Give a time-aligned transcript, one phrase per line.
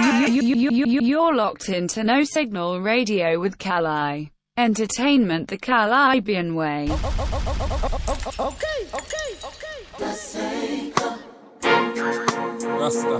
[0.00, 4.30] You're locked into No Signal Radio with Kali.
[4.56, 6.84] Entertainment the Kalibbean way.
[8.38, 9.78] Okay, okay, okay.
[12.78, 13.18] Rasta.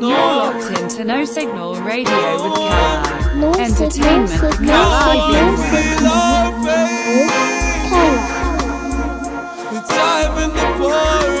[0.00, 3.38] You're locked into No Signal Radio with Kali.
[3.38, 5.66] No Entertainment the signal, Kalibbean way.
[5.82, 6.10] signal.
[7.88, 8.18] Kala.
[9.74, 11.31] It's time in the pouring,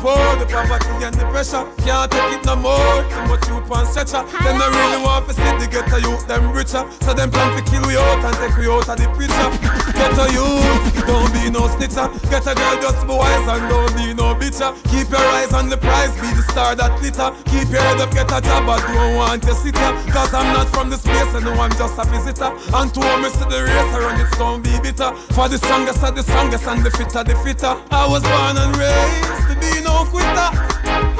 [0.00, 1.64] about the poverty and the pressure.
[1.84, 3.04] Can't take it no more.
[3.10, 4.22] Too much on stretcher.
[4.24, 6.82] Really want to see the ghetto youth them richer.
[7.02, 9.50] So them plan to kill we out and take we out of the picture.
[9.94, 12.10] Ghetto youth, don't be no snitcher.
[12.30, 14.74] Get a girl just be wise and don't be no bitcher.
[14.90, 17.30] Keep your eyes on the prize, be the star that glitter.
[17.50, 19.94] Keep your head up, get a job, but don't want to sit here.
[20.10, 22.50] Cause I'm not from this place and I'm just a visitor.
[22.74, 25.12] And to me see the race, I run it, don't be bitter.
[25.34, 27.74] For the strongest of the strongest and the fitter, the fitter.
[27.90, 30.69] I was born and raised to be no quitter.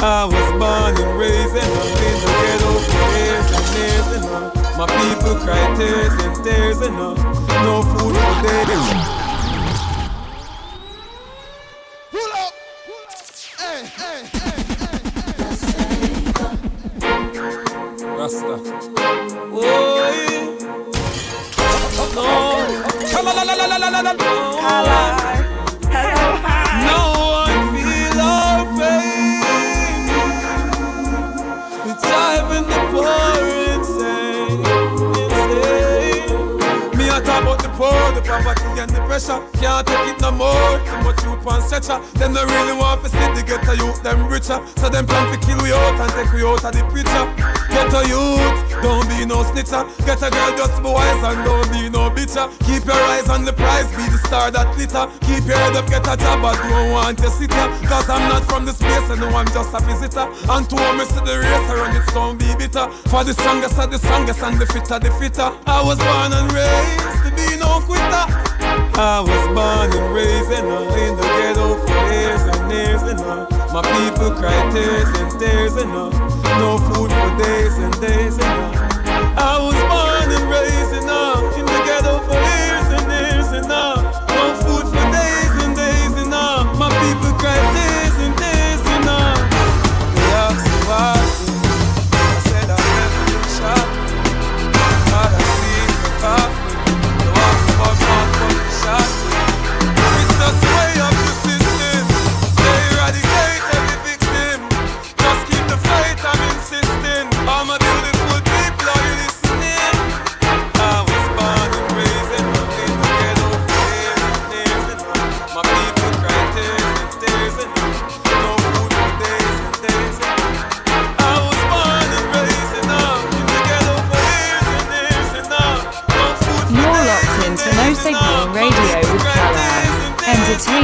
[0.02, 1.64] I was born and raised in a
[2.08, 4.48] in the ghetto for years and years and all.
[4.78, 7.16] My people cry tears and tears and all.
[7.64, 8.88] No food for days.
[12.10, 12.52] Pull up.
[13.58, 14.56] Hey, hey, hey.
[18.16, 18.56] Rasta.
[19.52, 19.62] Oh,
[20.30, 20.46] yeah.
[22.14, 22.24] No.
[24.64, 25.39] No
[38.30, 39.40] the poverty and the pressure.
[39.58, 40.78] Can't take it no more.
[40.86, 41.98] Too much youth on stretcher.
[42.18, 44.60] Them no really want to see the ghetto youth them richer.
[44.76, 47.69] So them plan to kill we out and take we out of the picture.
[47.70, 49.86] Ghetto youth, don't be no snitcher.
[50.04, 52.50] Get a girl just wise and don't be no bitcher.
[52.66, 55.06] Keep your eyes on the prize, be the star that glitter.
[55.26, 57.70] Keep your head up, get a job, but don't want to sit here.
[57.86, 60.26] Cause I'm not from this place and no, I'm just a visitor.
[60.50, 62.90] And to me see the race, I run it, don't be bitter.
[63.10, 65.50] For the strongest of the strongest and the fitter, the fitter.
[65.66, 68.24] I was born and raised to be no quitter.
[68.98, 73.20] I was born and raised in, a, in the ghetto for years and years and
[73.20, 73.46] all.
[73.72, 76.29] My people cry tears and tears and all.
[76.60, 78.79] No food for days and days and all.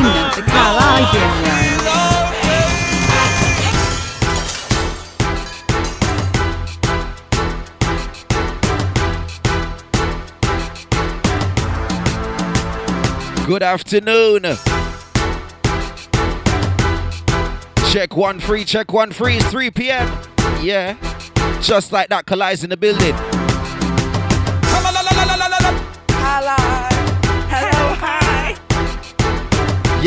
[0.03, 0.37] The.
[13.47, 14.43] Good afternoon.
[17.93, 19.37] Check one free, check one free.
[19.37, 20.13] It's 3 p.m.
[20.61, 20.97] Yeah.
[21.63, 23.15] Just like that, collides in the building.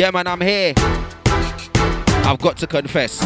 [0.00, 0.72] Yeah, man, I'm here.
[2.24, 3.20] I've got to confess.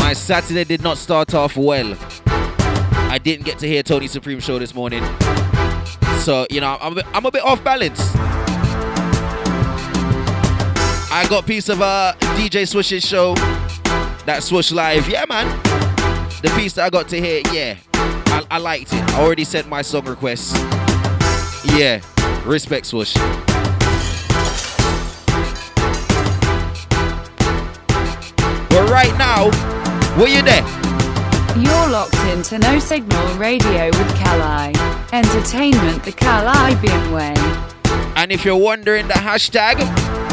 [0.00, 1.96] My Saturday did not start off well.
[2.26, 5.04] I didn't get to hear Tony Supreme show this morning.
[6.22, 8.00] So, you know, I'm a bit, I'm a bit off balance.
[11.12, 13.34] I got piece of uh, DJ Swish's show.
[14.26, 15.08] That Swish Live.
[15.08, 15.46] Yeah, man.
[16.42, 17.76] The piece that I got to hear, yeah.
[17.94, 19.08] I, I liked it.
[19.10, 20.58] I already sent my song requests.
[21.72, 22.00] Yeah.
[22.44, 23.14] Respect Swish.
[28.90, 29.44] Right now,
[30.18, 30.66] were you there?
[31.56, 34.74] You're locked into No Signal Radio with Kali.
[35.12, 37.34] Entertainment the Kalibbean way.
[38.16, 39.74] And if you're wondering the hashtag,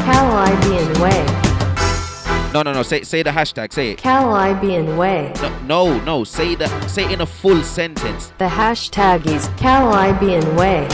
[0.07, 2.51] Kalibbean Way.
[2.51, 3.71] no, no, no, say say the hashtag.
[3.73, 3.99] Say it.
[3.99, 5.31] Kalibbean Way.
[5.39, 6.23] No, no, no.
[6.23, 8.33] Say the say it in a full sentence.
[8.39, 10.87] The hashtag is Kalibbean Way.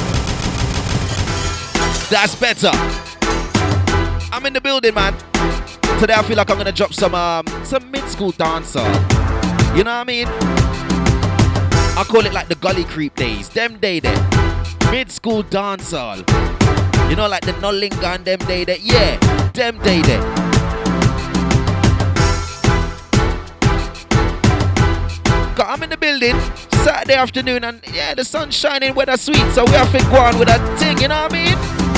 [2.10, 2.72] That's better.
[4.34, 5.16] I'm in the building, man.
[6.00, 8.80] Today I feel like I'm gonna drop some um some mid-school dancer.
[9.76, 10.28] You know what I mean?
[11.96, 13.50] I call it like the gully creep days.
[13.50, 14.18] Them day there.
[14.92, 16.20] Mid-school dancehall.
[17.10, 19.18] You know, like the Nollinga and them day that, yeah,
[19.54, 20.02] them day.
[25.56, 26.40] Cause I'm in the building
[26.84, 30.40] Saturday afternoon and yeah, the sun's shining, weather sweet, so we have to go on
[30.40, 31.93] with that thing, you know what I mean?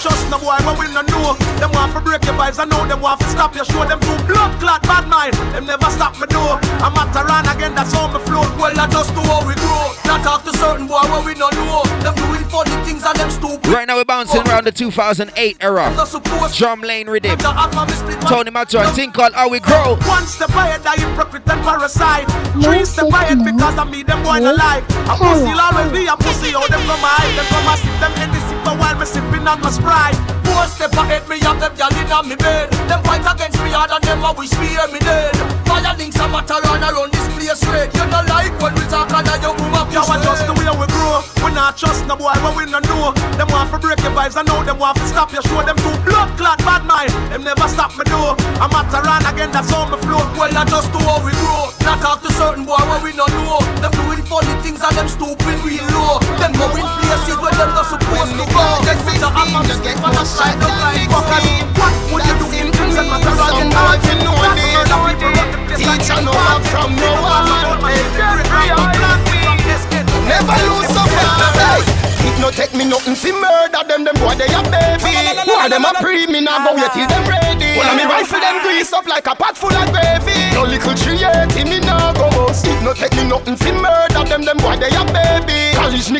[0.00, 2.86] Trust no boy when we no know Them want to break your vibes, I know
[2.86, 6.18] them want to stop your show Them two blood clot bad mind, them never stop
[6.18, 9.20] me door I'm at a run again, that's how me float Well, I just do
[9.20, 12.72] how we grow Not talk to certain boy when we no know Them doing funny
[12.86, 15.92] things and them stupid Right now we're bouncing around the 2008 era.
[15.94, 17.36] Drumline rhythm.
[17.38, 19.96] The alpha me split my- Tony Matterhorn thing called How We Grow.
[20.08, 22.26] One step ahead, I hypocrite and parasite.
[22.62, 24.82] Three step ahead because I me them boy no like.
[25.06, 26.50] A pussy will always be a pussy.
[26.50, 29.46] How them come hide, them come and sip them in the sipper while me sipping
[29.46, 30.16] on my sprite.
[30.44, 32.70] Four step ahead, me have them gyal inna me bed.
[32.88, 35.32] Them fight against me hard and them a wish me hear me dead.
[35.66, 37.88] Fire links a matter run around this place red.
[37.96, 40.86] You no like when we talk and you boom up your just the way we
[40.86, 41.18] grow.
[41.42, 43.10] We not trust no boy when we no know.
[43.34, 45.62] Them want to break your vibes, I know them want to stop your show.
[45.62, 47.10] Them two blood clot bad mind.
[47.30, 48.38] Them never stop me door.
[48.62, 50.26] I'm at run again, that's how me float.
[50.38, 51.74] Well, I just do how we grow.
[51.82, 53.58] Not talk to certain boy when we no know.
[53.82, 56.22] Them doing funny things and them stupid real low.
[56.38, 58.64] Them going places where them not supposed to go.
[58.86, 61.46] Them with the alpha mistake, but I shine up like fuckers.
[61.78, 64.02] What would you do if things that matter on your life?
[64.06, 64.70] You know this.
[65.80, 66.36] Teach and know
[66.70, 69.29] from no one.
[70.30, 75.12] Revolução pra It no take me nothing fi murder them, them boy they a baby.
[75.46, 77.76] Why them a pre me now go wait till them ready.
[77.76, 80.52] Well, me rifle them grease up like a pot full of gravy.
[80.54, 81.20] No little tree
[81.64, 82.66] me now go bust.
[82.66, 85.70] It no take me nothing fi murder them, them boy they a baby.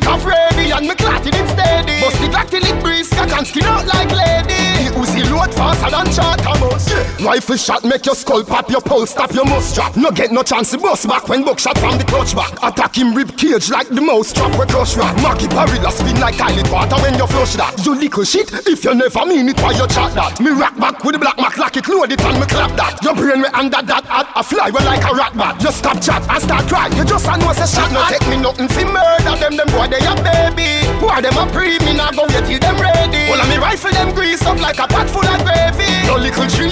[0.07, 2.01] Off ready and me clotted it steady.
[2.01, 4.91] Bust the Glock till it breeze, cock and skin out like lady.
[4.97, 6.93] Uzi load faster than charter bus.
[7.21, 9.97] Rifle shot make your skull pop, your pulse stop, your must drop.
[9.97, 12.53] No get no chance to bust back when buckshot from the clutch back.
[12.63, 15.15] Attack him rib cage like the mouse trap we crush rock.
[15.23, 15.49] Maggie
[15.91, 17.75] Barilla spin like toilet water when you flush that.
[17.85, 20.41] You little shit, if you never mean it, why you chat that?
[20.41, 23.03] Me rock back with the black mac like it load it and me clap that.
[23.03, 25.61] Your brain me under that hat, I fly well like a rat bat.
[25.63, 27.91] You stop chat and start cry, you just a know say shot.
[27.93, 30.87] No take me nothing fi murder them, them boy they a baby.
[31.03, 33.31] Why them a pre me now go wait till them ready.
[33.31, 35.91] Well, I me rifle them grease up like a pot full of gravy.
[36.07, 36.71] No little tree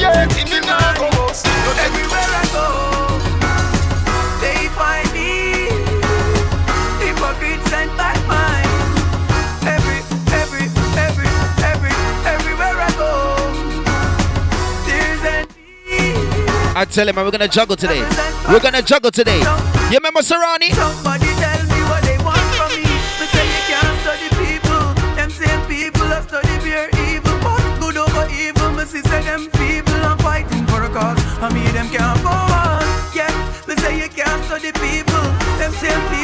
[16.98, 18.02] tell him, we're gonna juggle today.
[18.50, 19.38] We're gonna juggle today.
[19.38, 20.74] You remember Serani?
[20.74, 22.82] Somebody tell me what they want from me.
[23.22, 24.82] They say you can't study people.
[25.14, 27.38] Them same people study pure evil.
[27.38, 31.22] But good over evil, see say them people fighting for a cause.
[31.38, 32.82] I mean them can't go on.
[33.14, 33.30] Yeah,
[33.68, 35.22] they say you can't study people.
[35.62, 36.17] Them same people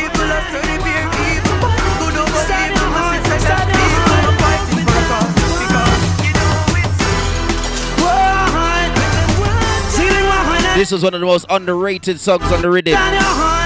[10.84, 12.92] This was one of the most underrated songs on the rhythm.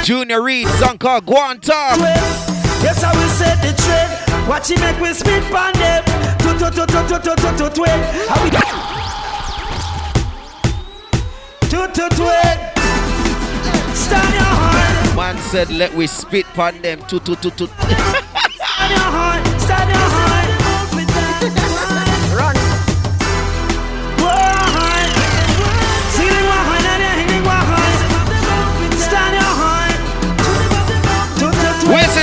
[0.05, 1.99] Junior Reid, song called Guantan.
[2.81, 4.49] Yes, I will set the trend.
[4.49, 6.05] Watch him make we spit on them.
[6.39, 8.01] Tut tut tut tut tut tut tut tut twang.
[13.97, 15.17] Stand your heart.
[15.17, 17.01] Man said, let we spit on them.
[17.09, 17.69] Tut tut tut tut.
[17.71, 19.61] Stand your heart.
[19.61, 20.18] Stand your heart.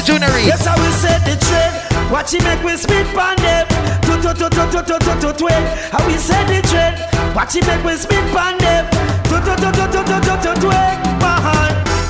[0.05, 0.45] To Reed?
[0.45, 2.11] Yes, I will set the trend.
[2.11, 3.67] Watch him make we spit on them.
[4.05, 5.63] To to to to to to to to twin.
[5.91, 7.01] I will set the trend.
[7.35, 8.85] Watch him make we spit on them.
[9.29, 11.04] To to to to to to to to twin.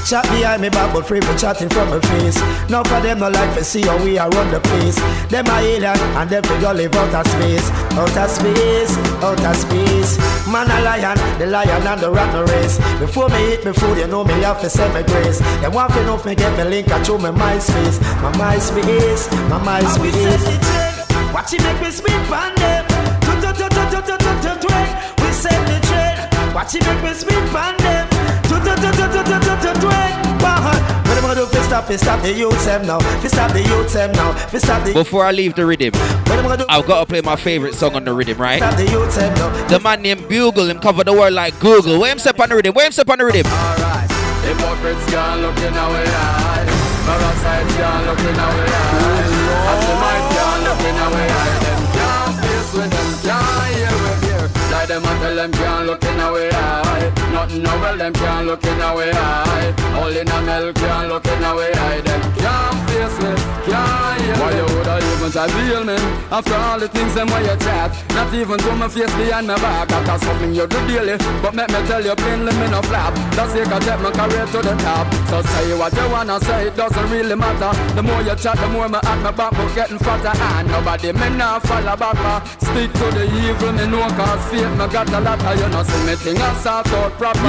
[0.06, 2.38] Chat behind me back, but free me chatting from my face.
[2.70, 5.02] Now for them no like to see how we are run the place.
[5.34, 8.94] Them are alien and them figure live out of space, out of space,
[9.26, 10.20] out of space.
[10.46, 12.78] Man a lion, the lion and the rat no race.
[13.00, 15.40] Before me eat me food, you know me have to send my grace.
[15.62, 19.58] They want to know me get me link and through my MySpace, my MySpace, my
[19.58, 21.34] MySpace.
[21.34, 22.86] Watch it make me spin on them.
[25.18, 26.54] We set the train.
[26.54, 28.15] Watch it make me spin on them.
[34.94, 35.92] Before I leave the rhythm?
[36.70, 38.60] I've got to play my favorite song on the rhythm, right?
[38.60, 42.00] The man named Bugle, him cover the world like Google.
[42.00, 42.74] Where him step on the rhythm?
[42.74, 43.46] Where him step on the rhythm?
[43.46, 46.66] Hypocrites can't look in our eye.
[47.06, 49.26] Parasites can't look in our eye.
[49.72, 51.60] Anti-might can't look in our eye.
[51.66, 54.48] Them can't face with them, can't hear with here.
[54.72, 57.32] Like them a tell them can't look in our eye.
[57.32, 59.74] Nothing no well them can't look in our eye.
[59.96, 62.02] All in a milk can't look in our eye.
[62.02, 63.32] Them can't face me,
[63.66, 65.96] can't hear Why you woulda even try feel me?
[66.32, 69.56] After all the things them where you chat, not even to my face behind my
[69.56, 69.88] back.
[69.90, 73.14] That's something you do daily, but make me tell you plainly me no flap.
[73.36, 75.06] That's it, I take my career to the top.
[75.30, 77.72] So say what you wanna say, it doesn't really matter.
[77.96, 80.34] The more you chat, the more my at my back, but getting fatter.
[80.36, 82.48] And nobody me now follow back.
[82.60, 85.84] Stick to the evil, me know cause fate, me got a lot of you know
[85.84, 86.95] see me thing I sort out proper.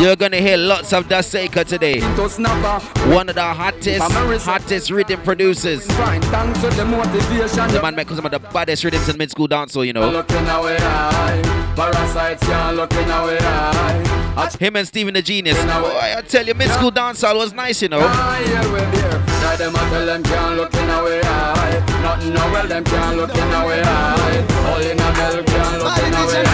[0.01, 2.01] You're gonna hear lots of Daseca today.
[2.01, 4.01] One of the hottest,
[4.45, 5.87] hottest rhythm producers.
[5.93, 9.87] fine, thanks to the man make some of the baddest rhythms in mid school dancehall,
[9.87, 10.11] you know.
[10.11, 14.53] Look in our eye, parasites can't look in our eye.
[14.61, 15.57] Him and Stephen the Genius.
[15.57, 18.01] Boy, I tell you, mid school dancehall was nice, you know.
[18.03, 19.23] Ah, yeah, we're here.
[19.41, 21.85] Try them and tell them can't look in our eye.
[22.03, 24.47] Nothing no well, them can't look in our eye.
[24.67, 26.47] All in a milk can't look in our eye.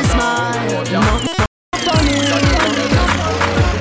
[0.00, 0.84] Pretty smile.
[0.92, 1.00] No,
[1.84, 2.16] funny.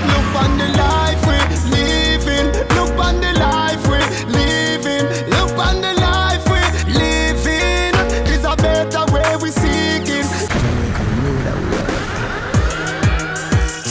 [0.09, 1.37] Look on the life we
[1.71, 2.47] living.
[2.75, 3.99] Look on the life we
[4.31, 5.05] living.
[5.29, 6.59] Look on the life we
[6.93, 7.93] living.
[8.27, 10.27] Is a better way we seeking.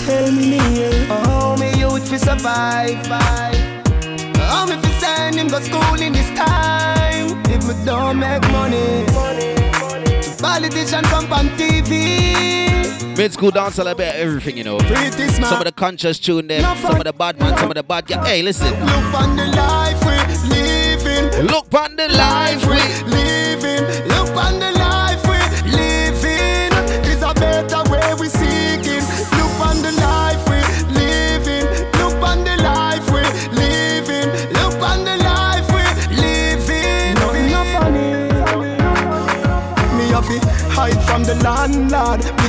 [0.04, 0.58] Tell me,
[1.08, 3.06] how me oh, youth fi survive?
[4.36, 7.40] How me fi send him go school in this time?
[7.50, 8.97] If me don't make money,
[11.38, 13.16] on TV.
[13.16, 14.78] Mid school dancehall, I bet everything, you know.
[14.78, 15.50] Pretty smart.
[15.50, 18.08] Some of the conscious tune them, some of the bad man, some of the bad.
[18.08, 18.70] Yeah, hey, listen.
[18.70, 20.16] Look on the life we
[20.48, 21.46] living.
[21.46, 22.80] Look on the life we
[23.10, 24.17] living.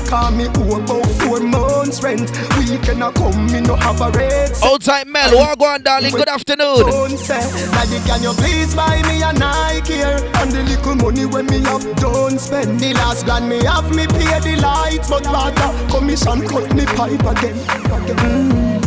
[0.09, 2.31] Because me owe about four months rent.
[2.57, 4.51] Weekend a come, me no have a rate.
[4.63, 6.11] Old time Mel, walk on, darling.
[6.11, 6.87] Good afternoon.
[7.27, 10.19] Daddy, can you please buy me a Nike here?
[10.35, 12.79] And the little money when me have, don't spend.
[12.79, 17.37] The last grand me have, me pay the light, but rather commission cut me pipe
[17.37, 17.55] again.
[18.17, 18.81] Mm.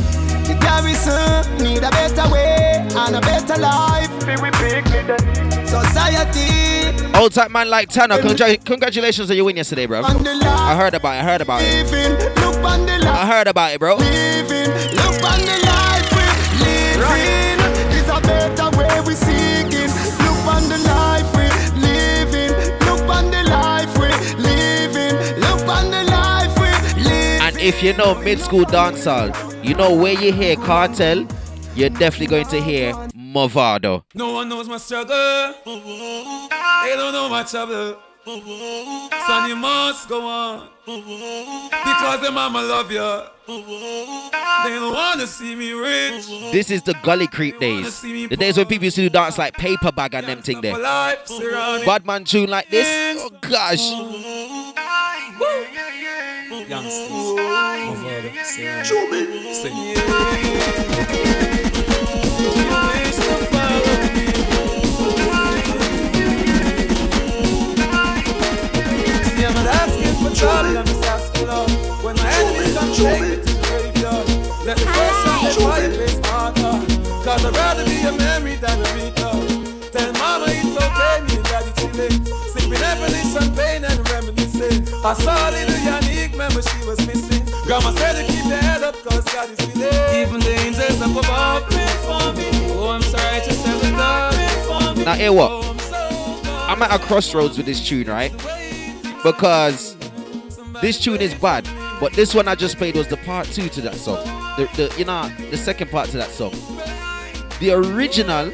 [0.48, 4.10] The garrison need a better way and a better life.
[5.68, 10.02] Society Old type man like Tanner, congra- congratulations on your win yesterday, bro.
[10.02, 11.20] I heard about it.
[11.20, 11.90] I heard about it.
[11.90, 13.96] living, look on the life I heard about it, bro.
[13.96, 16.24] living, look on the life we
[16.64, 17.58] living.
[17.92, 19.90] Is a better way we seeking.
[20.24, 21.48] Look on the life we
[21.80, 22.52] living.
[22.86, 24.08] Look on the life we
[24.42, 25.14] living.
[25.40, 27.40] Look on the life we living.
[27.42, 29.32] And if you know mid school dancehall,
[29.64, 31.26] you know where you hear Kartel,
[31.74, 34.04] you're definitely going to hear Mavado.
[34.14, 35.54] No one knows my struggle.
[35.64, 37.96] They don't know my trouble.
[38.24, 40.68] Son, you must go on.
[40.86, 43.22] Because the mama love you.
[43.48, 46.26] They don't wanna see me rich.
[46.52, 48.00] This is the gully creep days.
[48.00, 50.78] The days when people used to do dance like paper bag and them thing there.
[50.78, 51.86] Life surrounding.
[51.86, 53.20] Bad man tune like this.
[53.20, 53.80] Oh gosh.
[58.44, 59.92] See,
[70.42, 72.04] asking for trouble, I'm just asking love.
[72.04, 74.26] When my enemies come, take me to the graveyard.
[74.66, 76.54] Let the first song get fireplace my heart.
[77.24, 79.92] Cause I'd rather be a memory than a record.
[79.92, 82.24] Tell mama it's okay, me and daddy chilling.
[82.50, 84.82] Sipping ebony, champagne and reminiscing.
[85.04, 87.42] I saw little Yannick, remember she was missing.
[87.66, 89.76] Grandma said to keep the head up cause God is with.
[90.14, 92.50] Even the angels up above pray for me.
[92.74, 95.04] Oh, I'm sorry to say the God pray for me.
[95.04, 95.62] Now hear what?
[96.68, 98.32] I'm at a crossroads with this tune, right?
[99.22, 99.96] Because
[100.82, 101.64] this tune is bad,
[102.00, 104.16] but this one I just played was the part two to that song.
[104.56, 106.50] The, the you know the second part to that song.
[107.60, 108.46] The original,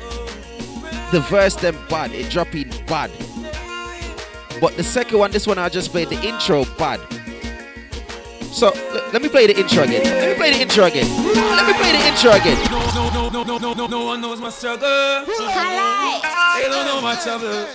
[1.11, 3.11] the verse them bad, it dropping bad.
[4.61, 7.01] But the second one, this one I just played the intro bad.
[8.53, 10.03] So l- let me play the intro again.
[10.05, 11.07] Let me play the intro again.
[11.35, 12.59] Let me play the intro again.
[12.71, 15.25] No, no, no, no, no, no, no, no one knows my struggle.
[15.27, 17.67] They don't know my trouble.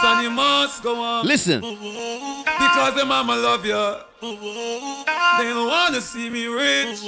[0.00, 1.26] Son, you must go on.
[1.26, 1.60] Listen.
[1.60, 3.94] Because the mama love you.
[4.22, 7.00] They don't wanna see me rich.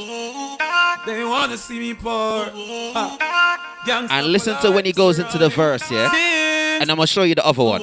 [1.07, 2.51] They wanna see me poor.
[2.95, 3.19] Ah.
[4.11, 6.13] And listen to when he goes into the verse, yeah?
[6.81, 7.83] And I'm gonna show you the other one.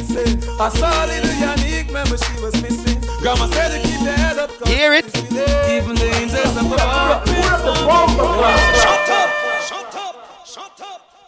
[0.61, 3.01] I saw little Yannick, remember she was missing.
[3.19, 4.51] Grandma said to keep your head up.
[4.67, 5.05] Hear it?
[5.07, 7.27] Even the angels above.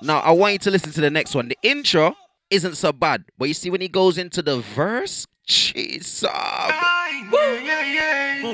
[0.03, 1.47] Now I want you to listen to the next one.
[1.47, 2.15] The intro
[2.51, 6.29] isn't so bad, but you see when he goes into the verse, Jesus.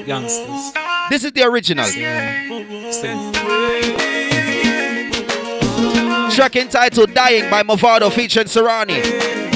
[0.08, 0.74] Youngsters.
[1.10, 1.84] This is the original.
[6.32, 9.49] Track entitled Dying by Mavado featuring Serani.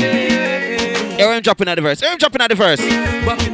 [1.32, 2.02] Him dropping at the verse.
[2.20, 2.80] Dropping at the verse.
[3.26, 3.54] Back in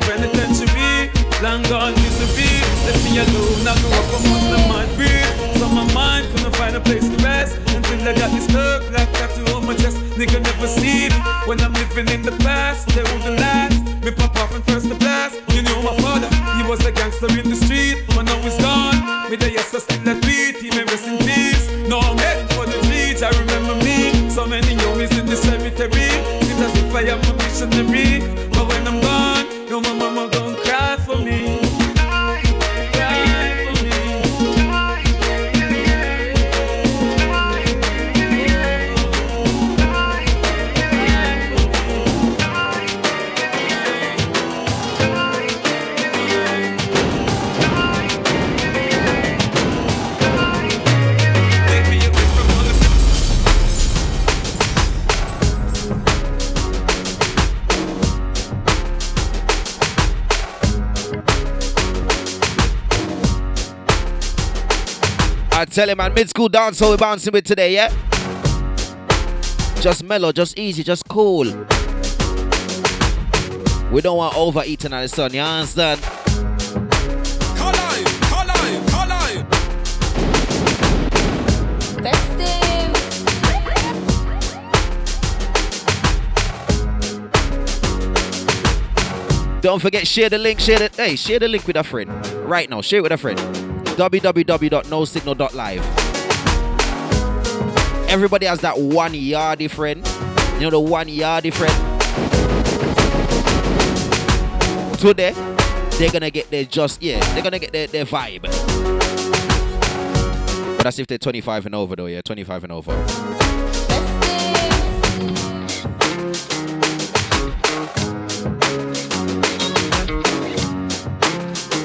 [1.41, 2.51] long gone misery.
[2.85, 5.59] Left me alone, I grew up amongst the mad breed.
[5.59, 9.11] So my mind couldn't find a place to rest until I got this hurt black
[9.13, 9.97] tattoo on my chest.
[10.17, 11.09] Nigga never me
[11.47, 12.87] when I'm living in the past.
[12.89, 13.77] They won't last.
[14.03, 15.35] Me pop off and first the blast.
[15.53, 19.29] You my father, he was a gangster in the street, but now he's gone.
[19.29, 20.57] Me the yes, I still beat.
[20.57, 21.18] He may rest in
[27.59, 28.38] listen to me.
[65.79, 67.87] Tell him, man, mid school dance, so we're bouncing with today, yeah?
[69.79, 71.45] Just mellow, just easy, just cool.
[73.89, 76.01] We don't want overeating at the sun, you understand?
[89.61, 92.09] Don't forget, share the link, share the hey, share the link with a friend.
[92.45, 93.68] Right now, share it with a friend.
[93.99, 95.83] www.nosignal.live.
[98.09, 100.07] Everybody has that one yardy friend.
[100.55, 101.75] You know the one yardy friend.
[104.97, 105.33] Today,
[105.97, 108.43] they're gonna get their just yeah, they're gonna get their, their vibe.
[110.77, 112.93] But that's if they're 25 and over though, yeah, 25 and over.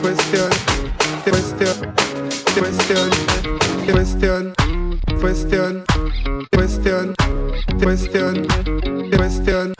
[0.00, 0.63] Question,
[1.64, 1.94] question,
[2.54, 3.10] question,
[3.88, 4.52] question,
[5.20, 5.84] question,
[6.52, 7.14] question,
[7.80, 8.44] question,
[9.10, 9.74] question,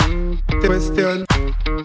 [0.63, 1.27] question,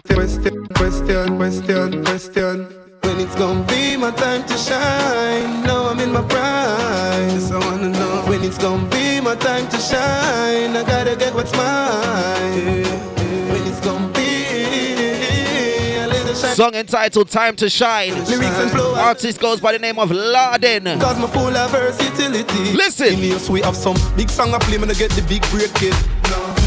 [0.06, 2.68] question, question, question, question.
[3.02, 7.30] When it's gonna be my time to shine, now I'm in my prime.
[7.30, 10.78] Yes, I wanna know when it's gonna be my time to shine.
[10.78, 12.86] I gotta get what's mine.
[13.16, 13.19] When
[16.60, 18.14] Song entitled Time to Shine.
[18.26, 18.94] Lyrics and flow.
[18.94, 21.00] Artist goes by the name of Laden.
[21.00, 22.74] Cause my full of versatility.
[22.74, 23.14] Listen.
[23.14, 25.42] In the house we have some big song I play, man, I get the big
[25.52, 25.94] break it.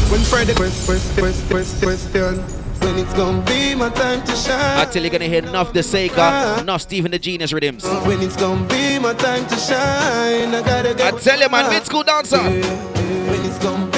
[0.09, 2.39] When Friday quest, quest, quest, quest, question.
[2.81, 4.83] When it's gonna be my time to shine.
[4.83, 6.61] Until you're gonna hear enough the Sega, ah.
[6.61, 7.85] enough Stephen the Genius rhythms.
[8.07, 10.55] When it's gonna be my time to shine.
[10.55, 11.69] I gotta get I tell you, man, ah.
[11.69, 12.41] mid school dancer.
[12.41, 13.92] When it's gonna a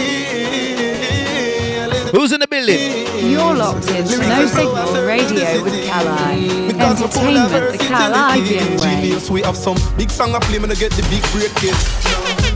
[2.65, 3.29] Who's in the?
[3.29, 6.67] You're locked into No Signal Radio with Kali.
[6.67, 9.01] Because my full of Entertainment the Kalibbean way.
[9.01, 11.75] Genius, we have some big song I play, man, I get the big break it.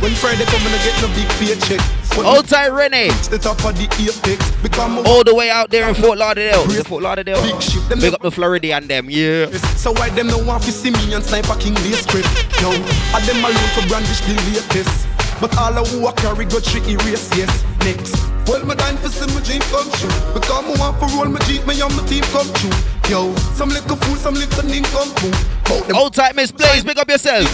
[0.02, 1.82] When Friday come, man, I get no big paycheck.
[2.16, 3.10] When Old time Renee.
[3.30, 4.52] The top of the apex.
[4.62, 6.64] Become a All the way out there in Fort Lauderdale.
[6.72, 7.42] Is it Fort Lauderdale?
[7.42, 9.50] Big ship, them Big up the Floridian them, yeah.
[9.78, 12.28] So why them no want to see me and sniper king this script?
[12.62, 12.72] No,
[13.14, 15.08] I them alone for brandish the latest.
[15.40, 17.64] But all of who I carry got three erase, yes.
[17.80, 18.39] Next.
[18.50, 20.10] Well, my time for see my dream come true.
[20.34, 22.74] Because I want for roll my jeep, me and my team come true.
[23.08, 25.94] Yo, some little fool, some little ning come through.
[25.96, 27.46] Old time Miss Blaze, big up yourself.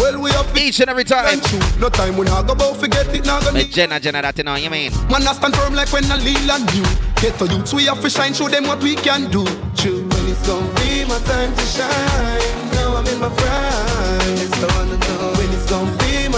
[0.00, 1.38] Well, we have Each and every time.
[1.78, 4.42] No time when I go about forget it, now gonna But Jenna, Jenna, that you
[4.42, 4.90] know, you mean?
[5.08, 6.82] Man, I stand firm like when I lean on you.
[7.22, 9.44] Get to youths, we have to shine, show them what we can do.
[9.76, 10.02] True.
[10.02, 14.03] When it's gonna be my time to shine, now I'm in my prime.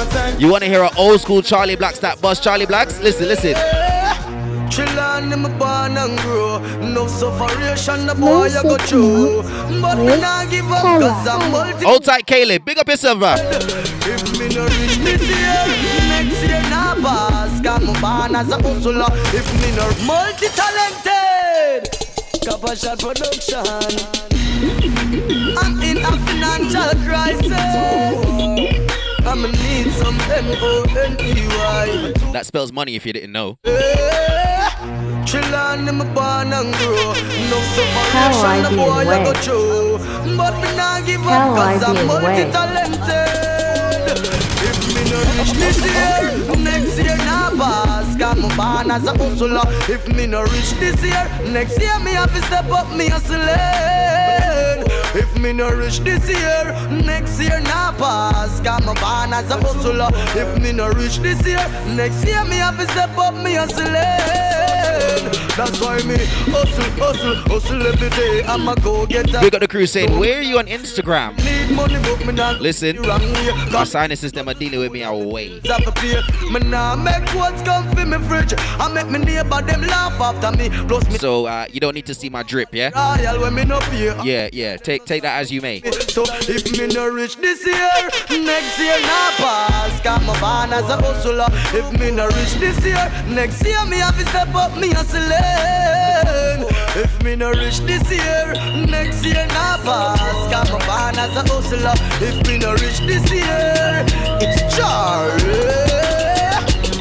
[0.07, 0.41] Gonna be my time.
[0.41, 3.01] You wanna hear an old school Charly Blacks that bust Charly Blacks?
[3.01, 3.55] Listen, listen.
[4.71, 9.43] Chillin' in my born and grow No sufferation the boy I go through
[9.81, 13.35] But me nah give up cause I'm multi Old tight Caleb, big up yourself, bro.
[13.39, 15.67] If me no reach this year
[16.09, 21.17] Next year nah pass Cause me born as a hustler If me no multi-talented
[21.67, 21.85] trade.
[22.45, 23.65] Shot production.
[25.59, 28.86] I'm in a financial crisis.
[29.27, 32.13] I'ma need some M-O-N-E-Y.
[32.33, 33.59] That spells money if you didn't know.
[33.65, 34.69] Eh,
[35.27, 37.13] Chillin' in my barn and grow.
[37.51, 39.25] No Caribbean separation, the boy I way.
[39.25, 40.37] go through.
[40.37, 43.37] But me nah give up cause I'm Caribbean multi-talented.
[44.69, 46.23] If me no reach this year,
[46.63, 48.17] next year nah pass.
[48.17, 49.67] Got my born as a hustler.
[49.93, 54.66] If me no reach this year, next year me have to step up me hustling.
[55.19, 58.61] If me no reach this year, next year nah pass.
[58.61, 60.11] Got my born as a hustler.
[60.39, 63.95] If me no reach this year, next year me have to step up me hustling.
[65.57, 66.17] That's why me
[66.53, 68.43] hustle, hustle, hustle every day.
[68.45, 71.35] I'ma go get a We got the crew saying, Where are you on Instagram?
[71.39, 75.63] need money, but me not Listen, my sinuses them are dealing with me away.
[75.65, 76.21] Have a pay.
[76.53, 78.53] Me nah make what's come for me fridge.
[78.59, 80.69] I make me neighbor them laugh after me.
[80.87, 82.91] Plus me So uh, you don't need to see my drip, yeah?
[82.93, 84.15] royal when me no pay.
[84.25, 84.77] Yeah, yeah.
[84.77, 85.81] Take take that as you may.
[86.09, 90.01] So if me no reach this year, next year nah pass.
[90.03, 91.47] Got my born as a hustler.
[91.73, 96.67] If me no reach this year, next year me have to step up me hustling.
[96.99, 98.53] If me no reach this year,
[98.87, 100.51] next year nah pass.
[100.51, 101.95] Got my born as a hustler.
[102.21, 104.05] If me no reach this year,
[104.41, 105.96] it's Charlie.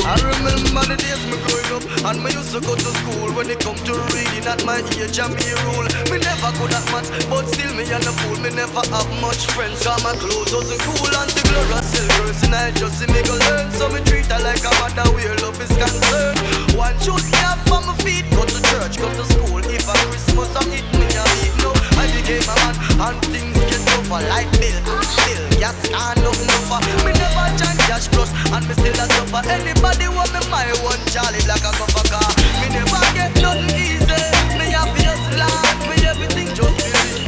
[0.05, 3.49] I remember the days me growing up and me used to go to school when
[3.49, 5.89] it come to reading at my age and me rule.
[6.13, 8.37] Me never good at maths, but still me and a fool.
[8.37, 11.89] Me never have much friends, cause my clothes wasn't cool and the glorious
[12.21, 13.73] girls and I just see me go learn.
[13.73, 16.37] So me treat her like a mother where love is concerned.
[16.77, 19.65] One shoes me up on my feet, go to church, go to school.
[19.65, 22.75] If a Christmas I hit me a beat, no, I became a man
[23.07, 26.79] and things get tougher like bill, bill, yes, can't over.
[27.07, 29.41] Me never change cash plus and me still a suffer.
[29.49, 32.29] Anybody want me my one Charly Black a cup car.
[32.59, 34.21] Me never get nothing easy.
[34.59, 35.77] Me have to hustle hard.
[35.87, 37.25] Me everything just be easy.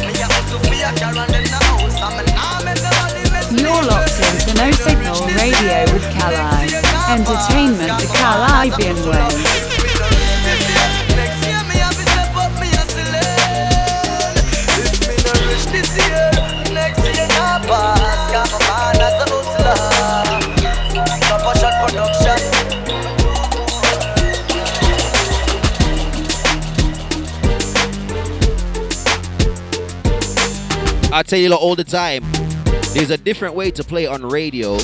[0.00, 2.00] Me a hustle for a car and then a house.
[2.00, 6.72] And me nah make nobody mess me You're locked into No Signal Radio with Calai.
[7.12, 9.69] Entertainment the Kalibbean way.
[31.20, 32.22] I tell you all the time,
[32.94, 34.78] there's a different way to play on radio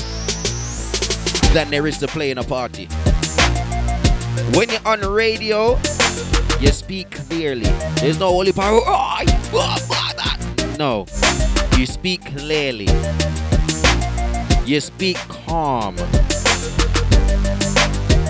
[1.51, 2.85] than there is to play in a party.
[4.53, 5.79] When you're on radio,
[6.59, 7.65] you speak clearly.
[8.01, 8.81] There's no holy power.
[8.85, 11.07] "Oh, oh, oh," No,
[11.75, 12.87] you speak clearly.
[14.63, 15.95] You speak calm.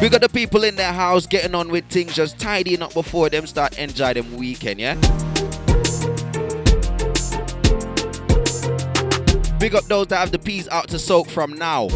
[0.02, 3.30] We got the people in their house getting on with things, just tidying up before
[3.30, 4.96] them start enjoy them weekend, yeah?
[9.60, 11.88] Big up those that have the peas out to soak from now.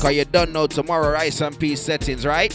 [0.00, 2.54] Cause you don't know tomorrow rice and peas settings, right?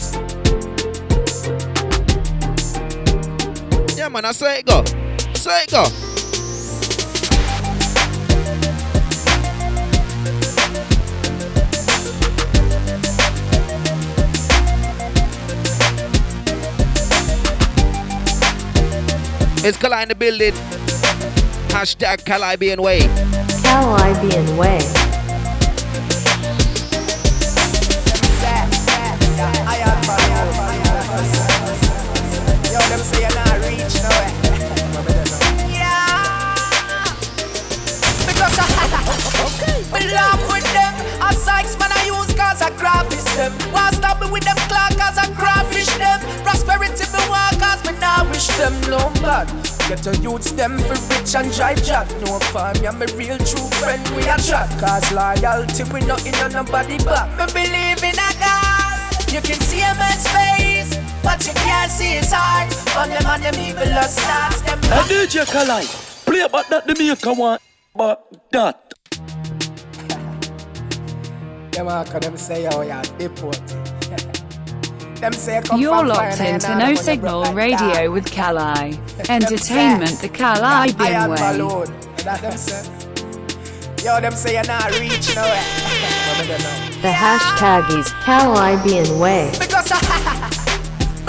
[3.94, 4.84] Yeah man, I say it go.
[5.34, 5.84] Say it go.
[19.64, 20.71] It's Kala in the building.
[21.72, 23.00] Hashtag Kalibbean Way.
[23.64, 24.76] Kalibbean way.
[32.68, 34.32] Yo, them say you're not reach nowhere.
[38.44, 38.68] I
[39.48, 39.80] okay.
[39.96, 40.92] Me laugh with them.
[41.24, 43.52] I sykes man I use cause I graphish them.
[43.72, 46.20] Why stop me with them clock cause I crawfish them.
[46.44, 49.71] Prosperity me want cause me now wish them no bad.
[49.92, 52.08] Get a youths them for rich and drive jack.
[52.22, 54.70] No farm, yeah, me real true friend we a chat.
[54.80, 57.28] Cause loyalty we not in on nobody back.
[57.36, 59.12] Me believe in a God.
[59.30, 62.72] You can see a man's face, but you can't see his heart.
[62.96, 65.84] On them and them evil starts them Hey DJ Kalai,
[66.24, 67.58] play about that the Jamaica one,
[67.94, 68.94] but that.
[71.72, 73.60] Them all cause them say oh yeah deport.
[75.22, 78.98] Them say come You're locked into No Signal gonna Radio with Kali.
[79.28, 81.36] Entertainment the Kalibbean way.
[81.36, 81.86] balloon.
[82.24, 82.82] That them say.
[84.04, 85.64] Yo, them say you're not reach nowhere.
[86.26, 87.02] But me don't know.
[87.02, 89.52] The hashtag is Kalibbean way.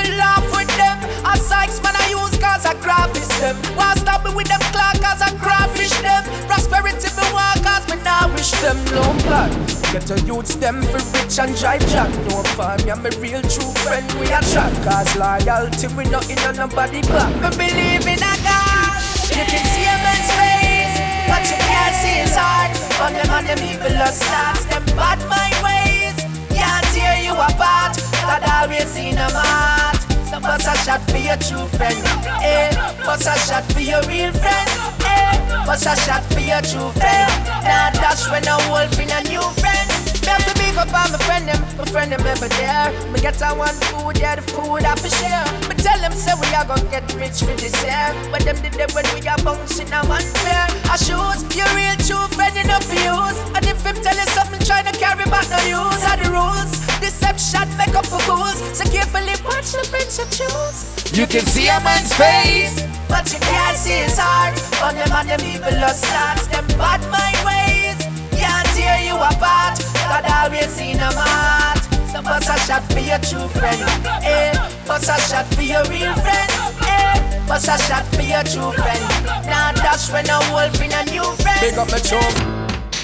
[0.04, 1.00] Me laugh with them.
[1.24, 3.56] A Sykes man I use cause I graphish them.
[3.80, 6.28] Want stop me with them clock cause I graphish them.
[6.46, 9.52] Prosperity me want cause me now wish them no blood.
[9.96, 12.12] Get a youths them for rich and drive jack.
[12.28, 14.74] No farm, yeah, me real true friend we a track.
[14.84, 17.32] Cause loyalty we not in on nobody back.
[17.40, 19.00] Me believe in a God.
[19.32, 20.96] You can see a man's face,
[21.32, 22.76] but you can't see his heart.
[23.00, 26.18] On them and them evil starts, them bad mind ways.
[26.52, 27.96] Can't tear you apart.
[28.22, 29.93] God always in a mat.
[30.34, 31.94] So bust a shot for your true friend.
[32.42, 32.74] Eh,
[33.06, 34.70] bust a shot for your real friend.
[35.06, 37.30] Eh, bust a shot for your true friend.
[37.62, 39.86] Now dash when a wolf in a new friend.
[40.26, 42.90] Me have to big up on my friend them, my friend them ever there.
[43.14, 45.46] Me get a one food, yeah, the food I for share.
[45.70, 48.10] Me tell them say we are gonna get rich for this year.
[48.34, 51.46] But them did them when we are bouncing a one pair of shoes.
[51.54, 53.38] Your real true friend enough for use.
[53.54, 56.02] And if him tell you something, try to carry back no use.
[56.10, 56.93] Are the rules?
[57.04, 58.56] Deception make up for fools.
[58.72, 60.88] So carefully watch the friends you choose.
[61.12, 62.80] You can see a man's face.
[63.12, 64.56] But you can't see his heart.
[64.80, 66.48] On them and them evil lost starts.
[66.48, 68.00] Them bad mind ways.
[68.40, 69.84] Can't tear you apart.
[70.08, 71.84] God always in a mat.
[72.08, 73.84] So bust a shot for your true friend.
[74.24, 74.56] Eh,
[74.88, 76.52] bust a shot for your real friend.
[76.88, 79.04] Eh, bust a shot for your true friend.
[79.44, 81.60] Now dash when a wolf in a new friend.
[81.60, 82.32] Big up my chum.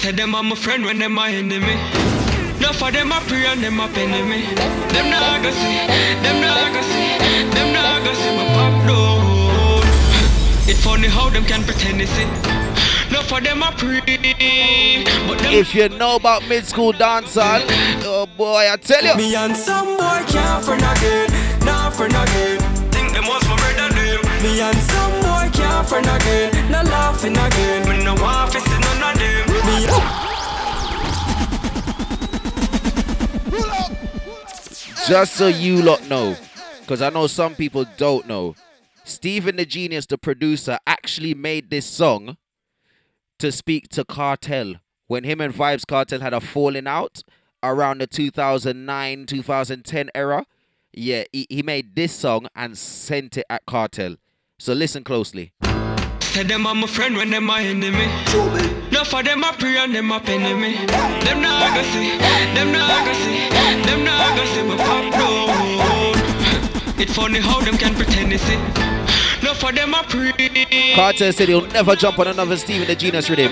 [0.00, 1.76] Say them are my friend when they're my enemy.
[2.60, 4.42] No for them a pray and them a penny me.
[4.92, 5.86] Them nah go see,
[6.22, 7.18] them nah go see,
[7.54, 9.82] them nah go see my pop down.
[10.68, 12.28] It funny how them can pretend they see.
[13.10, 17.64] No for them a pray, If you know about mid school dancehall,
[18.04, 19.16] oh boy, I tell you.
[19.16, 21.28] Me and some boy can't friend again,
[21.64, 22.60] nah friend again.
[22.92, 24.20] Think them was my brother them.
[24.42, 27.88] Me and some boy can't friend again, nah laughing again.
[27.88, 29.48] Me no want to see none of them.
[29.66, 30.29] Me
[35.08, 36.36] Just so you lot know,
[36.80, 38.54] because I know some people don't know,
[39.04, 42.36] Stephen the Genius, the producer, actually made this song
[43.38, 47.22] to speak to Kartel when him and Vybz Kartel had a falling out
[47.62, 50.46] around the 2009 2010 era.
[50.92, 54.16] Yeah, he, he made this song and sent it at Kartel.
[54.58, 55.52] So listen closely.
[56.20, 58.06] Say them are my friend when them my enemy.
[59.00, 60.84] No for them a pray and them a penny me.
[61.24, 62.18] Them nah go see,
[62.52, 63.48] them nah go see,
[63.86, 67.00] them nah go see my pop down.
[67.00, 68.58] It funny how them can pretend they see.
[69.42, 70.32] No for them a pray.
[70.94, 73.50] Kartel said he'll never jump on another Stephen the Genius rhythm.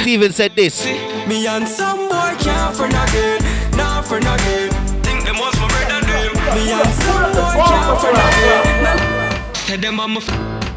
[0.00, 0.86] Stephen said this.
[1.28, 4.70] Me and some boy can't friend again, nah friend again.
[5.04, 6.32] Think them was my brother them.
[6.56, 8.82] Me and some boy can't friend again.
[8.82, 9.52] Nah.
[9.52, 10.20] Say them I'm a,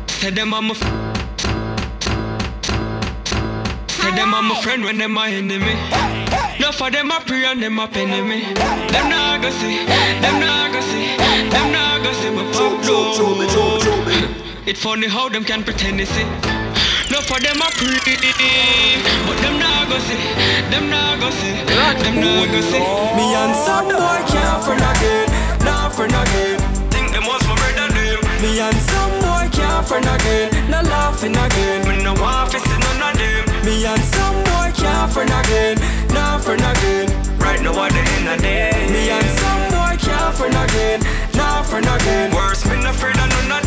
[0.09, 1.12] say them I'm a.
[4.03, 5.75] Say them are my friend when them my enemy.
[6.59, 8.43] No for them a pray and them a penny me.
[8.91, 9.85] Them nah go see,
[10.19, 11.15] them nah go see,
[11.47, 14.67] them nah go see my pop down.
[14.67, 16.27] It funny how them can pretend they see.
[17.15, 18.19] No for them a pray,
[19.23, 20.19] but them nah go see,
[20.67, 22.83] them nah go see, them nah go see.
[23.15, 25.31] Me and some boy can't friend again,
[25.63, 26.59] nah friend again.
[26.91, 28.19] Think them was my brother them.
[28.43, 31.87] Me and some boy can't friend again, nah laughing again.
[31.87, 33.52] Me no want to see none of them.
[33.63, 35.78] Me and some boy can't friend again,
[36.13, 37.08] nah friend again.
[37.39, 38.88] Right now at the end of the day.
[38.91, 40.99] Me and some boy can't friend again,
[41.34, 42.36] nah friend again.
[42.36, 43.62] Worse, me no friend of none.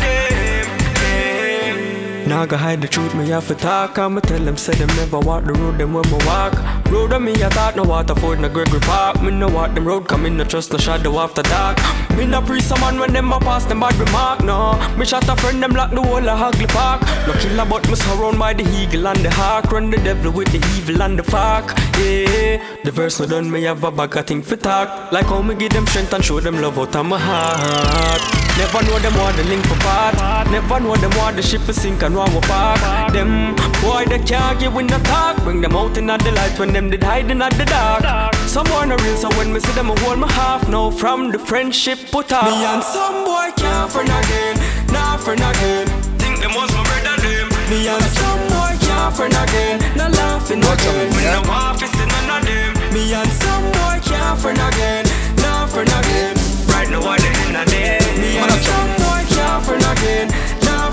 [2.37, 3.97] Nah go hide the truth, me have to talk.
[3.97, 6.53] I'ma tell them, say them never walk the road, them when me walk.
[6.91, 9.23] Road on me, I thought no Waterford, no Gregory Park.
[9.23, 11.79] Me no walk them road, come in, no trust, no shadow after dark.
[12.15, 14.77] Me no pre someone when them a pass them bad remark, no.
[14.99, 17.01] Me shot a friend, them lock the whole of Hagley Park.
[17.25, 19.71] No killer, but me surround by the eagle and the hawk.
[19.71, 22.61] Run the devil with the evil and the fuck, yeah.
[22.83, 25.11] The verse no done, me have a bag of thing for talk.
[25.11, 28.21] Like how me give them strength and show them love out of my heart.
[28.59, 30.15] Never know them want the link for part.
[30.51, 33.13] Never know them want the ship for sink and want we park.
[33.13, 35.37] Them boy they can't give in the talk.
[35.43, 38.35] Bring them out in the light when them did hiding at the dark.
[38.47, 40.67] Some boy no real so when me see them I hold my half.
[40.69, 44.55] Now From the friendship put off Me and some boy can't friend again
[44.91, 45.87] Nah friend again.
[46.17, 47.47] Think them was my brother them.
[47.69, 51.07] Me and some boy can't friend again Nah laughing again.
[51.13, 52.71] When no want to see none of them.
[52.93, 55.05] Me and some boy can't friend again
[55.43, 56.35] Nah friend again.
[56.73, 57.99] Right now at the end of the day.
[58.17, 60.27] Me and some boy can't friend again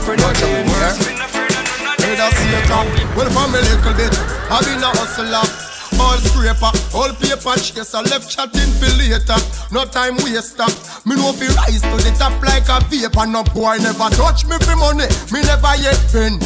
[0.05, 2.87] Nah friend again Worse me no friend of of Heard a Satan,
[3.17, 4.13] well from a little bit
[4.53, 5.49] I been a hustler.
[5.97, 9.41] All scraper, all paper chaser Left chatting for later,
[9.73, 10.69] no time waster.
[11.09, 13.25] Me know fi rise to the top like a vapor.
[13.25, 16.37] No boy never touch me for money, me never yet been.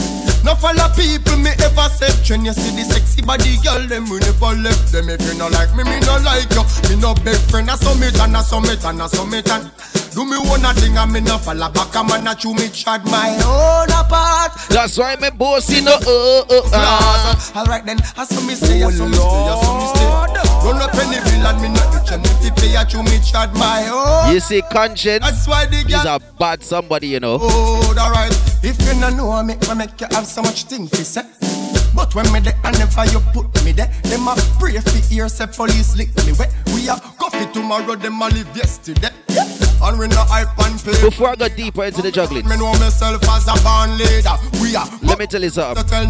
[0.46, 2.14] No follow people me ever said.
[2.30, 5.10] When you see the sexy body girl them we never left them.
[5.10, 6.62] If you no like me, me no like you.
[6.86, 9.66] Me no big friend, I summit and I summit and I summit and
[10.18, 12.68] Do me one a thing and me no follow back a man a chew me
[12.70, 14.50] chat my own apart.
[14.68, 17.52] That's why me bossy no uh uh uh.
[17.54, 20.06] Alright then, as some me say, as some me stay, as some me stay.
[20.66, 23.54] Run up any bill and me not and if you pay a chew me chat
[23.54, 24.34] my own.
[24.34, 27.38] You see, conscience That's why the is a bad somebody, you know.
[27.40, 28.32] Oh, alright.
[28.64, 31.22] If you no know me, I make you have so much thing to say.
[31.94, 35.28] But when me there and never you put me there, them a pray for ear
[35.28, 36.52] say police lick me wet.
[36.74, 39.10] We are coffee tomorrow, them a live yesterday.
[39.80, 41.00] And we no hype and pay.
[41.02, 44.34] Before I go deeper into the juggling, Me know myself as a band leader.
[44.60, 45.84] We are let me tell you something.
[45.86, 46.08] tell.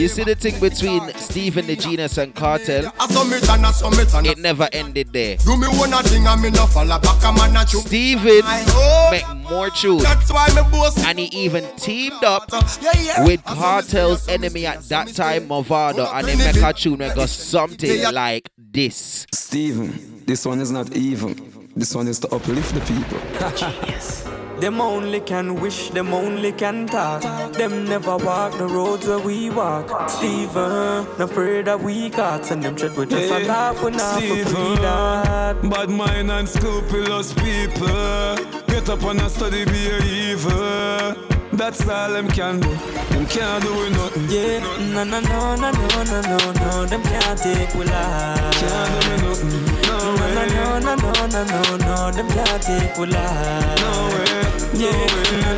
[0.00, 2.92] You see the thing between Stephen the Genius and Kartel?
[2.98, 5.36] I summit and I summit and It never ended there.
[5.36, 7.78] do me one a thing and me no follow back a man a chew.
[7.80, 9.10] Stephen My own.
[9.10, 10.02] make more tunes.
[10.02, 11.04] That's why me boss.
[11.04, 12.48] And he even teamed up
[12.80, 13.24] Yeah, yeah.
[13.24, 18.02] with Kartel's enemy at that time, Mavado, and they make a tune that goes something
[18.12, 19.26] like this.
[19.34, 21.59] Stephen, this one is not even.
[21.76, 24.40] This one is to uplift the people.
[24.60, 27.22] Them only can wish, them only can talk.
[27.54, 30.10] Them never walk the roads where we walk.
[30.10, 34.20] Stephen, afraid that we got, And them tread with just a laugh when not for
[34.20, 35.62] free that.
[35.62, 38.36] Bad mind and scrupulous people.
[38.66, 41.16] Get up and a study be a evil.
[41.52, 42.68] That's all them can do.
[42.68, 44.28] Them can't do nothing.
[44.28, 44.60] Yeah,
[44.92, 46.84] no, no, no, no, no, no, no, no.
[46.84, 48.60] Them can't take we life.
[48.60, 49.69] Can't do me nothing.
[50.02, 50.34] No No, way.
[50.34, 52.10] no, no, no, no, no, no.
[52.10, 53.80] Them can't take we life.
[53.80, 54.42] No way.
[54.72, 54.96] No Yeah,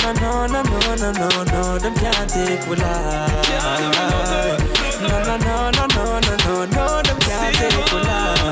[0.03, 1.79] no, no, no, no, no, no, no.
[1.79, 3.49] Them can't take we life.
[5.01, 7.03] No, no, no, no, no, no, no, no.
[7.03, 8.43] Them can't take we life.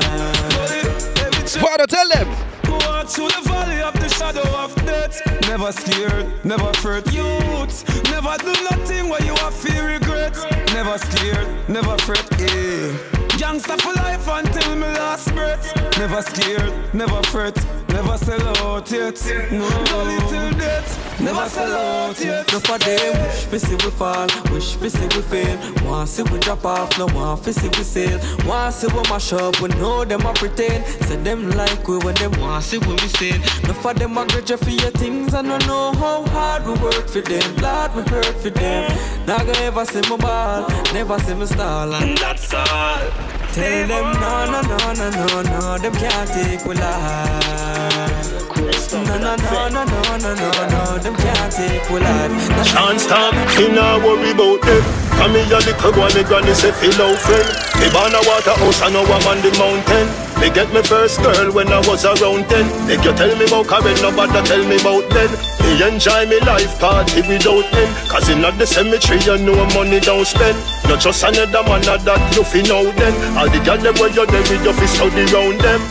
[1.59, 2.27] Father, tell them.
[2.63, 5.21] Go through the valley of the shadow of death.
[5.47, 7.05] Never scared, never fret.
[7.11, 10.33] Youth, never do nothing where you have fear regret.
[10.73, 12.25] Never scared, never fret.
[12.39, 13.20] Yeah.
[13.41, 15.75] Gangsta for life until my last breath.
[15.97, 17.57] Never scared, never fret.
[17.89, 19.19] Never sell out yet.
[19.51, 21.19] No, no little death.
[21.19, 22.51] Never sell out yet.
[22.51, 25.57] No for them, wish we see we fall, wish we see we fail.
[25.83, 28.19] Want see we drop off, no want see we sail.
[28.45, 30.85] Want see we mash up, we know them a pretend.
[31.05, 33.39] Say them like we when them want see we sail.
[33.63, 37.07] No for them a grudge for your things, I don't know how hard we work
[37.07, 37.55] for them.
[37.57, 39.25] Lord, we hurt for them.
[39.25, 43.30] Not gonna ever see me ball, never see me stall, and that's all.
[43.53, 48.50] Tell them no, no, no, no, no, no, them can't take we life.
[48.61, 52.29] No, no, no, no, no, no, no, no, them can't take we life.
[52.61, 54.83] Chance stop, me nah worry about them.
[55.17, 57.49] Come me a little boy, me granny say feel out friend.
[57.81, 60.05] Me born a water house, I know I'm on the mountain.
[60.37, 62.69] Me get me first girl when I was around ten.
[62.85, 65.29] Make you tell me about Karen, nobody tell me about then.
[65.65, 67.91] Me enjoy me life party without end.
[68.13, 70.57] Cause in the cemetery, you know money don't spend.
[70.85, 73.13] Not just another man that you fi know then.
[73.33, 75.81] All the girl them where you there with you fi study round them.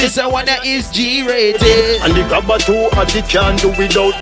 [0.00, 2.00] This a one that is G rated.
[2.00, 4.14] And the grabber too, and the can do without.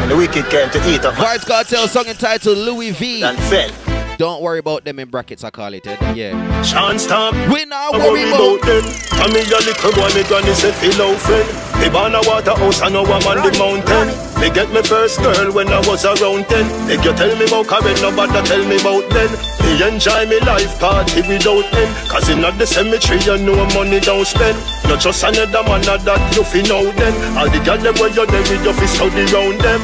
[0.00, 1.12] And the wicked came to eat up.
[1.12, 3.22] Vybz Kartel song entitled Louis V.
[3.22, 3.81] And fell.
[4.22, 5.84] Don't worry about them in brackets, I call it.
[5.84, 5.98] eh?
[6.14, 6.30] Yeah.
[6.62, 7.34] Chance stop.
[7.50, 8.86] We not I worry about them.
[9.18, 11.42] Come here, little boy, me granny say feel out friend.
[11.82, 14.14] Me born a water house, I know I'm on the mountain.
[14.38, 16.62] Me get me first girl when I was around ten.
[16.86, 19.26] Make you tell me about Karen, nobody tell me about then.
[19.66, 21.90] Me enjoy me life party without end.
[22.06, 24.54] Cause in the cemetery, you know money don't spend.
[24.86, 27.10] Not just another man that you fi know then.
[27.34, 29.82] All the girl them where you there with you fi study round them.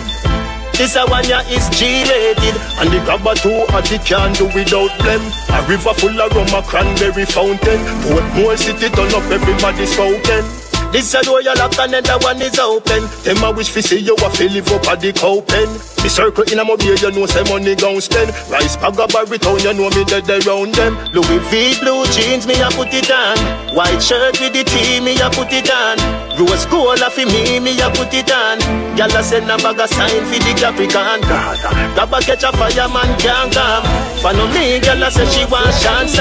[0.78, 2.54] This a one ya is G-rated.
[2.78, 5.18] And the grabber too and the can do without blem.
[5.50, 7.80] A river full of rum, a cranberry fountain.
[8.06, 12.58] Portmore city turn up, everybody's spoken this a door you lock and the one is
[12.58, 13.04] open.
[13.24, 15.68] Them a wish fi see you a fi live up at the cow pen
[16.02, 18.30] Me circle in a mobile, you know say money gon' spend.
[18.48, 20.96] Rice bag a barry town, you know me dead around them.
[21.12, 23.36] Louis V blue jeans, me a put it on.
[23.76, 25.98] White shirt with the T, me a put it on.
[26.40, 28.58] Rose gold a fi me, me a put it on.
[28.96, 31.20] Gyal a send a bag a sign fi the Capricorn.
[31.22, 33.84] Grab a catch a fireman can't come.
[34.24, 36.16] Follow me, gyal a say she want chance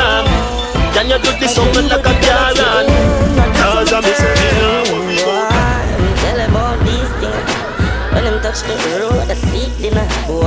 [0.91, 3.16] Can you do this something like a Karen?
[3.87, 5.47] Cause I'm say me nah worry about
[6.19, 7.51] Tell about these things.
[8.11, 10.03] When them touch the road, I see dinner.
[10.27, 10.43] Boy,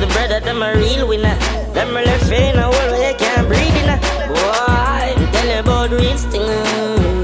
[0.00, 1.36] the brother them a real winner.
[1.74, 3.92] Them really fain a whole way you can't breathe in.
[4.32, 6.48] Boy, tell about real thing.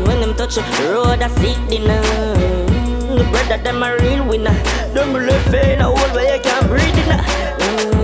[0.04, 2.02] When them touch the road, I see dinner.
[3.16, 4.52] The brother them a real winner.
[4.92, 7.08] Them really fain a whole way you can't breathe in.
[7.08, 8.01] Mm,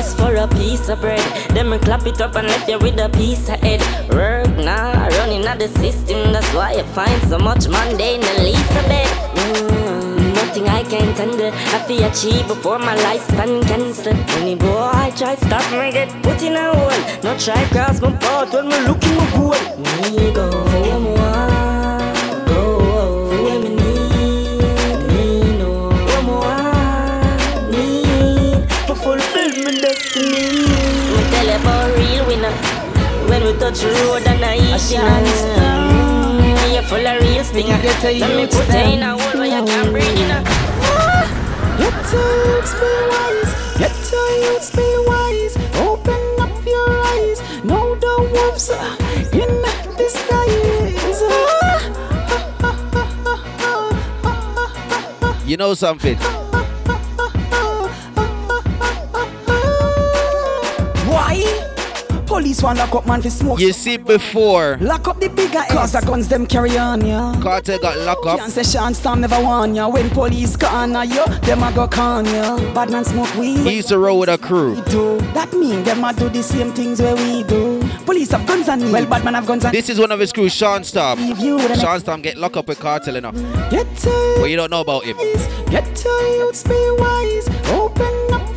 [0.00, 1.20] Just for a piece of bread,
[1.50, 3.82] them clap it up and left you with a piece of head.
[4.08, 6.32] Work now, running out the system.
[6.32, 9.12] That's why you find so much mundane Elizabeth.
[9.36, 11.52] Mm, nothing I can't handle.
[11.52, 14.16] I feel achieve before my lifespan cancel.
[14.40, 17.20] Any boy I try stop me get put in a hole.
[17.22, 19.52] No try cross my path when me looking my goal.
[20.16, 21.59] Me go for more.
[29.64, 30.66] my destiny.
[31.14, 32.54] Me tell you about real winner.
[33.28, 35.20] When we touch the road and I eat dinner.
[36.72, 37.78] You're full of real stinger.
[37.82, 40.28] Let me put you in a hole where you can't breathe in.
[41.78, 43.52] Get your youths be wise.
[44.12, 45.54] Your youths be wise.
[45.76, 47.38] Open up your eyes.
[47.64, 48.96] Know the wolves are
[49.32, 49.52] in
[49.96, 51.20] disguise.
[55.46, 56.16] You know something?
[62.40, 63.60] Police want lock up man for smoke.
[63.60, 67.38] You see before Lock up the bigger Cause the guns them carry on ya.
[67.42, 68.38] Carter got locked up.
[68.38, 69.88] Can't say Shawn Storm never warn ya.
[69.88, 72.56] When police corner you, them a go con ya.
[72.72, 73.58] Bad man smoke weed.
[73.58, 74.76] He used to roll with a crew.
[74.86, 75.18] do.
[75.34, 77.78] That mean them a do the same things where we do.
[78.06, 80.32] Police have guns and well, bad man have guns and This is one of his
[80.32, 81.18] crew, Shawn Storm.
[81.18, 83.34] you with an- Shawn Storm get locked up with Kartel enough.
[83.70, 85.18] Get to But you don't know about him.
[85.68, 87.46] Get to youths, be wise.
[87.70, 88.49] Open up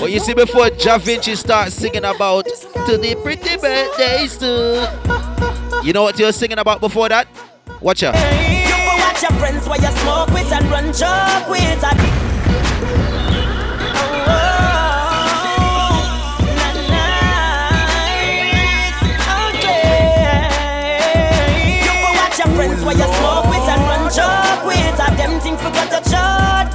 [0.00, 4.84] But you see before Jah Vinci starts singing about to the pretty birthdays too.
[5.86, 7.26] You know what you're singing about before that?
[7.80, 8.14] Watch out.
[8.14, 11.84] You go watch your friends while you smoke with and run joke with.
[11.84, 12.00] And
[14.24, 14.32] oh,
[15.48, 16.00] oh,
[16.88, 17.04] na,
[18.52, 19.00] nice,
[19.52, 20.24] okay.
[21.80, 25.00] You go watch your friends while you smoke with and run joke with.
[25.00, 26.00] And them things forgot to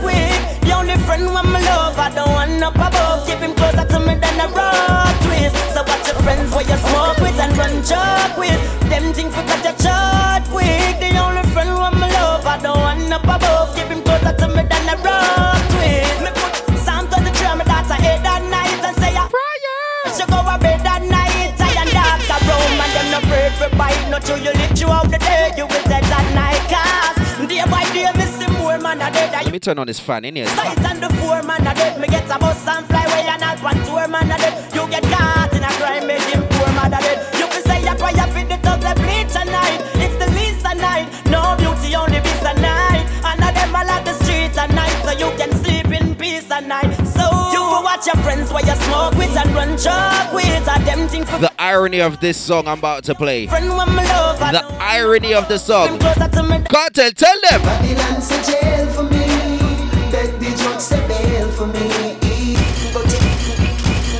[0.03, 0.61] with.
[0.61, 3.27] The only friend my love, I don't want up above.
[3.27, 5.55] Keep him closer to me than a rock twist.
[5.75, 8.59] So watch your friends while you smoke with and run joke with.
[8.89, 10.95] Them things forgot to chat with.
[11.03, 13.75] The only friend when my love, I don't want up above.
[13.75, 16.19] Keep him closer to me than a rock twist.
[16.23, 20.15] Me put Psalm 23 on my daughter head at night and say, Prayer.
[20.15, 23.69] She go to bed at night, and dogs are roam and them no afraid for
[23.75, 24.07] bite.
[24.09, 26.63] Not till you live throughout the day, you will dead at night.
[26.71, 28.18] Cause day by day, me see more
[28.95, 29.31] man dead.
[29.31, 30.47] Let me turn on this fan in here.
[30.47, 31.99] And the four man dead.
[31.99, 34.73] Me get a bus and fly away and tour man dead.
[34.73, 37.17] You get caught in a crime, make him poor man dead.
[37.37, 39.35] You can say a prayer for the bleach.
[40.01, 40.57] It's the least.
[41.29, 41.58] No
[47.99, 50.67] watch your friends while you smoke with and run joke with.
[50.67, 53.47] A them thing for The irony of this song I'm about to play.
[53.47, 54.39] friend when me love.
[54.39, 55.99] The don't irony of the song.
[55.99, 56.57] closer to me.
[56.59, 57.61] Kartel, tell them.
[57.61, 59.25] Babylon say jail for me.
[60.11, 62.15] Beg the judge say bail for me.
[62.93, 63.17] Go to,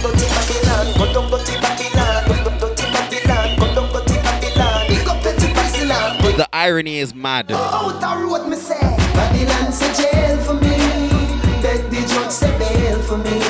[0.04, 0.86] go to Babylon.
[0.98, 2.28] Go down, go to Babylon.
[2.28, 3.60] Go down, go to Babylon.
[3.60, 4.88] Go down, go to Babylon.
[4.88, 6.38] Big up to Babylon.
[6.38, 7.52] The irony is mad.
[7.52, 8.80] Out the road, me say.
[9.14, 10.78] Babylon say jail for me.
[11.62, 13.49] Beg the judge say bail for me.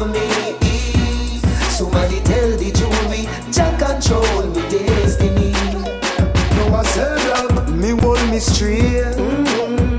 [0.00, 0.30] For me.
[1.76, 5.52] Somebody tell the jury, Jack control me destiny.
[6.56, 9.12] No, I say that me hold me straight.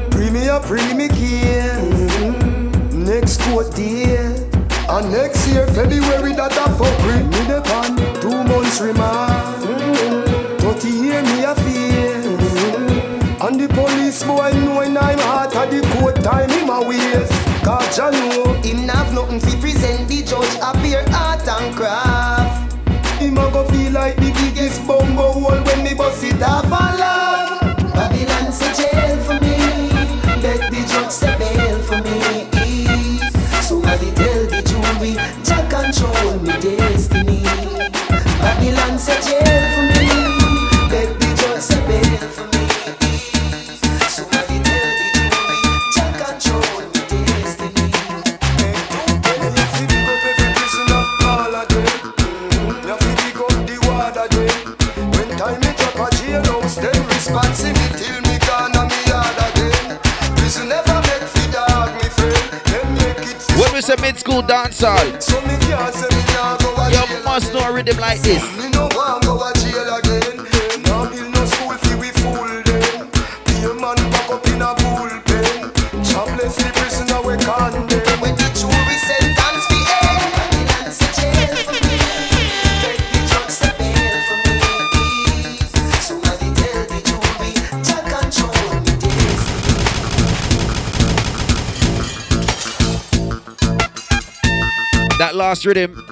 [0.10, 1.78] Pre me a pre me care.
[2.92, 4.50] Next court date.
[4.90, 7.94] And next year, February, that a fuck with me the pan.
[8.22, 9.62] Two months remand.
[10.62, 12.22] Thirty year me a fear.
[13.46, 17.52] And the police boy knowing I'm hot at the court time him a waste.
[17.64, 18.88] Cause ya know Him
[19.32, 22.74] have nothing fi present the judge a appear art and craft.
[23.20, 27.00] him a go feel like the biggest bongo hole when me bust it off and
[27.00, 27.94] laugh.
[27.94, 29.58] Babylon say jail for me.
[30.42, 32.20] Beg the judge say bail for me.
[33.62, 35.14] Somebody tell the jury,
[35.44, 37.44] Jack control me destiny.
[38.40, 39.51] Babylon say jail
[68.24, 68.58] know a rhythm like this.
[68.58, 70.38] Me no want go a jail again.
[70.84, 73.10] Nah build no school fi we fool them.
[73.46, 75.72] Be a man back up in a bullpen.
[76.04, 78.20] Jobless the prisoner we condemn.
[78.22, 81.98] When the jury sentence fi end, Babylon say jail for me.
[82.82, 84.56] Beg the judge say bail for me.
[86.02, 87.52] Somebody tell the jury,
[87.84, 89.86] Jack control me destiny.
[95.18, 96.11] That last rhythm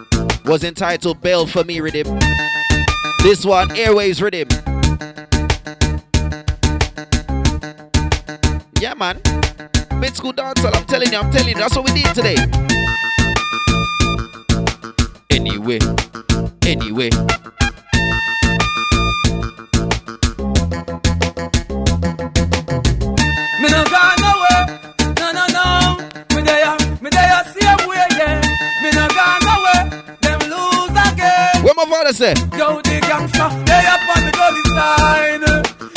[0.49, 2.19] was entitled Bail for Me Rhythm.
[3.21, 4.47] This one, Airways Rhythm.
[8.79, 9.21] Yeah, man.
[9.99, 12.37] Mid school dancehall, I'm telling you, I'm telling you, that's what we did today.
[15.29, 15.77] Anyway,
[16.65, 17.11] anyway.
[32.19, 32.35] Say?
[32.59, 35.45] Yo, the gangster, they up on the gully side.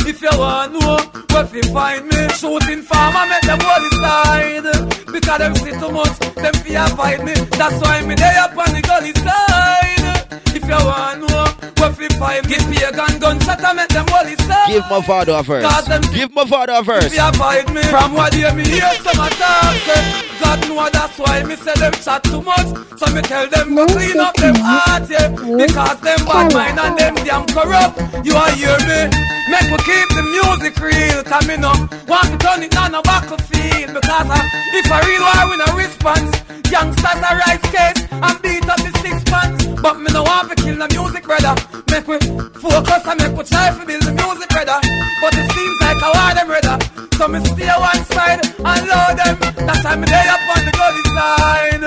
[0.07, 0.99] If you want know
[1.35, 4.71] where you find me, shooting farmer make them all side.
[5.11, 7.35] Because them see too much, them fear fight me.
[7.59, 10.15] That's why me they up on the gully side.
[10.55, 11.47] If you want know
[11.83, 14.69] where you find me, give me a gun, gunshot, I make them all side.
[14.71, 16.15] Give my father a verse.
[16.15, 17.13] Give my father a verse.
[17.13, 17.83] Fear fight me.
[17.91, 21.95] From what you me hear some attack say, God know that's why me say them
[21.95, 22.67] chat too much.
[22.99, 25.29] So me tell them go clean up them heart, yeah.
[25.31, 27.95] Because them bad mind and them damn corrupt.
[28.27, 29.07] You are hear me?
[29.47, 31.23] Make we keep the music real.
[31.23, 31.71] Cause me no
[32.11, 33.95] want to turn it on a battlefield.
[33.95, 34.43] Because uh,
[34.75, 36.35] if I real war we no response.
[36.73, 39.67] Youngsters are right case and beat up the six pants.
[39.81, 41.55] But me no want to kill the music, brother.
[41.93, 42.19] Make we
[42.59, 44.81] focus and make we try to build the music, brother.
[45.21, 46.77] But it seems like I want them, brother.
[47.21, 49.37] So me stay one side and load them.
[49.69, 50.73] That's why me day up on the
[51.17, 51.85] side.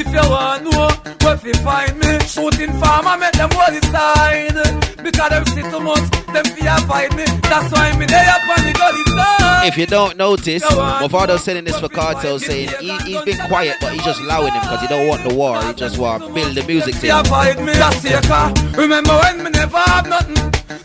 [0.00, 4.54] If you want know where you find me, shooting farmer make them all side.
[5.02, 7.24] Because them see too much, them fear fight me.
[7.42, 9.66] That's why me day up on the gully side.
[9.66, 13.76] If you don't notice, my father's saying this for Kartel, saying he, he's been quiet,
[13.80, 15.62] but he's just allowing him because he don't want the war.
[15.64, 17.24] He just want to build the music Fear thing.
[17.24, 18.52] fight me, that's your car.
[18.76, 20.36] Remember when me never have nothing.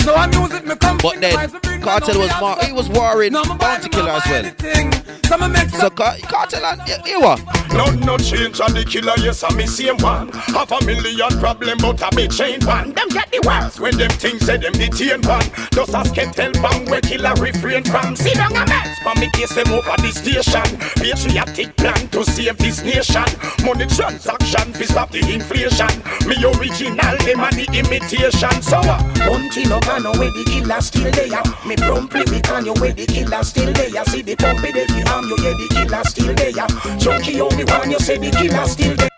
[0.02, 1.38] So I music me come But then
[1.82, 5.70] Kartel was mar- he was warring Bounty Killer as well.
[5.80, 7.40] So Car- Kartel and yeah, he was.
[7.74, 10.31] No, no change on the killer, yes, I'm the same one.
[10.32, 12.92] Half a million problem, but a big chain one.
[12.94, 15.46] Them get the worst when them things say them detain one.
[15.72, 18.16] Just as can tell bang where killer refrain from.
[18.16, 20.78] See down a mess, for me case them over the station.
[21.02, 23.28] Patriotic plan to save this nation.
[23.64, 25.94] Money transaction, fi stop the inflation.
[26.28, 28.62] Me original, them are the imitation.
[28.62, 31.44] So, uh, one thing up and away the killer still there.
[31.68, 34.06] Me promptly me can you where the killer still there.
[34.06, 36.98] See the pump it if you arm you, yeah the killer still there.
[36.98, 39.11] Junkie only one you say the killer still there.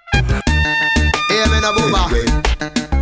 [1.33, 2.13] Hey, man, a booba.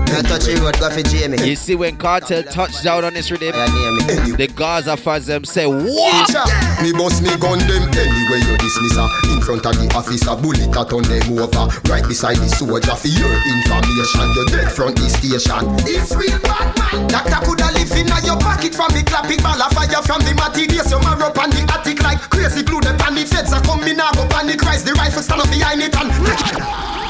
[0.08, 1.36] Me touch the road, go for Jamie.
[1.44, 6.32] You see when Kartel touched down on this rhythm, the Gaza fans them say what?
[6.80, 9.08] Me boss me gun them anyway you dismiss her.
[9.36, 11.68] In front of the officer bullet a turn them over.
[11.92, 15.68] Right beside the soldier for your information You dead front the station.
[15.84, 18.72] This real bad man Doctor coulda live in your pocket.
[18.72, 21.68] From the clap it ball of fire from the materials You mark up on the
[21.68, 22.80] attic like crazy glue.
[22.80, 25.52] The pan the feds are come in now go panic rise The rifle stand up
[25.52, 27.01] behind it and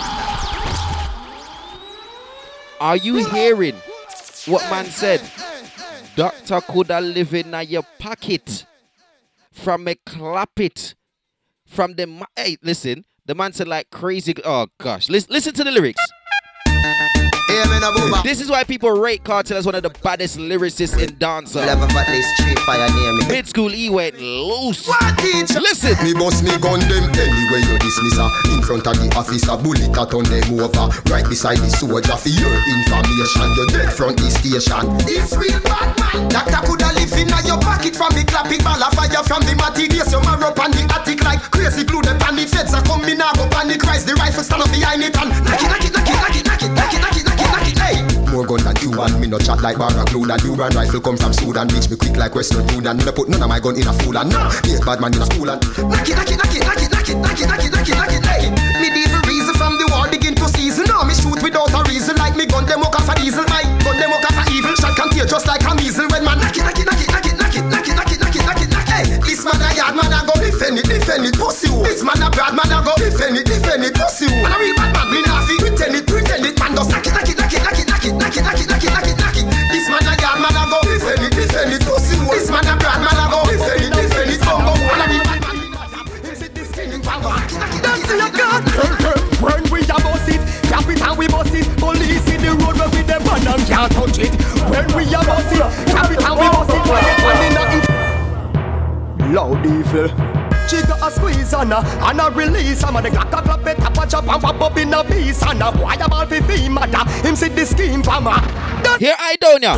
[2.82, 3.76] Are you hearing
[4.48, 5.22] what man said?
[6.16, 8.66] Doctor coulda live in your pocket
[9.52, 10.96] from a clap it
[11.64, 15.70] from the hey listen the man said like crazy oh gosh listen, listen to the
[15.70, 16.02] lyrics
[18.24, 21.66] this is why people rate Kartel as one of the baddest lyricists in dancehall.
[21.66, 23.28] Level at least street fire near me.
[23.28, 24.88] mid school he went loose.
[25.52, 25.96] Listen.
[26.04, 28.30] Me boss me gun them anyway you dismiss her.
[28.54, 30.88] In front of the officer bullet a turn them over.
[31.12, 33.48] Right beside the soldier for your information.
[33.58, 34.88] You dead front the station.
[35.06, 36.30] This real bad man.
[36.30, 39.56] Doctor coulda live in your pocket from the clap it ball of fire from the
[39.56, 42.84] materials You mark up on the attic like crazy glue The pan the feds are
[42.84, 45.68] come in now go panic rise The rifle stand up behind it and knock it,
[45.68, 48.00] knock it, knock it, knock it, knock it, knock it, knock it, knock it, hey
[48.32, 51.04] More gun than you and me no chat like Barra glue That you run rifle
[51.04, 53.60] come from Sudan Reach me quick like Western Union Me no put none of my
[53.60, 56.16] gun in a fool and no Yes bad man in a school and Knock it,
[56.16, 58.14] knock it, knock it, knock it, knock it, knock it, knock it, knock it, knock
[58.16, 58.48] it, hey
[58.80, 62.40] Medieval reason from the war begin to season Now me shoot without a reason Like
[62.40, 64.96] me gun them up off a diesel My gun them up off a evil Shot
[64.96, 67.28] can tear just like a measle When man knock it, knock it, knock it, knock
[67.28, 69.44] it, knock it, knock it, knock it, knock it, knock it, knock it Hey, this
[69.44, 72.56] man a yard man a go defend it, defend it, pussy This man a bad
[72.56, 75.44] man a go defend it, defend it, pussy Man a real bad man, me nah
[75.44, 76.11] fi pretend it
[76.62, 78.62] Man just knock it, knock it, knock it, knock it, knock it, knock it, knock
[78.62, 81.26] it, knock it, knock it, knock it This man a yard man a go defend
[81.26, 84.30] it, defend it, pussy who This man a bad man a go defend it, defend
[84.30, 87.18] it, bumbo Man a real bad man, me nah fi pretend it, defend it, man
[87.18, 90.30] go knock it, knock it, knock it, knock it, knock it When we a bust
[90.30, 91.66] it, cap it and we bust it.
[91.82, 94.38] Police in the road we them and them can't touch it.
[94.70, 96.84] When we a bust it, cap it and we bust it.
[96.86, 99.34] When it when it nothing.
[99.34, 100.41] Loud evil.
[100.72, 103.68] She got a squeeze on her and a release I'm on the clock a clap
[103.68, 106.40] it tap a chop and pop up in a piece and a why about fi
[106.40, 107.04] fi mother?
[107.28, 108.40] Him see the scheme from her.
[108.98, 109.76] Here I don't ya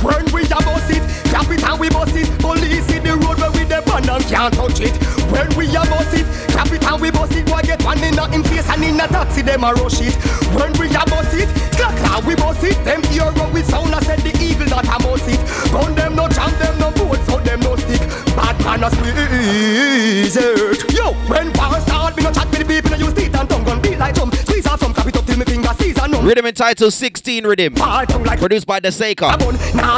[0.00, 2.32] When we a bust it Cap it and we bust it?
[2.40, 4.96] Police in the road where we them and can't touch it.
[5.28, 7.50] When we a bust it Cap it and we bust it?
[7.50, 10.16] Why get one in a him face and in a taxi them a rush it.
[10.56, 12.76] When we a bust it Clack clack we bust it.
[12.84, 15.40] Them hero with sound I said the eagle that a must it.
[15.72, 18.00] Gun them no jam them no boat so them no stick.
[18.36, 22.90] Bad man a squeeze it Yo when power start me no chat with the people
[22.90, 23.64] no use teeth and tongue.
[23.64, 24.30] Gun beat like drum.
[24.32, 26.24] Squeeze off some cap it up till me finger seize and numb.
[26.24, 27.74] Rhythm entitled 16 Rhythm.
[27.74, 29.36] Produced by Daseca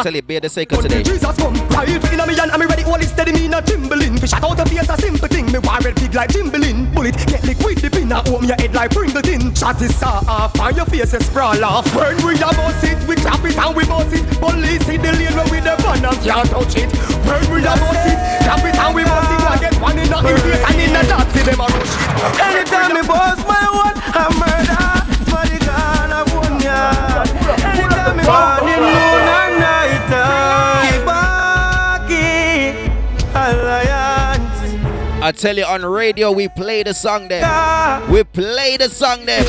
[0.03, 1.03] Tell you Daseca today.
[1.03, 1.55] Jesus come.
[1.69, 4.17] Rifle in me and I'm ready All is steady me no trembling.
[4.19, 7.79] Fish out of face a simple Me war red big like Timberlin Bullet get liquid
[7.79, 9.55] the pin a open your head like Pringleton.
[9.55, 11.87] Chat is saw off and your face is sprawl off.
[11.95, 14.27] When we a bust it, we clap it and we bust it.
[14.43, 16.91] Police in the lane where we the van and can't touch it.
[17.23, 19.47] When we a bust it, clap it and we bust it.
[19.47, 21.95] I get one in the in face and in the dot, see them a rush
[22.03, 22.35] it.
[22.35, 25.07] Anytime me bust my one, I murder.
[25.23, 27.31] Somebody gonna one yard.
[27.63, 29.14] Anytime me morning, noon
[35.25, 38.11] I tell you on radio, we play the song them.
[38.13, 39.47] We play the song them.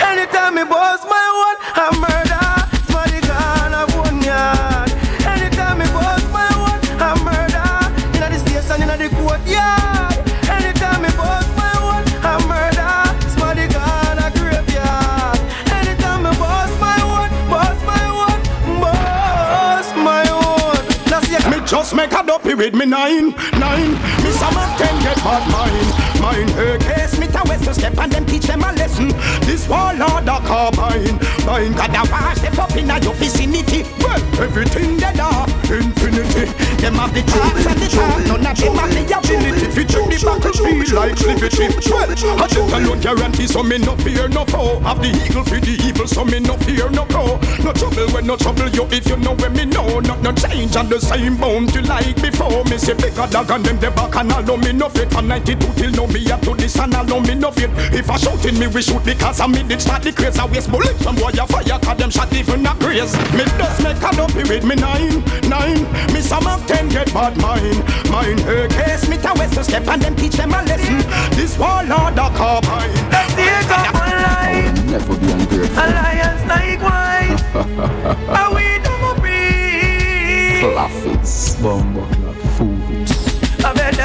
[0.00, 2.48] Anytime me bust my one, I murder.
[2.88, 4.88] Somebody gonna one yard.
[5.28, 8.16] Anytime me bust my one, I murder.
[8.16, 10.16] Inna the station, inna the courtyard.
[10.48, 13.28] Anytime me bust my one, I murder.
[13.28, 15.36] Somebody gonna graveyard.
[15.76, 18.40] Anytime me bust my one, bust my one,
[18.80, 20.80] bust my one.
[21.04, 21.44] That's it.
[21.52, 24.07] Me just make a dopey with me nine, nine.
[24.48, 25.88] Me some of ten get bad mine,
[26.22, 26.48] mine.
[26.58, 29.08] AK Smith and Wesson step and them teach them a lesson.
[29.46, 31.72] This wall order carbine, mine.
[31.72, 33.84] Got a war step up in a your vicinity.
[34.00, 36.46] Well, everything dead are infinity.
[36.78, 39.66] Them have the tracks and the trap, none of them have the ability.
[39.74, 41.66] Fi check the battlefield like liberty.
[41.90, 44.80] Well, a jet alone guarantee, so me no fear no foe.
[44.80, 47.38] Have the eagle for the evil, so me no fear no crow.
[47.64, 50.00] No trouble when no trouble you if you know where me know.
[50.00, 52.64] Not no change and the same bounty like before.
[52.64, 55.10] Me say bigger dog and them the back and allow me no fit.
[55.10, 57.70] From 92 till now me up to this and allow me no fit.
[57.92, 60.38] If I shouting me we shoot because I me did start the craze.
[60.38, 63.12] I waste bullet from boy a fire cause them shot even a craze.
[63.34, 65.82] Me just make a dopey with me nine, nine.
[66.12, 68.38] Me some of ten get bad mine, mine.
[68.46, 70.98] AK Smith and Wesson step and them teach them a lesson.
[71.36, 72.92] This wall order carbine.
[73.10, 74.74] Let's take up one line.
[74.86, 75.82] Never be ungrateful.
[75.82, 77.36] Alliance like wine.
[78.38, 80.72] Are we them a breathe?
[80.72, 81.56] Classics.
[81.60, 82.18] Bomba food.
[82.18, 82.27] I bet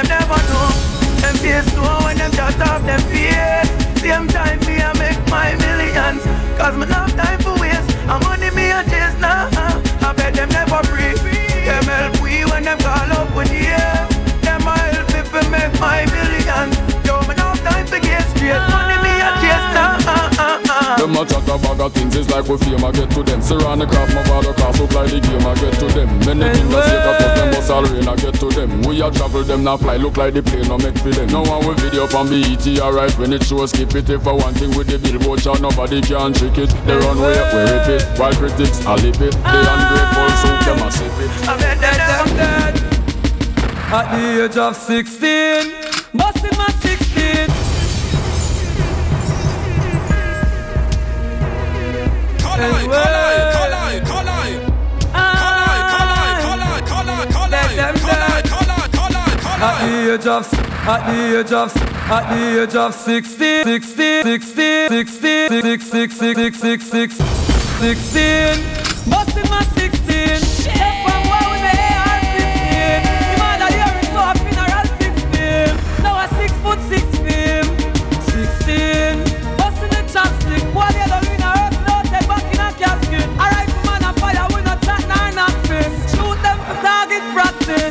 [0.07, 0.69] them never know.
[1.21, 3.69] Them face know when them just off them face.
[4.01, 6.23] Same time me I make my millions.
[6.57, 7.42] Cause me not time
[21.23, 23.39] Chat a bag of things, it's like we fame I get to them.
[23.39, 24.53] The craft, my father
[24.93, 26.09] supply the game I get to them.
[26.25, 28.81] Many things that take a cut, them bust all rain I get to them.
[28.83, 31.27] We a travel, them not fly, look like the plane no make for them.
[31.27, 34.09] No one will video from BET, alright when it shows, keep it.
[34.09, 36.69] If I one thing with the billboard chart, nobody can trick it.
[36.85, 39.33] They run way, we rip it, while critics a lip it.
[39.33, 41.31] They ungrateful, so them a sip it.
[41.47, 42.75] I that them dead.
[43.93, 45.82] At the age of 16,
[59.63, 60.53] At the age of,
[60.87, 61.71] at the age of,
[62.11, 67.23] at the age of 60, 60, 60, 60, 60, 60, 60,
[67.79, 70.42] 16, busting my 16.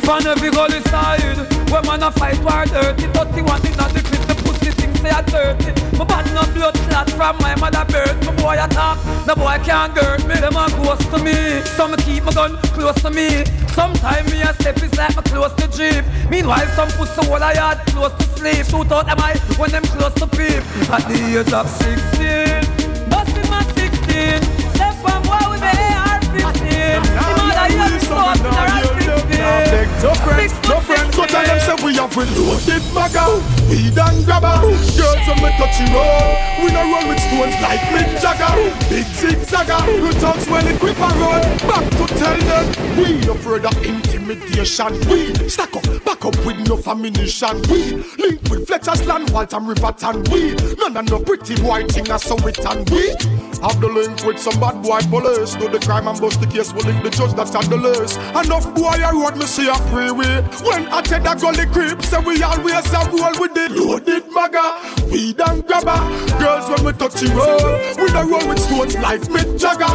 [0.03, 1.37] From every gully side,
[1.71, 3.07] when man a fight war dirty.
[3.07, 5.97] 31 in the clip, the pussy thing say a 30.
[5.97, 8.19] My body no blood clot from my mother birth.
[8.25, 10.35] My boy attack, the boy can't hurt me.
[10.35, 13.45] Them a close to me, so me keep my gun close to me.
[13.71, 16.03] Sometimes me a step is like me close to jeep.
[16.29, 18.65] Meanwhile, some pussy whole a yard close to sleep.
[18.67, 20.61] Shoot out them eye when them close to peep.
[20.91, 24.43] At the age of 16, busting my 16.
[24.75, 26.59] Step on boy with the AR-15.
[27.07, 29.02] The mother here is so up
[29.43, 30.03] in around 15.
[30.03, 33.39] No friends, no friends, go tell them say we have loaded maga.
[33.69, 34.61] Weed and grabber.
[34.95, 38.53] Girls when we touch you roll We no roll with stones like Mick Jagger.
[38.89, 39.81] Big zigzagger.
[40.01, 41.41] We talk when it quick and roll?
[41.67, 42.97] Back to tell them.
[42.97, 44.93] We no further intimidation.
[45.09, 47.61] We stack up, back up with no ammunition.
[47.69, 52.09] We link with Fletcher's land, Waltham River and we None of no pretty boy thing
[52.09, 53.15] a so it and we
[53.63, 55.55] have the link with some bad boy police.
[55.55, 58.17] Do the crime and bust the case, we link the judge that's at the list
[58.35, 60.41] Enough boy a road me see a free way.
[60.63, 64.79] When I take that gully creep Say we always a roll with the loaded maga.
[65.11, 65.99] Weed and grabber.
[66.39, 69.89] Girls when we touch the road We don't roll with stones like Mick Jagger.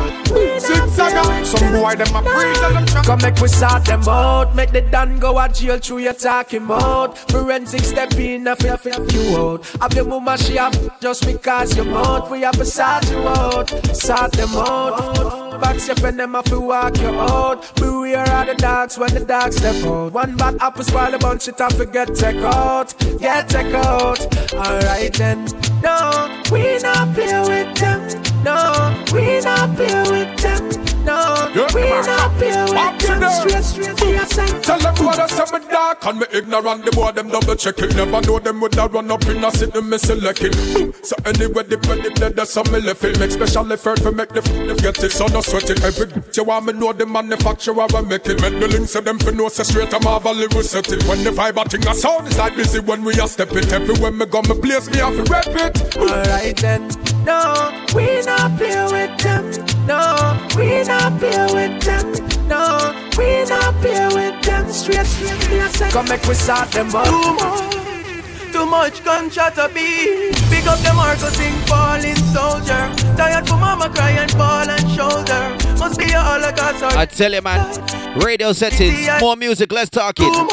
[0.59, 4.55] Zigzagger Some boy them a breathe and them Come make we sort them out.
[4.55, 8.77] Make the done go a jail through your talking mouth Forensic step in a fi
[8.77, 9.67] fi you out.
[9.81, 13.69] Have your mama she up just because you're mouth We have to sort you out.
[13.95, 15.49] Sort them out.
[15.61, 17.75] Box your friend them have to walk you out.
[17.77, 20.13] Beware of the dogs when the dog step out.
[20.13, 22.95] One bad apple spoil a bunch, it I forget take out.
[23.21, 24.21] Yeah, take out.
[24.55, 25.45] Alright then.
[25.83, 28.01] No, we not play with them.
[28.43, 30.88] No, we not play with them.
[31.09, 33.31] We not play with them.
[33.31, 34.63] Straight, straight, are sent.
[34.65, 36.85] Tell them what I say me dark and me ignorant.
[36.85, 37.97] The boy them double check it.
[37.97, 40.53] Never know them would have run up in a them me select it.
[40.75, 40.93] Boom.
[41.03, 43.19] So anyway, the the blood that's some me left it.
[43.19, 45.13] Make special effort to make the f- get it.
[45.13, 45.83] So no sweat it.
[45.83, 48.43] Every bitch you want me know the manufacturer will make it.
[48.43, 51.03] When the links of them for no say straight I'm have a little set it.
[51.05, 53.73] When the fiber thing a sound is like busy when we a step it.
[53.73, 55.97] Everywhere me go me place me have to rep it.
[55.97, 56.89] Alright then.
[57.25, 59.78] No, we not play with them.
[59.89, 62.13] No, we not play with them.
[62.47, 64.71] No, we not play with them.
[64.71, 65.93] Straight, straight.
[65.93, 67.07] Come make we start them up.
[67.07, 70.31] Too much, too much gunshot to be.
[70.51, 72.93] Pick up the Marco sing falling soldier.
[73.17, 75.57] Tired for mama cry and ball and shoulder.
[75.79, 78.21] Must be a holocaust or I tell you, man.
[78.21, 80.51] Radio settings, more music, let's talk it.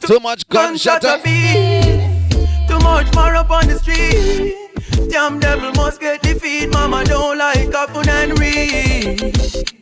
[0.00, 1.00] Too much gunshot.
[1.00, 2.66] gunshot to be.
[2.66, 4.65] Too much more up on the street.
[5.08, 6.70] Damn devil must get defeat.
[6.70, 9.18] Mama don't like a happen and read.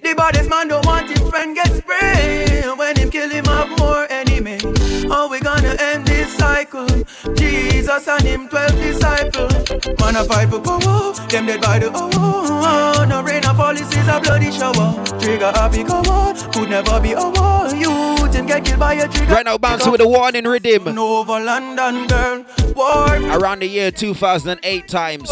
[0.03, 2.79] The baddest man don't want his friend get sprayed.
[2.79, 4.64] When him kill him have more enemy.
[5.09, 6.87] How we gonna end this cycle?
[7.35, 9.53] Jesus and him twelve disciples.
[10.01, 11.13] Man a fight for power.
[11.29, 13.07] Them dead by the hour.
[13.07, 15.05] No rain or fall, this is a bloody shower.
[15.21, 16.37] Trigger happy come on.
[16.53, 17.75] Could never be over.
[17.77, 19.33] You can get killed by a trigger.
[19.33, 20.97] Right now, bouncing with a warning rhythm.
[20.99, 22.45] Over London, girl.
[22.75, 23.17] War.
[23.39, 25.29] Around the year 2008 times.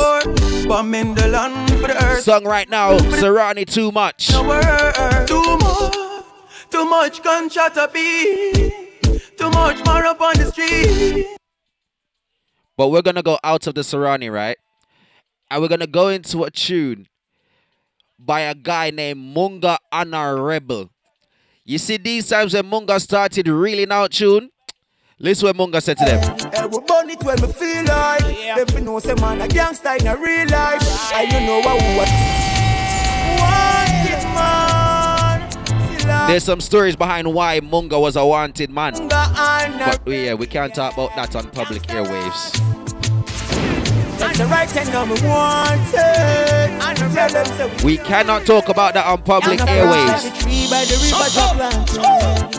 [0.66, 2.22] Bomb in the land for the earth.
[2.22, 4.30] Song right now, Serani Too Much.
[4.30, 4.42] No.
[5.26, 5.96] Too much.
[6.70, 8.91] Too much gunshot to be.
[9.42, 11.26] Too much more up on the street.
[12.76, 14.56] But we're gonna go out of the Serani, right?
[15.50, 17.08] And we're gonna go into a tune
[18.20, 20.90] by a guy named Munga Honorebel.
[21.64, 24.50] You see, these times when Munga started reeling out tune,
[25.18, 26.20] listen what Munga said to them.
[26.52, 28.22] Hey, we burn it when we feel like.
[28.24, 31.82] If you know say man a gangster in a real life, I don't know what
[31.82, 32.51] we
[36.04, 39.08] There's some stories behind why Munga was a wanted man.
[39.08, 42.52] But we, yeah, we can't talk about that on public airwaves.
[44.18, 45.98] That's the right thing I'm wanted.
[45.98, 50.22] And tell them so We cannot talk about that on public airwaves.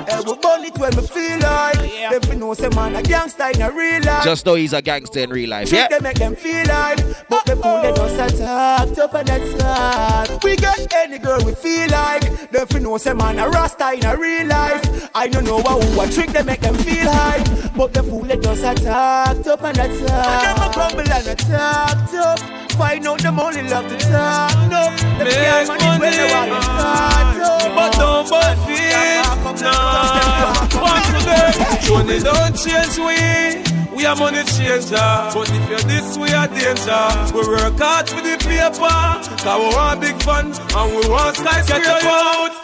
[0.06, 0.26] Tree by the river to plant.
[0.26, 2.24] Hey, we burn it when we feel like.
[2.24, 4.24] If you know say man a gangster in a real life.
[4.24, 5.70] Just know he's a gangster in real life.
[5.70, 5.88] Trick Yeah.
[5.90, 6.98] them, make them feel like
[7.30, 11.54] But the fool they just attack Tough and that's hard We get any girl we
[11.56, 15.46] feel like Them fi know say man a rasta in a real life I don't
[15.46, 17.44] know what who a trick they make them feel high
[17.76, 21.28] But the fool they just attack Tough and that's hard And them a grumble and
[21.28, 26.28] attack tough Find out them only love to talk no Them can't manage when they
[26.34, 29.24] want to start up But don't but feel
[29.62, 30.82] Nah.
[30.82, 31.64] Once again
[32.04, 33.96] Money don't change we.
[33.96, 34.96] We are money changer.
[35.34, 37.34] But if you're this we are danger.
[37.34, 39.44] We work hard for the paper.
[39.44, 40.54] Cause we want big fun.
[40.76, 41.84] And we want skyscraper.
[41.84, 42.63] out Don't bow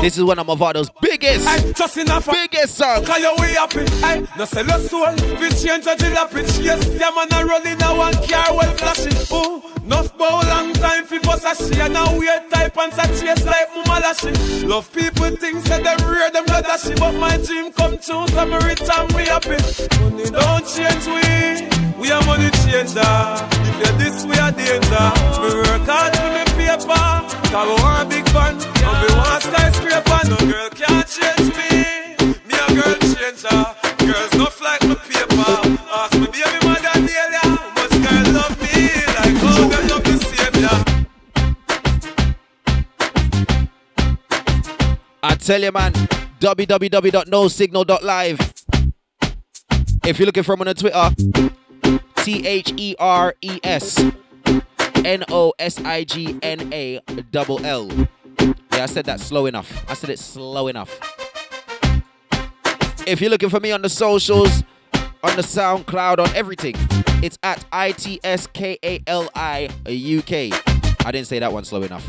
[0.00, 3.06] This is one of Mavado's biggest, Hey, just enough biggest songs.
[3.06, 5.12] Cause you way happy Hey, no sell your soul.
[5.40, 9.16] We change a jalopy Yes, yeah man a roll in a one car well flashing.
[9.32, 13.68] Ooh, enough bow long time a she And now weird type and such chase like
[13.74, 17.98] mama lashy Love people things say them rare them not dashy But my dream come
[17.98, 19.58] true so me rich and we happy
[20.00, 21.68] Money don't change we.
[22.00, 23.00] We are money changer.
[23.02, 25.06] If you're this we are danger.
[25.40, 30.20] We work hard for me paper Cause we want big fun And we want skyscraper.
[30.28, 31.70] No girl can't change me.
[32.46, 33.64] Me a girl changer.
[34.04, 35.56] Girls no like my paper.
[35.90, 37.44] Ask me baby mother Delia
[37.76, 38.74] much girl love me
[39.16, 40.78] Like how them love the savior.
[45.22, 48.38] I tell you, man, www.nosignal.live.
[50.04, 51.10] If you're looking for him on Twitter,
[52.16, 54.04] T H E R E S
[55.06, 57.00] N O S I G N A
[57.30, 57.88] double L.
[58.40, 59.88] Yeah, I said that slow enough.
[59.88, 60.90] I said it slow enough.
[63.06, 64.64] If you're looking for me on the socials,
[65.22, 66.74] on the SoundCloud, on everything,
[67.22, 70.50] it's at I T S K A L I U K.
[71.04, 72.04] I didn't say that one slow enough.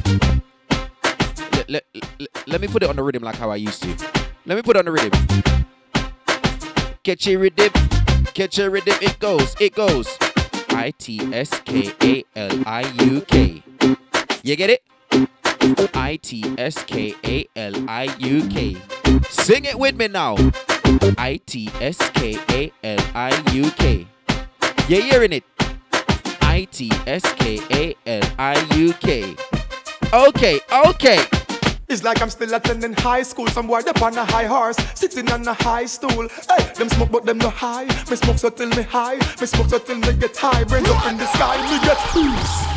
[1.51, 1.85] Let, let,
[2.19, 3.89] let, let me put it on the rhythm like how I used to.
[4.47, 5.11] Let me put it on the rhythm.
[7.03, 7.71] Catch your rhythm,
[8.33, 8.95] catch your rhythm.
[9.01, 10.17] It goes, it goes.
[10.77, 13.63] I T S K A L I U K.
[14.43, 14.83] You get it?
[15.95, 18.77] I T S K A L I U K.
[19.27, 20.35] Sing it with me now.
[21.17, 24.05] I T S K A L I U K.
[24.87, 25.43] You hearing it?
[26.41, 29.35] I T S K A L I U K.
[30.13, 31.36] Okay, okay.
[31.89, 33.47] It's like I'm still attending high school.
[33.47, 36.27] Some boy up on a high horse, sitting on a high stool.
[36.49, 37.85] Hey, them smoke, but them no high.
[38.09, 39.15] Me smoke so till me high.
[39.39, 40.65] Me smoke so till me get high.
[40.65, 42.67] Brains up in the sky, me get easy,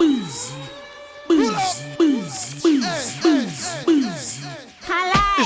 [0.00, 0.54] easy,
[1.30, 3.99] easy, easy, easy, easy.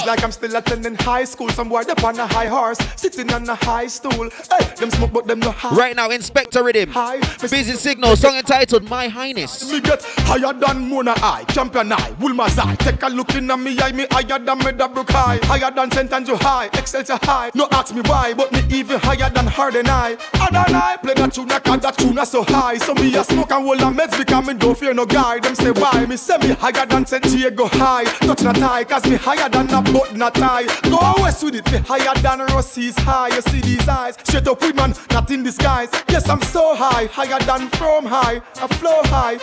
[0.04, 1.48] It's like I'm still attending high school.
[1.48, 4.28] Some boy up on a high horse, sitting on a high stool.
[4.50, 5.74] Hey, them smoke, but them no high.
[5.74, 6.92] Right now, Inspector Rhythm.
[7.40, 9.72] Busy Signal, song entitled My Highness.
[9.72, 12.74] Me get higher than Mona Eye, Campion Eye, Wolmer's Eye.
[12.80, 15.38] Take a look in me eye, me higher than Meadowbrook High.
[15.44, 16.12] Higher than St.
[16.12, 17.50] Andrew High, Excelsior High.
[17.54, 20.16] No ask me why, but me even higher than Ardenne Eye.
[20.34, 22.76] Ardenne Eye, play that tune, cause that tune so high.
[22.76, 25.38] So me a smoke and roll and meds because me don't fear no guy.
[25.38, 27.24] Them say why, me say me higher than St.
[27.24, 28.04] Jago High.
[28.04, 30.66] Touch not high, cause me higher than a boat not high.
[30.90, 33.28] Go west with it, me higher than Rusea's high.
[33.28, 35.90] You see these eyes, straight up with man, not in disguise.
[36.08, 38.42] Yes, I'm so high, higher than from high.
[38.60, 39.38] I flow high.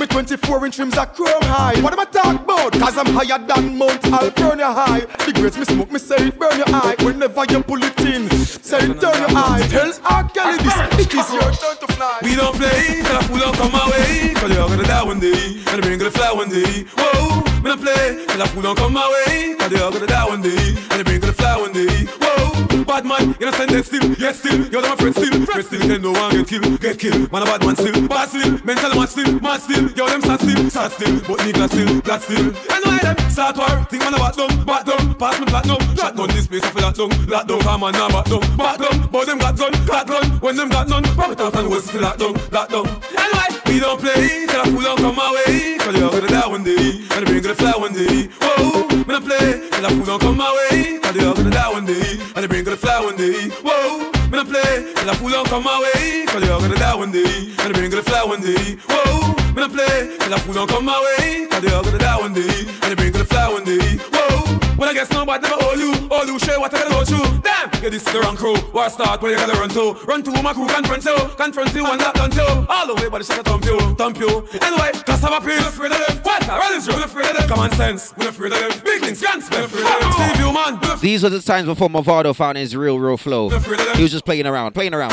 [0.00, 1.78] Me 24 inch rims are chrome high.
[1.82, 2.72] What am I talking about?
[2.72, 5.00] Cause I'm higher than Mount Alvernia high.
[5.24, 6.96] The grades me smoke, me say it burn your eye.
[7.00, 9.64] Whenever you pull it in, say it turn your eye.
[9.70, 10.28] Tell R.
[10.30, 12.18] Kelly this, it is your turn to fly.
[12.22, 14.34] We don't play, I pull up come my way.
[14.34, 16.86] Cause you're gonna die one day, and brain gonna fly one day.
[16.96, 19.54] Whoa, don't play, till I pull up come my way.
[19.56, 22.04] Cause you're gonna die one day, and the brain gonna fly one day.
[22.20, 22.31] Whoa,
[22.84, 24.66] bad man, you know send them still, yes still.
[24.68, 25.88] You're my friend still, friend still.
[25.88, 27.32] Then no one get killed, get killed.
[27.32, 28.52] Man a bad man still, bad still.
[28.64, 29.90] Mental man still, man still.
[29.92, 31.20] Yo them sat still, sat still.
[31.26, 32.46] But me still, glad still.
[32.46, 33.84] And why them start war?
[33.88, 35.14] Think man a bat down, bat down.
[35.14, 37.60] Pass me platinum, shot down this place I feel that down, lock down.
[37.60, 39.08] Come on now, bat down, bat down.
[39.10, 40.30] But them got gun, got gun.
[40.40, 42.86] When them got none, pop it out and what's still lock down, lock down.
[42.86, 45.78] And why we don't play till I pull on come my way?
[45.78, 48.28] Cause you're gonna die one day, and the brain gonna fly one day.
[48.40, 50.98] Whoa, me don't play till I pull on come my way.
[51.00, 53.48] Cause you're gonna die one day, and the brain gonna fly one day.
[53.64, 56.26] Whoa, me don't play till I pull on come my way.
[56.26, 58.78] Cause you're gonna die one day, and the brain gonna fly one day.
[58.88, 61.46] Whoa, me don't play till I pull on come my way.
[61.50, 63.98] Cause you're gonna die one day, and the brain gonna fly one day.
[64.12, 64.41] Whoa,
[64.76, 67.40] when I guess nobody never hold you, all you share what I gotta go through.
[67.40, 68.56] Damn, yeah, this is the wrong crew.
[68.72, 71.86] War start where you gotta run to, run to my crew, confront you, confront you,
[71.86, 72.66] and that done you.
[72.68, 74.46] All the way, but the shot thump you, thump you.
[74.60, 76.18] Anyway, cause I'm a piece, afraid of them.
[76.22, 76.48] What?
[76.48, 77.48] I run is you, afraid of them.
[77.48, 78.80] Common sense, we're afraid of them.
[78.84, 80.12] Big things, can't spend, afraid of them.
[80.12, 80.98] Save you, man.
[81.00, 83.50] These were the times before Mavado found his real, real flow.
[83.50, 85.10] He was just playing around, playing around.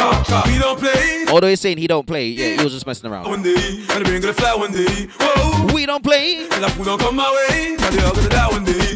[0.48, 1.26] We don't play.
[1.30, 3.26] Although he's saying he don't play, yeah, he was just messing around.
[3.28, 5.08] One day, and the brain gonna fly one day.
[5.20, 6.48] Whoa, we don't play.
[6.50, 7.76] And the food don't come my way.
[7.78, 8.96] Cause you're gonna die one day,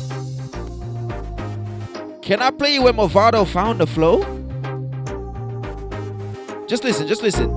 [2.31, 4.19] Can I play you when Mavado found the flow?
[6.65, 7.51] Just listen, just listen.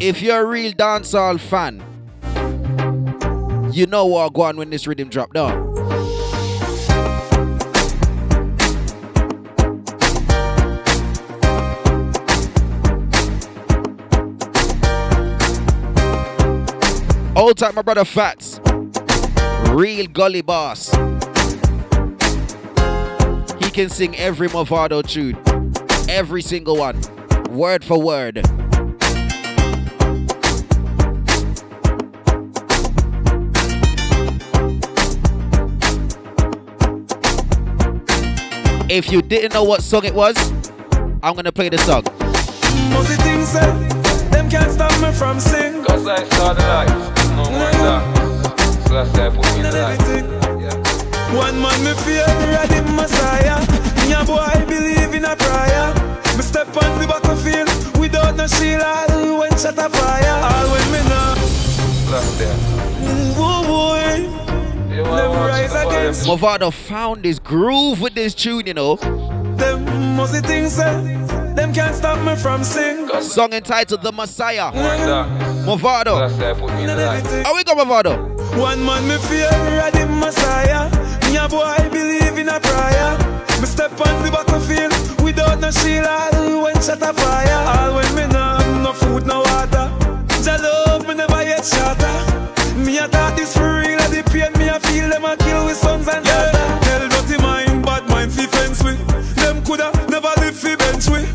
[0.00, 1.80] If you're a real dancehall fan,
[3.72, 5.52] you know what go on when this rhythm drop down.
[17.36, 18.60] Old time, my brother Fats.
[19.70, 20.92] Real gully boss.
[23.78, 25.40] He can sing every Mavado tune.
[26.10, 27.00] Every single one.
[27.48, 28.38] Word for word.
[38.90, 40.36] If you didn't know what song it was,
[41.22, 42.02] I'm gonna play the song.
[42.90, 43.60] Most the things say,
[44.30, 45.84] them can't stop me from sing.
[45.84, 46.88] Cause I saw the light,
[47.36, 48.16] no more dark.
[48.88, 50.37] So that's why I put me in the light.
[51.36, 53.60] One man me fear, ready Messiah.
[54.06, 55.92] Me a boy believe in a prayer.
[56.36, 58.82] Me step on the battlefield without no shield.
[58.82, 60.38] All when shot a fire.
[60.42, 61.34] All when me know.
[62.10, 62.56] That's there.
[63.36, 64.38] Woo boy.
[64.88, 68.96] Them rise against Mavado found his groove with this tune, you know.
[68.96, 69.84] them.
[70.16, 70.92] Most things say,
[71.54, 73.08] them can't stop me from sing.
[73.20, 74.72] Song entitled The Messiah.
[74.74, 75.28] No more dark.
[75.64, 76.04] Mavado.
[76.04, 77.46] So that's why I put me in the light.
[77.46, 78.16] How we go, Mavado?
[78.58, 80.90] One man me fear, ready Messiah.
[81.28, 83.18] Me a boy believe in a prayer.
[83.60, 86.06] Me step on the battlefield without no shield.
[86.06, 87.60] All when shot a fire.
[87.76, 89.92] All when me no no food, no water.
[90.42, 92.16] Jah love me never yet shatter.
[92.80, 95.76] Me a thought this for real, the pain me a feel them a kill with
[95.76, 96.80] sons and yeah.
[96.80, 98.94] Tell dirty mind, bad mind fi fence we.
[99.36, 101.28] Them coulda never live fi bench we.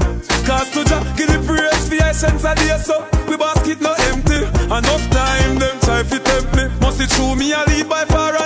[0.48, 4.42] Cause to Jah give the praise fi essence a day so we basket no empty.
[4.74, 6.66] Enough time them try fi tempt me.
[6.82, 8.43] Must it true me a lead by far and them see.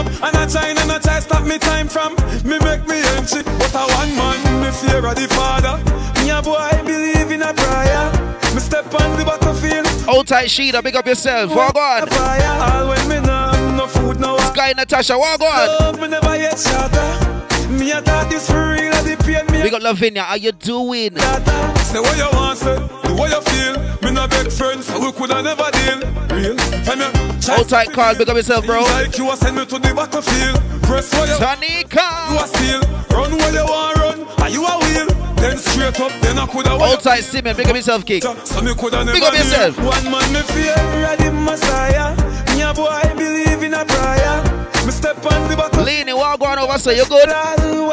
[0.00, 3.42] Up and I try and I try stop me time from me make me entry.
[3.44, 5.76] But a one man, me fear of the father.
[6.20, 8.06] Me a boy believe in a prayer.
[8.54, 9.86] Me step on the battlefield.
[10.08, 10.82] Hold tight, Sheeta.
[10.82, 11.54] Big up yourself.
[11.54, 12.08] Walk on.
[12.12, 15.16] All when me have no food, no Sky Natasha.
[15.18, 15.66] Walk on.
[15.80, 17.70] Love me never yet shatter.
[17.70, 19.62] Me a thought this for real, the pain me.
[19.62, 20.22] Big up Lavinia.
[20.22, 21.16] How you doing?
[21.16, 22.99] Say what you want, way
[23.30, 23.74] you feel.
[24.02, 25.98] Me no beg friends, we coulda never deal.
[26.34, 27.06] Real, tell me.
[27.46, 28.14] Hold tight, Carl.
[28.16, 28.82] Big up yourself, bro.
[28.82, 30.58] Like you send me to the battlefield.
[30.82, 31.34] Press what you.
[31.36, 32.06] Tanika.
[32.30, 32.80] You a steal.
[33.16, 34.18] Run where you want run.
[34.42, 35.06] Are you a wheel?
[35.36, 36.70] Then straight up, then I coulda.
[36.78, 37.56] Hold tight, Simon.
[37.56, 38.20] Big up yourself, King.
[38.22, 39.42] So me coulda never Big up deal.
[39.44, 39.78] yourself.
[39.78, 40.74] One man me fear,
[41.16, 42.14] the Messiah.
[42.54, 44.84] Me a boy believe in a prayer.
[44.84, 45.72] Me step on the back.
[45.84, 47.28] Leaning, walk on over, so you good.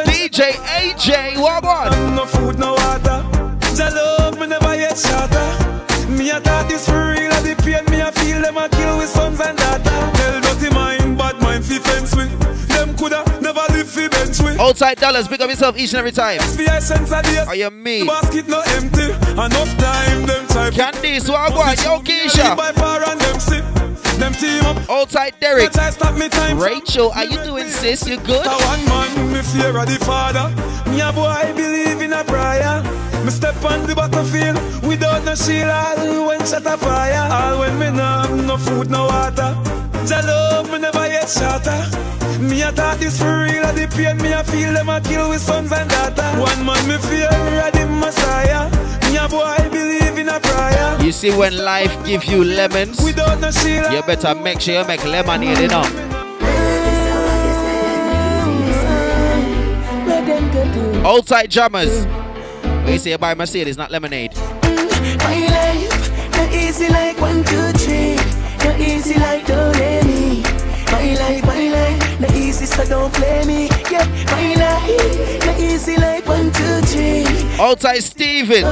[0.06, 2.16] DJ AJ, walk on.
[2.16, 3.24] No food, no water.
[3.78, 6.10] Jah love me never yet shatter.
[6.10, 9.08] Me a thought this for real, the pain me a feel them a kill with
[9.10, 9.84] sons and daughter.
[10.18, 12.34] Tell dirty mind, bad mind fi fence with.
[12.70, 14.58] Them coulda never live fi bench with.
[14.80, 15.28] Tight, dollars.
[15.28, 16.40] Big up yourself each and every time.
[16.40, 17.48] FBI sense of.
[17.48, 18.00] Are you me?
[18.00, 19.12] The basket no empty.
[19.34, 20.72] Enough time them try.
[20.72, 21.28] Candice.
[21.28, 23.87] Yo, Keisha.
[24.18, 24.78] Them team up.
[24.90, 25.72] Hold tight, Derek.
[25.72, 26.60] Try stop me time.
[26.60, 28.08] Rachel, how you doing, sis?
[28.08, 28.46] You good?
[28.46, 30.50] One man, me fear of the father.
[30.90, 32.82] Me a boy believe in a prayer.
[33.24, 35.70] Me step on the battlefield without no shield.
[35.70, 37.28] All when shot a fire.
[37.32, 39.54] All when me nah no food, no water.
[40.08, 41.78] Jah love me never yet shatter.
[42.42, 45.30] Me a thought this for real, and the pain me a feel them a kill
[45.30, 46.30] with sons and daughter.
[46.40, 48.70] One man me fear of the Messiah.
[49.12, 50.98] Me a boy believe in a prayer.
[51.02, 53.92] You see, when life gives you lemons, Without no shield.
[53.94, 55.84] you better make sure you make lemonade, you know.
[61.04, 62.06] Hold tight, drummers.
[62.06, 64.36] What you say about Mercedes, not lemonade?
[64.36, 68.16] My life, not easy like one, two, three.
[68.66, 70.42] Not easy like don't let me.
[70.92, 73.70] My life, my life, not easy so don't play me.
[73.90, 77.24] Yeah, my life, not easy like one, two, three.
[77.58, 78.64] Hold tight, Steven.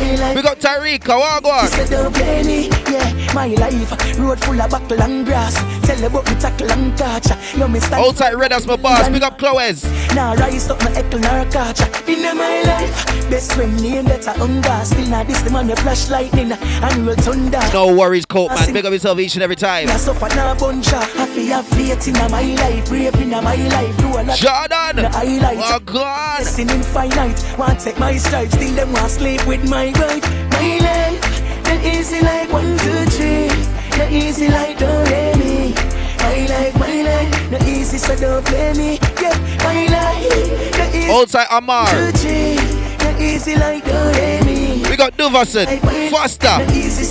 [0.00, 0.20] Don't let me.
[0.20, 0.36] My life.
[0.36, 3.34] We got Tarika, walk don't play me, yeah.
[3.34, 5.54] My life, road full of buckle and grass.
[5.86, 7.26] Tell about tackle and touch.
[7.56, 8.02] Yo, me stand.
[8.02, 9.08] Hold tight, red as my boss.
[9.08, 9.84] Big up Chloe's.
[10.14, 11.80] Now rise up my eckle nor catch.
[12.08, 14.84] In my life, best friend name that's a hunger.
[14.84, 17.60] Still not this the man flash lightning and real thunder.
[17.72, 18.72] No worries, Colt, man.
[18.72, 19.88] Big up yourself each and every time.
[19.88, 23.96] I suffer now bunch of I have faith in my life, brave in my life.
[23.98, 24.38] Do a lot.
[24.38, 25.10] Jordan.
[25.62, 27.58] Oh God, blessing infinite.
[27.58, 32.52] Want take my stripes, still them want sleep with my My life, not easy like
[32.52, 33.48] one, two, three.
[33.98, 35.74] Not easy like don't let me.
[36.18, 38.98] My life, my life, not easy so don't play me.
[39.20, 41.26] Yeah, my life, not easy.
[41.32, 41.86] Tight, Amar.
[41.92, 44.59] Not easy like don't let me.
[45.00, 45.64] We got Duverson,
[46.10, 46.60] Foster.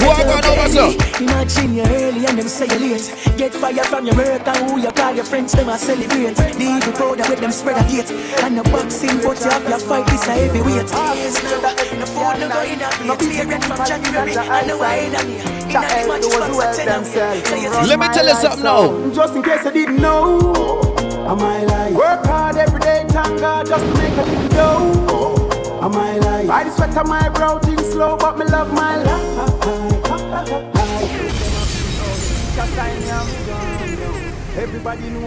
[0.05, 0.93] Walk on over, sir.
[1.23, 3.09] Imagine you early and them say you late.
[3.35, 6.35] Get fire from your work and who you call your friends, them a celebrate.
[6.35, 8.11] The evil powder with them spread a hate.
[8.45, 10.85] And the boxing, but you have your fight, this a heavyweight.
[10.85, 13.17] The food no go in a plate.
[13.17, 15.39] Clearing from January and the wine and me.
[15.39, 19.09] In the match, box a ten So you Let me tell you something now.
[19.15, 20.53] Just in case you didn't know,
[21.27, 21.93] I'm my life.
[21.95, 25.38] Work hard every day, thank God, just to make a little dough.
[25.81, 26.49] I'm my life.
[26.49, 29.89] I sweat on my brow, things slow, but me love my life.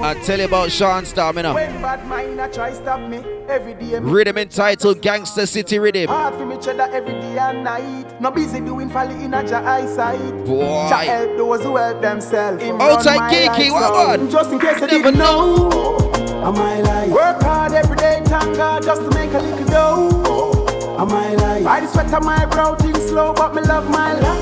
[0.05, 1.55] I tell you about Shawn Storm, me now.
[1.55, 3.99] when bad mind I try stop me every day.
[3.99, 6.09] me Rhythm entitled Gangster City Rhythm.
[6.09, 8.21] Hard for me cheddar every day and night.
[8.21, 10.45] No busy doing folly in a ja eyesight.
[10.45, 10.87] Boy.
[10.91, 12.63] Ja help those who help themselves.
[12.63, 14.31] Outside Kiki, what on?
[14.31, 16.12] Just in case you Never didn't know.
[16.43, 17.11] I'm my life.
[17.11, 20.97] Work hard every day, thank God, just to make a little dough.
[20.99, 21.67] I'm my life.
[21.67, 24.33] I the sweat on my brow, things slow, but me love my life.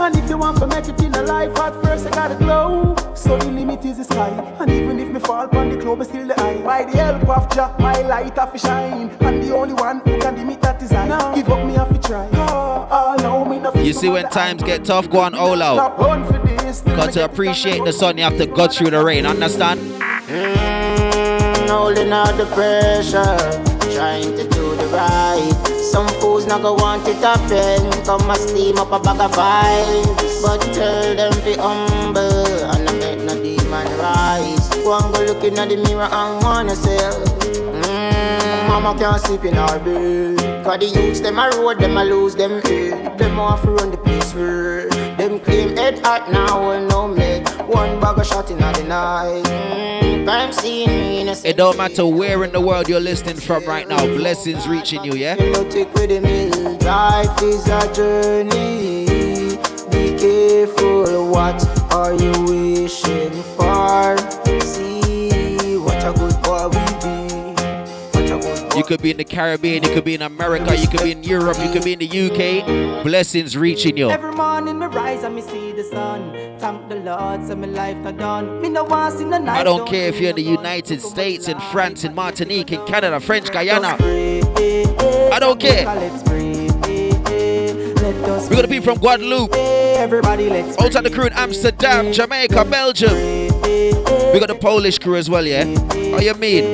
[0.00, 3.03] And if you want to make it in a life, at first I gotta glow.
[3.14, 4.28] So the limit is the sky.
[4.58, 6.60] And even if me fall upon the globe, I still the eye.
[6.62, 9.08] By the help of Jah, my light have to shine.
[9.20, 11.06] And the only one who can limit that is I.
[11.06, 12.28] Now give up me have to try.
[12.34, 15.76] Oh, oh, no, me no You see, when times get tough, go on all out.
[15.76, 16.80] Stop run for this.
[16.80, 19.78] Got to appreciate the sun, you have to go through the rain, understand?
[20.26, 23.36] Mm, holding out the pressure,
[23.94, 25.70] trying to do the right.
[25.92, 27.92] Some fools not gonna want it happen.
[28.04, 32.33] Come and steam up a bag of vibes, but tell them be humble
[34.84, 35.02] rise.
[35.02, 37.20] One go looking at the mirror and wanna sell.
[37.82, 40.64] Mm, mama can't sleep in her bed.
[40.64, 43.18] Cause the youths them a road, them a lose them head.
[43.18, 47.48] Them off run the place where them claim head hot now will no make.
[47.68, 49.42] One bag of shot in the night.
[49.44, 50.88] Mm, crime scene.
[50.90, 54.04] Innocent It don't matter where in the world you're listening from right now.
[54.04, 55.34] Blessings reaching you, yeah?
[55.34, 56.78] no take with mill.
[56.78, 59.06] Life is a journey.
[59.90, 64.18] Be careful, what are you wishing for?
[64.60, 67.14] See what a good boy we be.
[68.10, 68.76] What a good boy.
[68.76, 71.22] You could be in the Caribbean, you could be in America, you could be in
[71.22, 73.04] Europe, you could be in the UK.
[73.04, 74.10] Blessings reaching you.
[74.10, 76.32] Every morning me rise and me see the sun.
[76.58, 78.60] Thank the Lord, so my life not done.
[78.60, 79.60] Me no want see the night.
[79.60, 83.20] I don't care if you're in the United States, in France, in Martinique, in Canada,
[83.20, 83.96] French Guiana.
[84.00, 86.43] I don't care.
[88.04, 89.54] We're gonna be from Guadeloupe.
[89.54, 93.14] Everybody let's Outside the crew in Amsterdam, Jamaica, Belgium.
[93.14, 95.64] We got the Polish crew as well, yeah?
[96.12, 96.64] How you mean?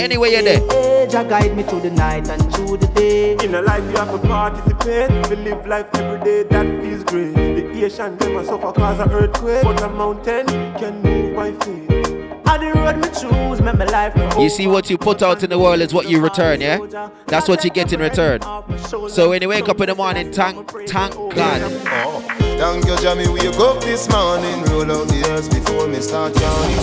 [0.00, 1.08] Anyway, you're there.
[1.08, 3.32] Jah guide me through the night and through the day.
[3.44, 5.10] In a life you have to participate.
[5.10, 7.34] If you live life every day, that feels great.
[7.34, 10.46] The Asian them a suffer cause of earthquake, but a mountain
[10.78, 11.90] can move by faith.
[12.46, 15.42] On the road me choose, make my life no You see what you put out
[15.42, 16.78] in the world is what you return, yeah?
[17.26, 18.40] That's what you get in return.
[19.08, 21.62] So when you wake up in the morning, thank, thank God.
[21.64, 23.28] Oh, thank you, Jamie.
[23.28, 26.76] We wake up this morning, roll out the earth before me start yawning.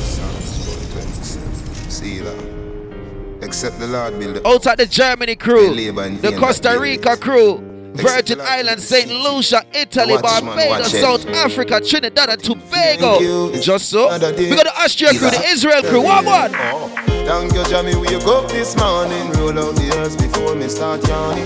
[0.00, 1.94] Psalms 126.
[1.94, 3.44] See that?
[3.44, 7.58] Except the Lord build the Outside the Germany crew, labor the Costa Rica crew,
[8.02, 9.10] Virgin Islands, St.
[9.10, 10.92] Lucia, Italy, Barbados.
[10.92, 13.52] South Africa, Trinidad, and Tobago.
[13.60, 14.04] Just so.
[14.08, 16.02] We got the Austria crew, the Israel crew.
[16.02, 16.52] One one.
[16.54, 16.88] Oh,
[17.26, 17.94] thank you, Jamie.
[17.94, 21.44] We wake up this morning, roll out the earth before me start yawning.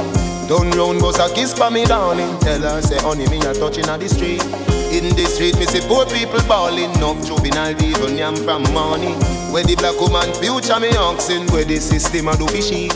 [0.48, 2.38] Turn round, bust a kiss for me, darling.
[2.40, 4.42] Tell her, say, honey, me a touching on the street.
[4.92, 6.92] In the street, me see poor people bawling.
[6.96, 9.14] Enough juvenile people yam from money.
[9.50, 12.88] Where the black woman future me oxen, where the system a do fishy.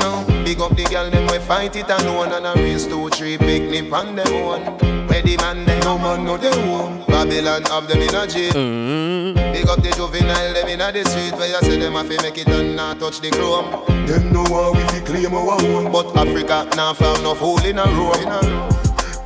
[0.00, 3.36] No, big up the girl them we fight it alone and a race two three
[3.36, 4.62] picnic on them one.
[5.08, 7.04] Where the man them no man no they home.
[7.08, 8.52] Babylon have them in a jail.
[8.52, 9.52] Mm-hmm.
[9.52, 12.22] Big up the juvenile them in a the street where you say them have to
[12.22, 13.66] make it and not touch the chrome.
[14.06, 17.80] Them no one we fi claim our own, but Africa now found no fool in
[17.80, 18.12] a row.
[18.14, 18.30] In.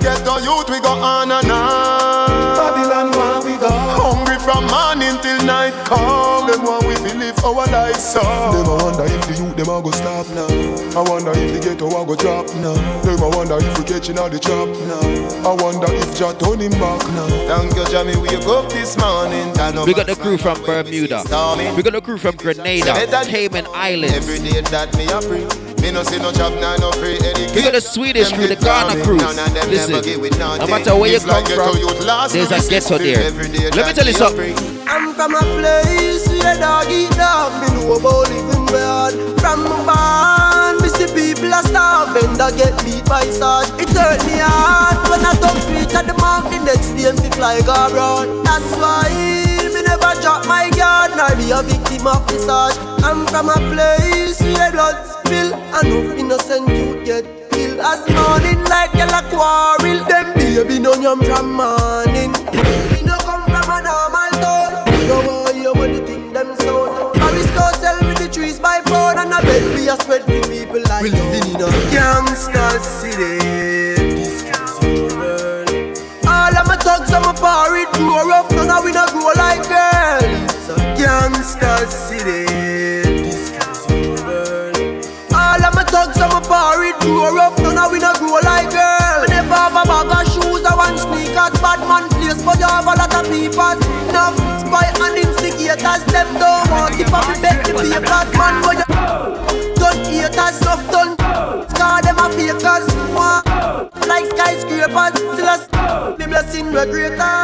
[0.01, 2.57] Get the youth we go on and on.
[2.57, 3.69] Babylon where we go.
[3.69, 6.47] Hungry from morning till night come.
[6.51, 8.21] Them want we fi live our life so.
[8.21, 10.49] Them a wonder if the youth them a go stop now.
[10.99, 12.75] I wonder if the ghetto a go drop now.
[13.03, 15.51] Them a wonder if we catching all the trap now.
[15.51, 17.29] I wonder if Jah turn him back now.
[17.49, 18.17] Thank you, Jamie.
[18.17, 19.53] We wake up this morning.
[19.55, 21.21] turn We got the crew from Bermuda.
[21.27, 21.71] stormy.
[21.77, 24.17] We got the crew from Grenada, Cayman Islands.
[24.17, 25.47] Every day that me a free.
[25.81, 27.57] Me no see no job now, no free education.
[27.57, 29.05] We got the Swedish Them crew, the get down Ghana me.
[29.05, 29.17] crew.
[29.17, 32.29] None of them Listen, never give with no matter where you It's like come from,
[32.29, 33.31] there's a ghetto there.
[33.73, 34.30] Let me tell you something.
[34.33, 37.51] I'm from a place where dog eat dog.
[37.61, 39.11] Me know about living bad.
[39.41, 42.39] From my barn, me see people a starving.
[42.39, 43.67] That get beat by sarge.
[43.83, 46.47] It hurt me hard when I don't reach at the mark.
[46.47, 48.47] The next day me fly go abroad.
[48.47, 49.11] That's why
[49.83, 51.11] never drop my guard.
[51.19, 52.79] Nor be a victim of the sarge.
[53.03, 55.59] I'm from a place where blood spill.
[55.75, 57.81] And no innocent youth get killed.
[57.83, 60.07] As morning like yellow quarrel.
[60.07, 62.31] Them baby no yam from morning.
[65.11, 65.25] Town.
[65.25, 67.15] No want hear what the thing them sound.
[67.15, 70.41] Paris go sell with the trees by pound and a bed we a spread to
[70.49, 73.39] people like we living in a gangster city.
[74.15, 74.43] This
[74.83, 75.69] world.
[76.27, 79.63] All of my thugs and my party grow rough, none of we no grow like
[79.69, 80.23] girl.
[80.47, 82.45] It's a gangster city.
[83.27, 83.51] This
[84.23, 84.77] world.
[85.35, 89.23] All of my thugs my party grow rough, none of we no grow like girl.
[89.23, 92.67] Me never have a bag of shoes or one sneakers, bad man place, but you
[92.67, 93.77] have a lot of people.
[94.09, 98.55] Enough spy and instigators, them don't want but me bet the papers, man.
[98.63, 101.17] But you done haters, enough done.
[101.71, 102.87] Scar them a fakers,
[104.07, 105.15] like skyscrapers.
[105.35, 107.37] Still a me blessing the greater.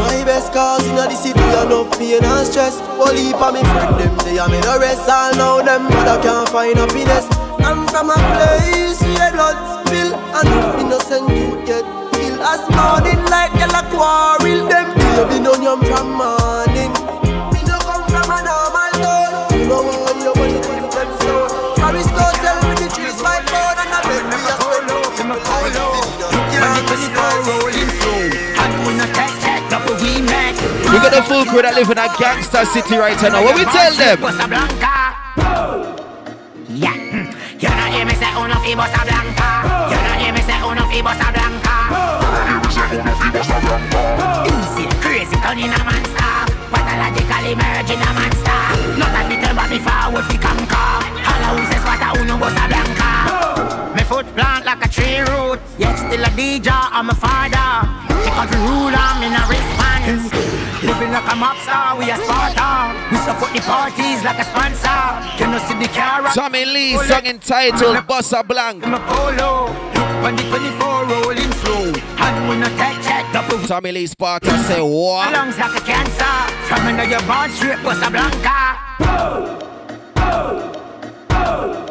[0.00, 2.78] My best cause in the city, enough pain and stress.
[3.10, 5.08] Heap of me friend them, they are me the rest.
[5.08, 7.26] All know them, but I can't find happiness.
[7.60, 12.09] I'm from a place where blood spill, and no innocent youth get.
[12.40, 16.88] As morning like yellow quarrel, them baby no yam from morning.
[17.52, 19.52] Me no come from a normal town.
[19.52, 21.76] You know what you want to think them so.
[21.76, 25.04] Paris go tell me the trees by phone, and I bet me a spend no
[25.12, 26.00] people like
[30.90, 33.44] We got the full crew that live in a gangster city right now.
[33.44, 34.18] What we tell them?
[36.72, 36.96] Yeah.
[37.60, 39.48] You know hear me say uno fi bossa blanca.
[39.92, 41.39] You know hear me say uno fi bossa blanca.
[43.30, 46.34] Easy, crazy, turning a monster.
[46.74, 48.60] Pathologically merging a monster.
[48.98, 50.90] Not a little but me forward fi conquer.
[51.46, 53.94] All says what a uno bossa blanca.
[53.94, 55.60] Me foot plant like a tree root.
[55.78, 57.86] Yet still a DJ, I'm a father.
[58.18, 60.26] Me country ruler, me no response.
[60.82, 62.90] Living like a mob star, we a Sparta.
[63.12, 65.22] We support the parties like a sponsor.
[65.38, 66.26] You know see the car.
[66.34, 68.84] Tommy Lee song entitled Bossa Blanc.
[68.84, 69.70] I'm a polo.
[70.22, 71.59] When the 24 rolling slow.
[72.22, 73.58] And we no take check double.
[73.66, 75.32] Tommy Lee Sparta say what?
[75.32, 76.34] Lungs like a cancer.
[76.68, 79.60] From under your born straight Bossa Blanca.
[81.40, 81.89] Shut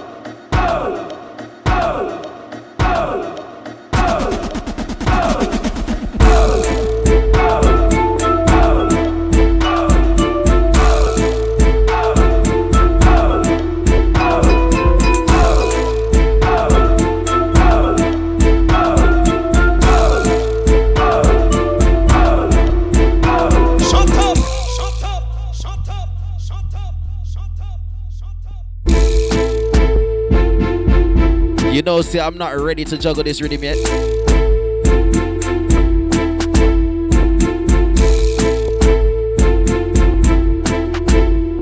[31.90, 33.76] know, see, I'm not ready to juggle this rhythm yet.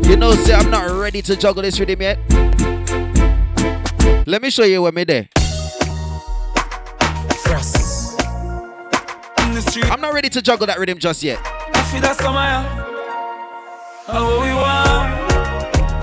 [0.03, 2.19] You know, see, I'm not ready to juggle this rhythm yet.
[4.27, 5.29] Let me show you what me there.
[9.89, 11.39] I'm not ready to juggle that rhythm just yet.
[11.73, 12.39] I feel that summer.
[14.07, 15.07] How oh, we want.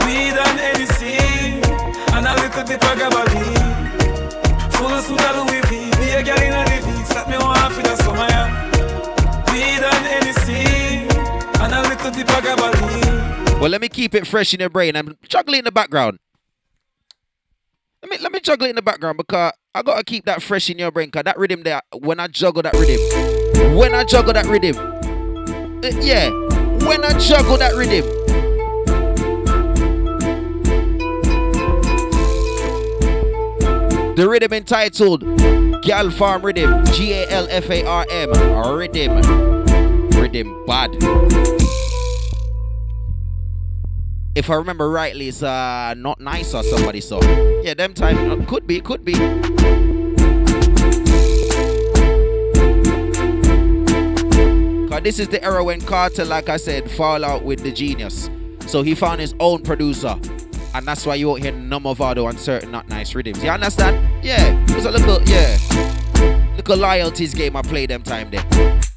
[0.07, 1.63] We done anything.
[2.15, 3.74] And a little bit of.
[4.77, 5.91] Full suit of Louis V.
[5.99, 7.37] Be a girl in a me
[7.75, 8.29] for that summer.
[11.61, 13.61] And a little bit of.
[13.61, 14.97] Well, let me keep it fresh in your brain.
[14.97, 16.19] I'm juggling in the background.
[18.03, 20.69] Let me let me juggle it in the background because I gotta keep that fresh
[20.69, 21.11] in your brain.
[21.11, 25.89] Cause that rhythm there, when I juggle that rhythm, when I juggle that rhythm, uh,
[26.03, 26.29] yeah,
[26.87, 28.24] when I juggle that rhythm.
[34.17, 35.23] The rhythm entitled
[35.83, 38.31] Gal Farm Rhythm, G A L F A R M,
[38.79, 39.17] Rhythm,
[40.11, 40.91] Rhythm Bad.
[44.37, 47.21] If I remember rightly, it's uh not nice or somebody so.
[47.65, 49.15] Yeah, them time uh, could be, could be.
[54.89, 58.31] Cause this is the era when Kartel, like I said, fall out with the genius.
[58.69, 60.17] So he found his own producer.
[60.75, 63.43] And that's why you won't hear Number Vado on certain not nice rhythms.
[63.43, 64.25] You understand?
[64.25, 64.61] Yeah.
[64.65, 65.57] It was a little, yeah.
[66.57, 68.94] Little loyalties game I play them time there.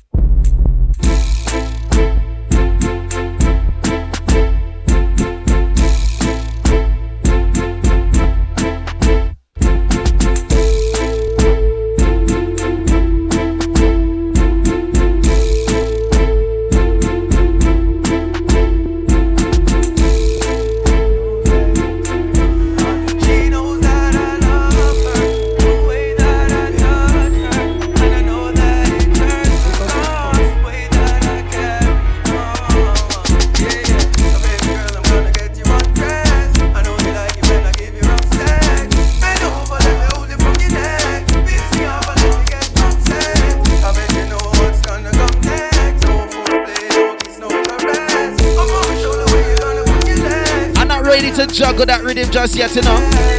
[51.57, 53.36] Juggle that rhythm just yet, you know.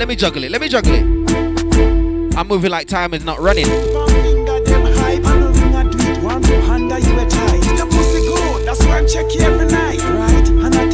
[0.00, 0.50] Let me juggle it.
[0.50, 2.34] Let me juggle it.
[2.34, 3.66] I'm moving like time is not running.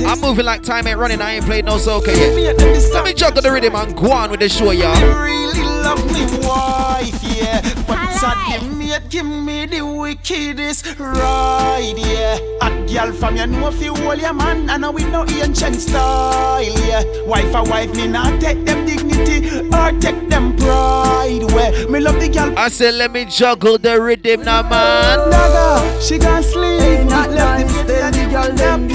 [0.08, 1.20] I'm moving like time ain't running.
[1.22, 2.56] I ain't played no soca yet.
[2.92, 4.92] Let me juggle the rhythm and go on with the show, y'all.
[5.22, 7.60] really love me wife, yeah.
[7.86, 8.75] But sad the mate
[9.08, 12.38] give me the wickedest ride, yeah.
[12.60, 16.62] Hot girl from you know if you hold your man, and we no ancient style,
[16.62, 17.02] yeah.
[17.26, 22.20] Wife a wife, me not take them dignity or take them pride, where me love
[22.20, 22.52] the girl.
[22.58, 25.30] I said, let me juggle the rhythm now, man.
[25.30, 28.88] Dagger, she gon' sleep, not left the steady girl them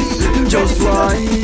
[0.49, 1.40] Just wine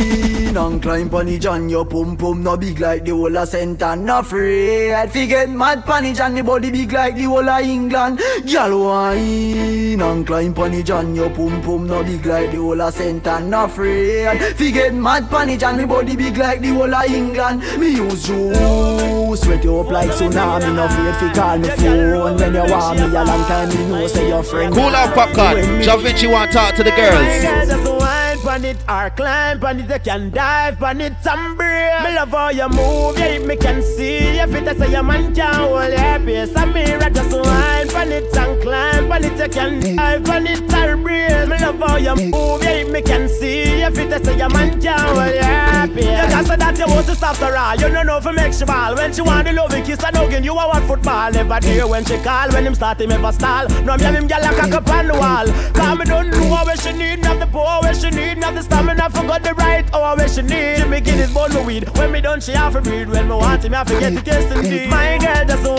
[0.57, 1.69] and climb on the John.
[1.69, 5.11] Your pum pum no big like the whole of Saint and no afraid.
[5.11, 8.19] Forget mad pon John, the body big like the whole of England.
[8.51, 11.15] Girl wine and climb on the John.
[11.15, 14.39] Your pum pum no big like the whole of Saint and no afraid.
[14.55, 17.61] Forget mad pon John, the body big like the whole of England.
[17.79, 20.75] Me use you, sweat you up like tsunami.
[20.75, 23.05] No afraid fi call me phone when you want me.
[23.05, 24.73] A long time me know say your friend.
[24.73, 25.81] Cool out popcorn.
[25.81, 28.16] Jah Vinci want to talk to the girls.
[28.47, 32.01] Pon it or climb pon it, you can dive pon it and breathe.
[32.01, 34.39] Me love how you move, yeah, me can see.
[34.39, 38.09] If it say your man can hold your pace, I mean, I just wine pon
[38.09, 41.49] it and climb pon it, you can dive pon it and breathe.
[41.49, 43.81] Me love how you move, yeah, me can see.
[43.81, 47.05] If it say your man can hold your pace, you can say that you want
[47.07, 47.81] to stop the ride.
[47.81, 50.31] You don't know if it makes you ball when she the love, kiss a dog,
[50.31, 51.31] and you are what football.
[51.31, 53.67] Never there when she call, when him start him ever stall.
[53.83, 55.47] No, me have him gyal like a cup on the wall.
[55.73, 58.55] Cause me don't know where she need, have the power where she need, me have
[58.55, 60.77] the stamina, forgot the right hour where she need.
[60.77, 61.89] Jimmy Guinness bone me weed.
[61.97, 63.09] When me done, she have to breathe.
[63.09, 64.89] When me want him, I forget to taste indeed.
[64.89, 65.77] My girl, that's so.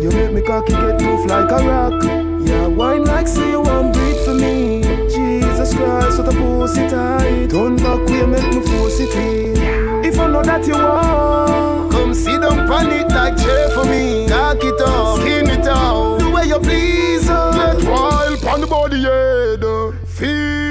[0.00, 2.02] You make me cocky get tough like a rock.
[2.46, 4.82] Yeah, wine like say you want breathe for me.
[5.08, 7.50] Jesus Christ, what a pussy tight.
[7.50, 10.04] Turn back way, make me force it in.
[10.04, 14.26] If I know that you want, Come sit down pon it like chair for me.
[14.28, 16.18] Cock it up, skin it out.
[16.18, 17.52] The way you please her.
[17.52, 19.39] get wild pon the body head.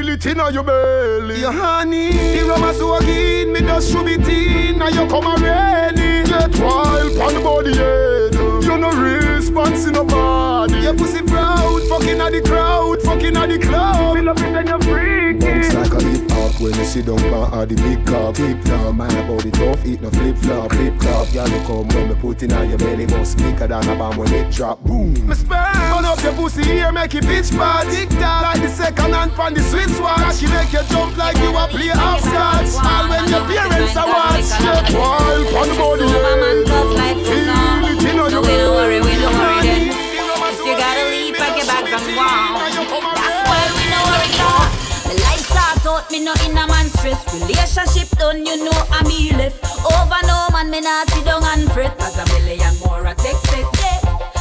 [0.10, 1.41] Feel it inna your belly.
[1.41, 4.80] Your honey, the rubber so again, me just should be teen.
[4.80, 6.27] Now you come already.
[6.27, 8.36] Get wild pon the body head.
[8.36, 8.60] uh.
[8.60, 10.80] You no response in a body.
[10.80, 14.15] Your pussy proud, fucking at the crowd, fucking at the club.
[14.15, 15.45] Me love it when you freaky.
[15.45, 18.38] Bounce like a hip hop when you sit down pan all the big cup.
[18.38, 21.31] Hip flop, man about it tough, eat no flip flop, flip flop.
[21.34, 24.17] Girl, you come when me put in on your belly, bust quicker than a bomb
[24.17, 24.84] when it drop.
[24.84, 25.13] Boom.
[25.27, 28.69] Me sperm Burn up your pussy here, make it bitch part Tick tock Like the
[28.69, 32.71] second hand pan the Swiss watch She make you jump like you a play hopscotch
[32.80, 36.07] All when your parents are watch Get wild pon the body
[37.27, 39.19] Feel it in on No, we don't worry, we
[45.99, 47.19] out, me no in a man stress.
[47.34, 49.63] Relationship done, you know I'm me left.
[49.85, 51.97] Over no man, me nah sit down and fret.
[51.97, 53.99] Cause a million more text it, yeah.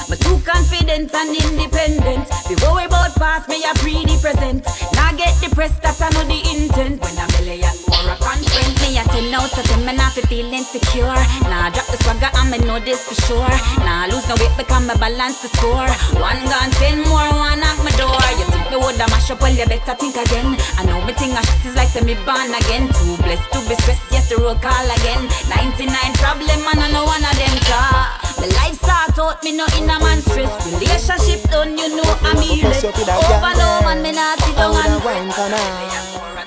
[0.08, 2.28] Me too confident and independent.
[2.48, 4.64] Be worry about past, me a pre present.
[4.94, 7.02] Now get depressed, that I know the intent.
[7.02, 7.87] When I'm a million
[8.20, 11.18] more a conference, me a ten out of ten, me not fi feel insecure.
[11.46, 13.54] Nah drop the swagger, and me know this for sure.
[13.84, 15.88] Nah lose no weight because me balance the score.
[16.18, 18.18] One gone, ten more, one knock my door.
[18.38, 20.56] You think me woulda mash up, well you better think again.
[20.78, 22.88] I know me think a shit is like me born again.
[22.90, 25.22] Too blessed to be stressed, yes the roll call again.
[25.50, 25.88] 99
[26.18, 28.18] problem, man, I know one of them car.
[28.38, 30.52] The life start out, me no in a man stress.
[30.66, 32.70] Relationship done, you know I'm healed.
[32.70, 36.37] Over no man, me not sit down and Hey, girl, are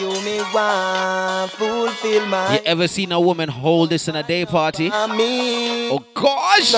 [0.00, 4.44] you me want fulfill my You ever seen a woman hold this in a day
[4.46, 4.90] party?
[4.92, 6.72] Oh gosh!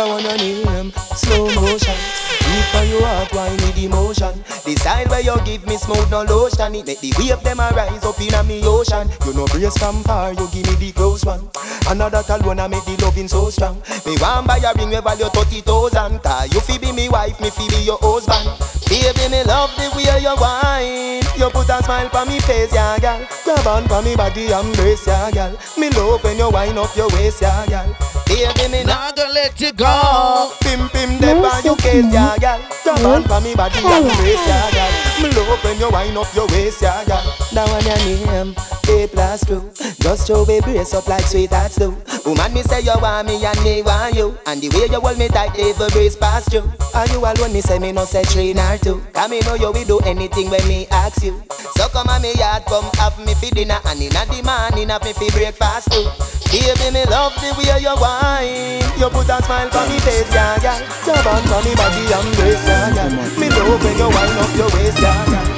[2.48, 4.34] Now on your name, slow for your heart, why need emotion?
[4.64, 6.74] The style where you give me smooth no lotion.
[6.74, 9.08] It make the wave them a rise up in a me ocean.
[9.26, 11.48] You know brace from far, you give me the close one.
[11.88, 13.80] Another alone I make the loving so strong.
[14.06, 16.20] Me want buy a ring we value thirty thousand.
[16.22, 18.48] Cause you fi be me wife, me fi be your husband.
[18.88, 21.24] Baby, me love the way you wine.
[21.36, 23.20] You put a smile on me face, yeah, girl.
[23.44, 25.52] Grab on for me body, embrace, yeah, girl.
[25.76, 27.88] Me love when you wind up your waist, yeah, girl.
[28.26, 30.52] Baby, me not gonna let you go.
[30.60, 32.60] Pim pim dem on your case, yeah, girl.
[32.85, 35.23] Grab on for me body, embrace, yeah, girl.
[35.23, 37.47] Me love when you wind up your waist, yeah, girl.
[37.59, 38.55] That one your name,
[38.86, 39.59] A plus two.
[39.98, 41.90] Just show me brace up like sweethearts do.
[42.22, 44.39] Woman, me say you want me and me want you.
[44.47, 46.62] And the way you hold me tight, every breeze past you.
[46.94, 47.51] Are you alone?
[47.51, 49.02] Me say me no say three nor two.
[49.10, 51.43] Cause me know oh, you will do anything when me ask you.
[51.74, 53.82] So come on me yard, come have me for dinner.
[53.90, 56.06] And inna the morning have me for breakfast too.
[56.55, 58.86] Baby, me love the way you whine.
[59.02, 60.78] You put a smile on me face, yeah, girl.
[61.02, 63.10] Grab on me body and brace, yeah, girl.
[63.35, 65.57] Me love when you wind up your waist, yeah, girl.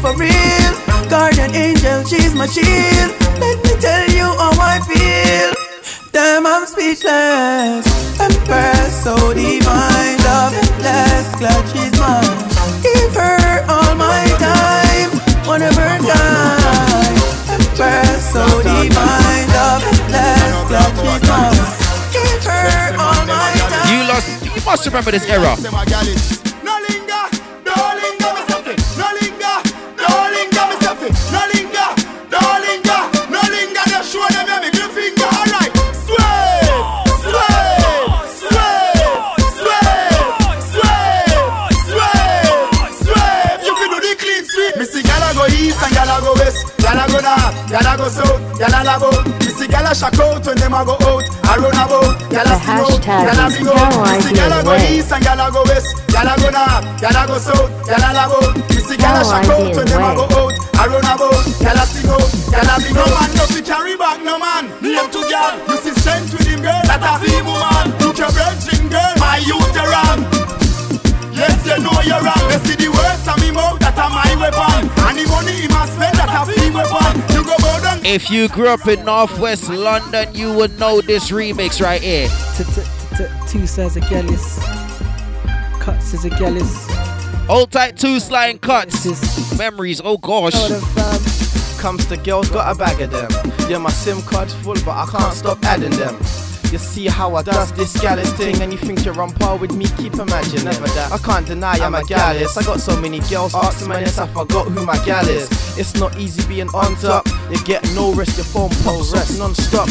[0.00, 0.72] For real.
[1.10, 3.10] Guardian angel, she's my shield.
[3.40, 5.50] Let me tell you how I feel.
[6.12, 7.86] them I'm speechless.
[8.20, 12.38] Empress, so divine, loveless, glad she's mine.
[12.82, 15.10] Give her all my time,
[15.46, 17.14] wanna burn time.
[17.50, 21.66] Empress, so divine, loveless, glad she's mine.
[22.12, 23.88] Give her all my time.
[23.90, 24.28] You lost.
[24.56, 26.47] You must remember this era.
[49.98, 51.26] Shock out when them a go out.
[51.42, 53.78] I run about, gyal a The sing out, hashtag gyal a sing out.
[53.78, 55.90] how Me I see gyal a go east and gyal a go west.
[56.14, 58.38] Gyal a go north, gyal a go south, gyal a labo.
[58.54, 60.54] Me see gyal a How shock out when them a go out.
[60.78, 63.10] I run about, gyal a sing out, gyal a sing out.
[63.10, 64.64] No man no fi carry back, no man.
[64.78, 66.82] Name to gyal, you see strength with him girl.
[66.86, 67.86] That a female man.
[67.98, 69.68] Look your virgin girl, my youth.
[71.38, 72.50] Yes, you know you're wrong.
[72.50, 74.88] You see the words of me mouth, that a my weapon.
[75.06, 77.20] And the money he must spend, that a fee weapon.
[77.34, 78.06] You go bow down.
[78.06, 82.28] If you grew up in Northwest London, you would know this remix right here.
[83.48, 84.58] Two sides of gallus.
[85.80, 86.88] Cuts is a gallus.
[87.48, 89.58] Old tight two sliding cuts.
[89.58, 90.54] Memories, oh gosh.
[91.78, 93.30] Comes to girls, got a bag of them.
[93.70, 96.16] Yeah, my SIM card's full, but I can't stop adding them.
[96.70, 99.72] You see how I does this gallus thing, and you think you're on par with
[99.72, 99.86] me?
[99.96, 100.64] Keep imagining.
[100.64, 101.12] Never that.
[101.12, 102.56] I can't deny I'm a gallus.
[102.58, 105.48] I got so many girls, ask my I forgot who my gal is.
[105.78, 107.26] It's not easy being on top.
[107.50, 109.88] You get no rest, your phone pops rest non-stop.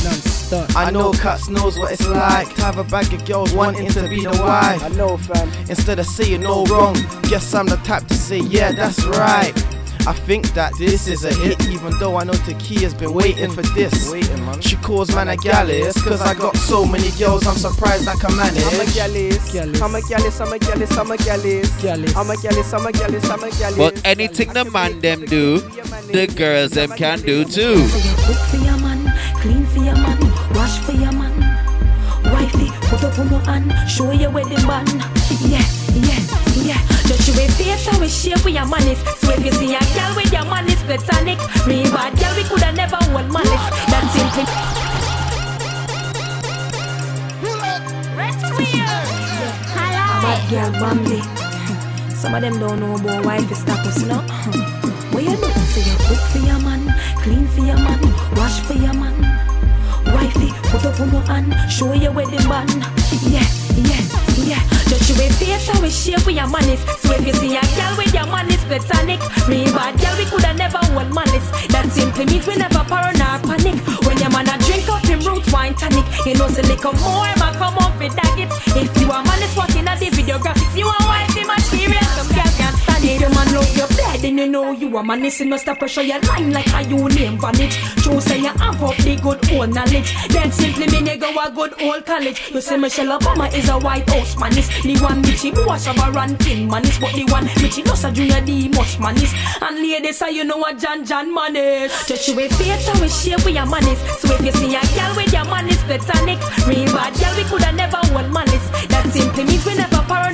[0.75, 4.07] I know cats knows what it's like to have a bag of girls wanting to
[4.07, 4.83] be the wife.
[4.83, 5.49] I know, fam.
[5.69, 6.93] Instead of saying no wrong,
[7.23, 9.53] guess I'm the type to say yeah, that's right.
[10.07, 13.61] I think that this is a hit, even though I know Takia's been waiting for
[13.61, 14.13] this.
[14.61, 18.33] She calls man a gallus, cause I got so many girls, I'm surprised I can
[18.37, 18.63] manage.
[18.63, 19.81] I'm a gallus.
[19.81, 20.39] I'm a gallus.
[20.39, 20.97] I'm a gallus.
[20.97, 21.83] I'm a gallus.
[22.15, 22.73] I'm a gallus.
[22.73, 23.29] I'm a gallus.
[23.29, 23.77] I'm a gallus.
[23.77, 27.75] But anything the man them do, the girls them can do too.
[27.75, 29.11] Cook for your man,
[29.41, 30.21] clean for your man,
[30.53, 31.35] wash for your man.
[32.31, 34.87] Wifey, put up on your hand, show you where the man.
[35.41, 36.96] Yeah, yeah, yeah.
[37.07, 38.99] Just you a face how we shape with your manis.
[39.19, 42.43] So if you see a girl with your man is platonic, real bad girl we
[42.43, 43.65] coulda never hold malice.
[43.87, 44.43] That's simply.
[50.19, 51.21] Bad girl Bambi.
[52.13, 54.19] Some of them don't know about wife is status, no.
[55.11, 55.47] What you do?
[55.71, 56.83] Say you cook for your man,
[57.23, 58.01] clean for your man,
[58.35, 59.15] wash for your man.
[60.13, 62.67] Wifey, put up on your hand, show you where the man.
[63.27, 64.03] Yeah, yeah,
[64.47, 64.61] yeah.
[64.87, 66.81] Just you face how we shape with your manis.
[67.01, 70.25] So if you see a girl with your man is platonic, real bad girl we
[70.25, 71.47] coulda never hold malice.
[71.69, 73.77] That simply means we never paranoid panic.
[74.07, 77.27] When your man a drink up him root wine tonic, you know say little more
[77.37, 78.27] ma come off with that.
[78.37, 82.16] If you a man is watching at the video graphics, you a wifey material.
[84.27, 85.21] Then you know you a man.
[85.21, 87.77] Listen, no pressure your line like how you name vanish.
[88.03, 90.13] True say you have up the good old knowledge.
[90.27, 92.51] Then simply you go a good old college.
[92.51, 94.57] You say Michelle Obama is a White House man.
[94.57, 96.83] It's the one Mitchie Wash of a ranking man.
[96.83, 99.15] It's but the one Mitchie Loss a Junior D much man.
[99.17, 99.33] is.
[99.61, 101.91] And ladies say you know what John John man is.
[102.07, 103.99] Just you a face how we shape with your man is.
[104.19, 107.43] So if you see a girl with your man is platonic, real bad girl we
[107.45, 108.67] coulda never hold malice.
[108.91, 110.26] That simply means we never paranoid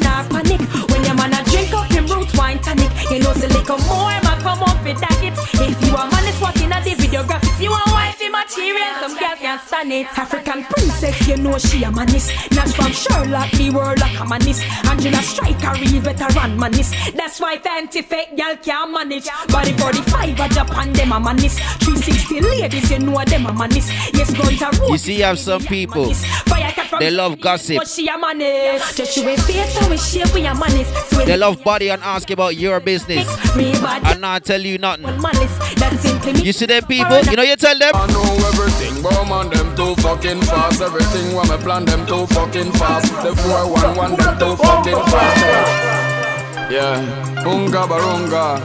[2.23, 5.33] him wine tonic, you know little more ma come up with that it.
[5.59, 7.92] If you a man is watching at the video graphics, you a wifey
[8.47, 8.93] material.
[8.99, 10.07] Some girl can't stand it.
[10.17, 12.29] African princess, you know she a manis.
[12.51, 14.61] Not from Sherlock, the world like a manis.
[14.89, 16.91] Angela Striker, real veteran manis.
[17.13, 19.27] That's why fancy fake girl can't manage.
[19.49, 21.57] Body 45 a Japan, them a manis.
[21.83, 23.89] 360 ladies, you know them a manis.
[24.13, 26.13] Yes, guns are You see, you have some people,
[26.99, 27.77] they love gossip.
[27.77, 28.95] but she a manis.
[28.95, 30.87] Just you a face how we shape we a manis.
[31.09, 33.27] So They love body and ask about your business.
[33.55, 35.03] And not tell you nothing.
[36.25, 36.33] Manis.
[36.33, 37.91] That simply means You see them people, you know you tell them.
[37.95, 40.81] I know everything, but man, them too fucking fast.
[40.81, 43.11] Everything when me plan, them too fucking fast.
[43.23, 46.71] The 411, them too fucking fast.
[46.71, 46.97] Yeah,
[47.43, 48.57] Bunga Barunga,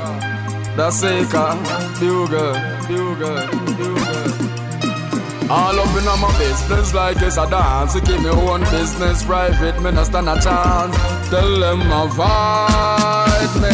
[0.77, 1.57] that's Seika,
[1.99, 2.55] Bugle,
[2.89, 4.49] Bugle, Bugle.
[5.51, 7.95] All up in on my business like it's a dance.
[7.95, 10.95] You keep me own business private, me no stand a chance.
[11.31, 13.69] Tell them avoid me.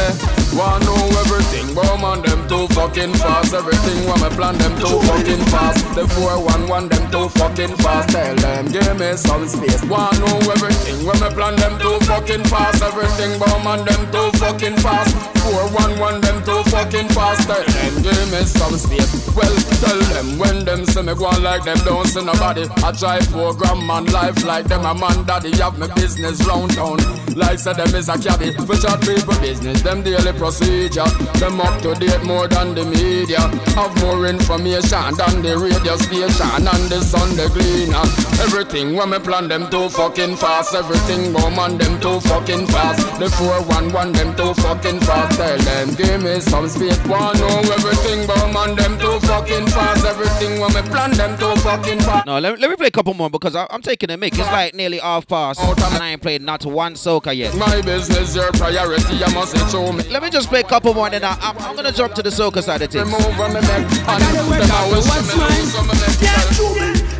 [0.00, 0.37] Eh.
[0.56, 3.54] Want know everything, but man them too fucking fast.
[3.54, 5.84] Everything when me plan them too fucking fast.
[5.94, 8.10] The 411 them too fucking fast.
[8.10, 9.84] Tell them give me some space.
[9.84, 12.82] Wanna know everything when me plan them too fucking fast.
[12.82, 15.12] Everything bomb and them too fucking fast.
[15.52, 17.46] 411 them too fucking fast.
[17.48, 19.12] Tell them give me some space.
[19.36, 19.54] Well,
[19.84, 22.64] tell them when them see me go like them don't see nobody.
[22.82, 25.52] I try program man life like them a man daddy.
[25.58, 26.98] Have me business round town.
[27.36, 28.52] Like said them is a cabbie.
[28.66, 31.10] For chat people business, them daily procedure.
[31.42, 33.40] Them up to date more than the media.
[33.74, 38.06] Have more information than the radio station and the Sunday Gleaner.
[38.46, 40.74] Everything when me plan them too fucking fast.
[40.74, 43.02] Everything bomb on them too fucking fast.
[43.18, 45.36] The 411 them too fucking fast.
[45.38, 46.98] Tell them give me some space.
[47.06, 50.04] Want know everything bomb on them too fucking fast.
[50.06, 52.26] Everything when me plan them too fucking fast.
[52.26, 54.38] No, let, let me play a couple more because I, I'm taking a mic.
[54.38, 57.56] It's like nearly half past, and I ain't played not one soca yet.
[57.56, 59.24] My business, your priority.
[59.24, 60.04] I must show me.
[60.04, 62.22] Let me just play a couple more, and then I, I'm, I'm gonna jump to
[62.22, 63.04] the soca side of things.
[63.04, 65.64] Remove on me neck and them always What's mine?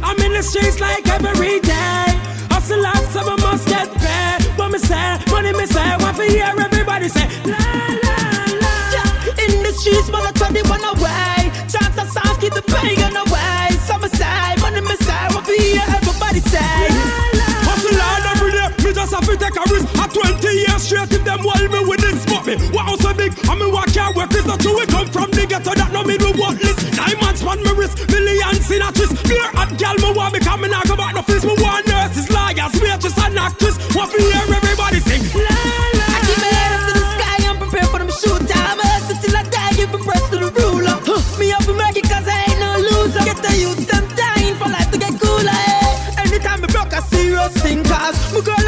[0.02, 2.04] I'm in the streets like every day.
[2.52, 4.44] Hustle hard, so I must get paid.
[4.58, 8.16] What me say, money me say, want to hear everybody say la la
[8.60, 8.72] la.
[8.94, 9.44] Yeah.
[9.44, 11.48] In the streets, man, I turn the one away.
[11.68, 13.72] Chance of sounds keep the pagan away.
[13.86, 16.60] So me say, money me say, want to hear everybody say
[16.92, 17.06] la
[17.40, 17.48] la.
[17.68, 19.86] Hustle hard every day, me just have to take a risk.
[19.96, 22.56] At 20 years straight, if them hold me with this me.
[22.72, 24.76] Wow, so big, I mean, what can't work is not true.
[24.78, 26.80] We come from the ghetto, that no me do what list.
[26.96, 29.20] Diamonds on me wrist, millions in a twist.
[29.28, 30.80] Clear hot gal, me want me come and I
[31.12, 31.44] no fist.
[31.44, 33.76] Me want nurses, lawyers, waitress and actress.
[33.92, 35.22] Want to hear everybody sing.
[35.36, 35.52] La
[36.00, 36.06] la.
[36.08, 38.80] I keep my head up to the sky, I'm prepared for them shoot time.
[39.20, 40.96] Till I die, giving breath to the ruler.
[41.04, 41.20] Huh.
[41.36, 43.24] Me up to make it cause I ain't no loser.
[43.28, 45.52] Get the youth, them dying for life to get cooler.
[45.52, 46.22] Eh?
[46.24, 48.67] Anytime me broke a serious thing, cause me girl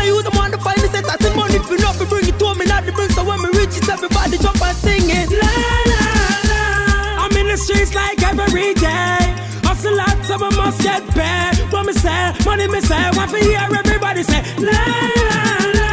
[4.03, 5.29] everybody jump and sing it.
[5.31, 5.53] La
[5.93, 6.05] la
[6.51, 7.25] la.
[7.25, 9.19] I'm in the streets like every day.
[9.63, 11.71] Hustle hard, so I must get paid.
[11.71, 14.81] What me say, money me say, want to hear everybody say la
[15.29, 15.43] la
[15.79, 15.93] la.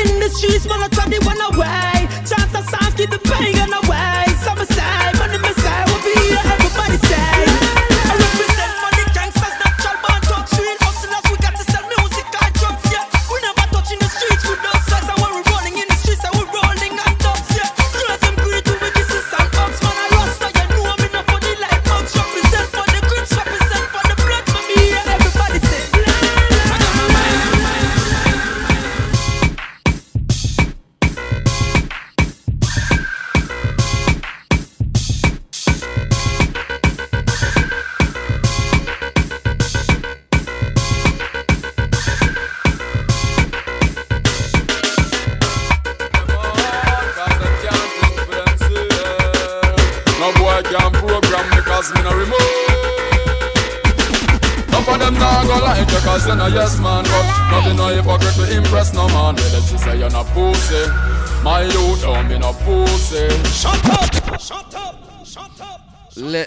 [0.00, 2.08] In the streets, man, I turn the one away.
[2.24, 4.24] Chance of sounds keep the pagan away.
[4.44, 7.33] So me say, money me say, want to hear everybody say.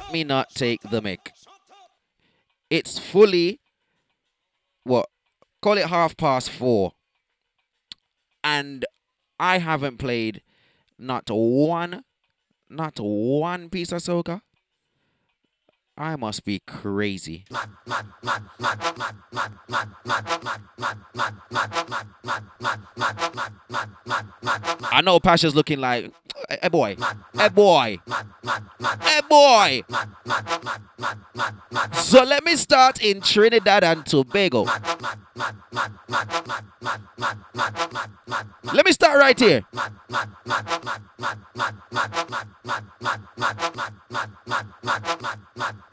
[0.08, 1.34] Let me not take the mic.
[2.70, 3.60] It's fully
[4.86, 5.10] what?
[5.62, 6.94] Call it half past four.
[8.42, 8.86] And
[9.38, 10.42] I haven't played
[10.98, 12.06] not one
[12.70, 14.44] not one piece of soca.
[15.98, 17.46] I must be crazy.
[24.90, 26.14] I know Pasha's looking like,
[26.62, 26.98] hey boy,
[27.36, 27.98] hey boy,
[29.02, 29.84] hey boy.
[31.94, 34.66] So let me start in Trinidad and Tobago.
[38.74, 39.64] Let me start right here.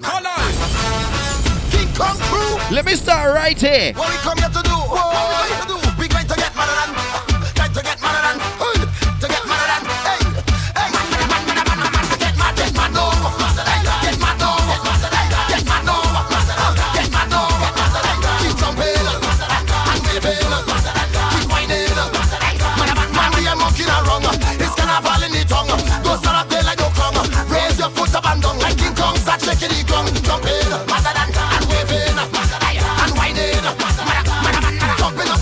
[0.01, 2.59] King Kong crew.
[2.75, 3.93] Let me start right here.
[3.95, 4.71] What we come here to do?
[4.71, 6.01] What we going to do?
[6.01, 8.74] We going to get madder than, going to get madder than,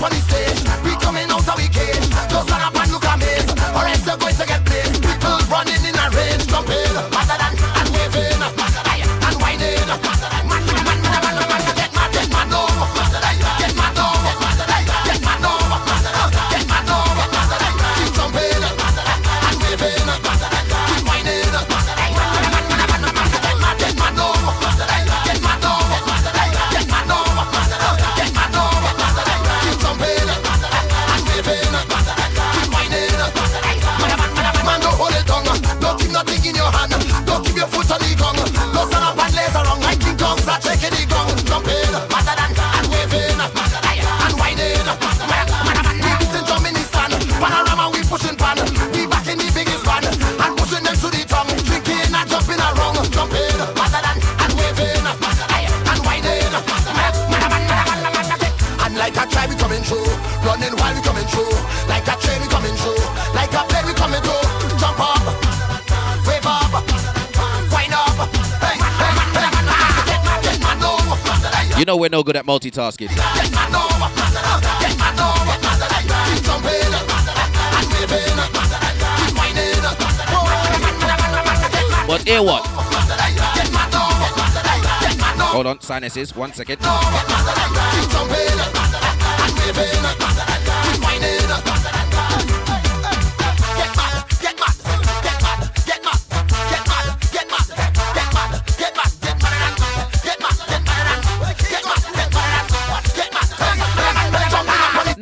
[0.04, 0.51] on the.
[71.78, 73.08] You know we're no good at multitasking.
[82.06, 82.62] But hear what?
[85.52, 86.78] Hold on, sinuses, one second.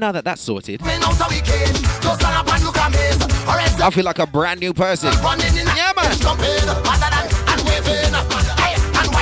[0.01, 0.89] Now that that's sorted, I
[3.93, 5.13] feel like a brand new person.
[5.13, 6.17] Yeah, man.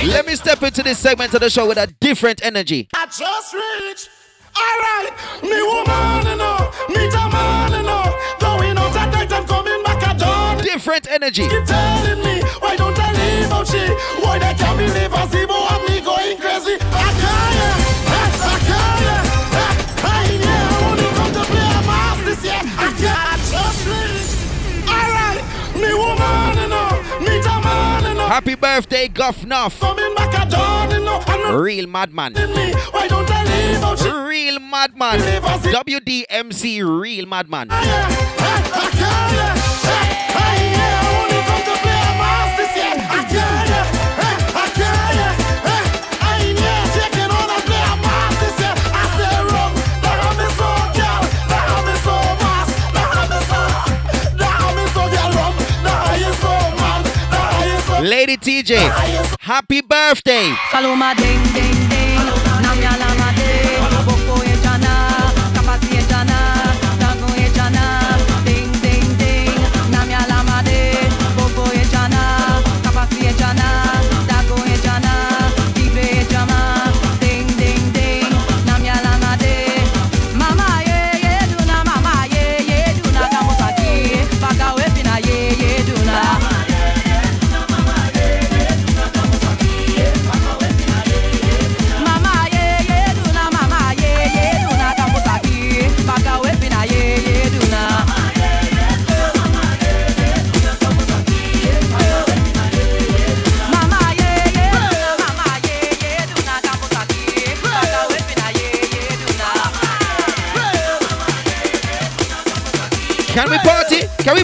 [0.06, 2.88] Let me step into this segment of the show with a different energy.
[2.94, 4.09] I just reach.
[4.56, 9.48] Alright, me woman, you know, me the man, you know, going out at night and
[9.48, 10.59] coming back at dawn.
[10.59, 11.48] Different energy.
[11.48, 13.84] Keep telling me, why don't I leave out she?
[14.22, 16.48] Why they can't believe I see more of me going crazy?
[28.49, 29.79] Happy birthday, Guff Nuff.
[29.79, 32.33] coming back at dawn, you know, and Real madman.
[32.33, 34.09] me, why don't I leave out she?
[34.09, 35.20] Real madman.
[35.20, 37.69] WDMC, real madman.
[58.03, 58.77] Lady TJ,
[59.41, 60.51] happy birthday.
[60.70, 62.07] Saluma ding ding ding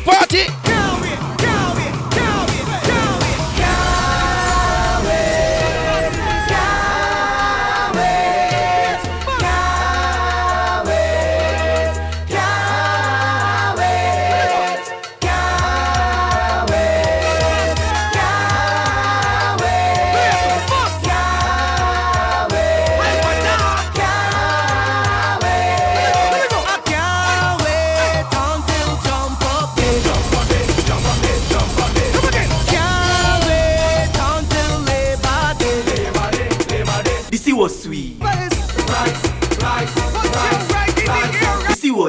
[0.04, 0.63] party?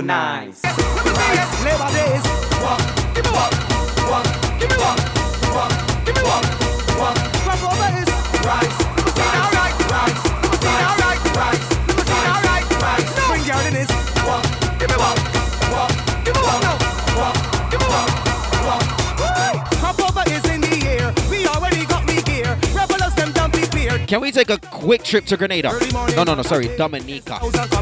[0.02, 0.85] Nice.
[24.08, 25.72] Can we take a quick trip to Grenada?
[26.16, 27.40] No, no, no, sorry, Dominica.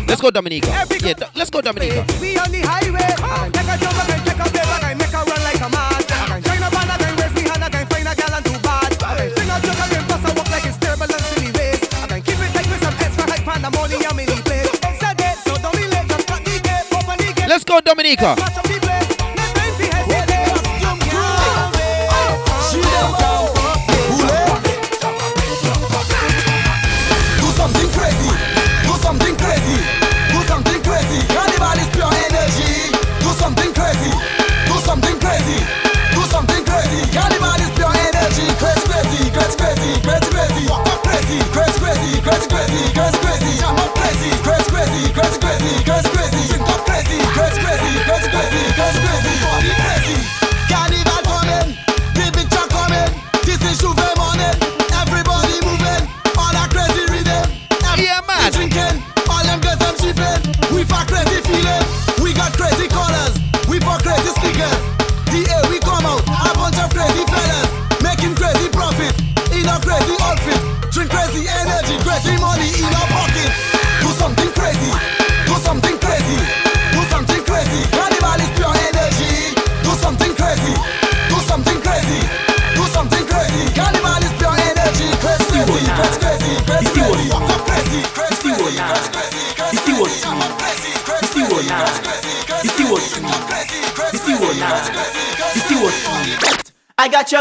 [0.07, 0.67] Let's go Dominica.
[1.01, 2.05] Yeah, do- let's go Dominica.
[2.21, 3.51] We on the highway.
[3.51, 6.05] Take a jump, can take a babe, I make her run like a mad.
[6.07, 8.33] I can join a band, I can raise me hand, I can find a gal
[8.33, 8.91] and do bad.
[9.35, 11.83] Sing a I can bust a walk like it's turbulence in the waist.
[11.91, 14.71] I can keep it tight with some extra hype, pandemonium in the place.
[15.03, 17.49] Said it, so don't be late, just cut the gate, open the gate.
[17.51, 18.39] Let's go Dominica.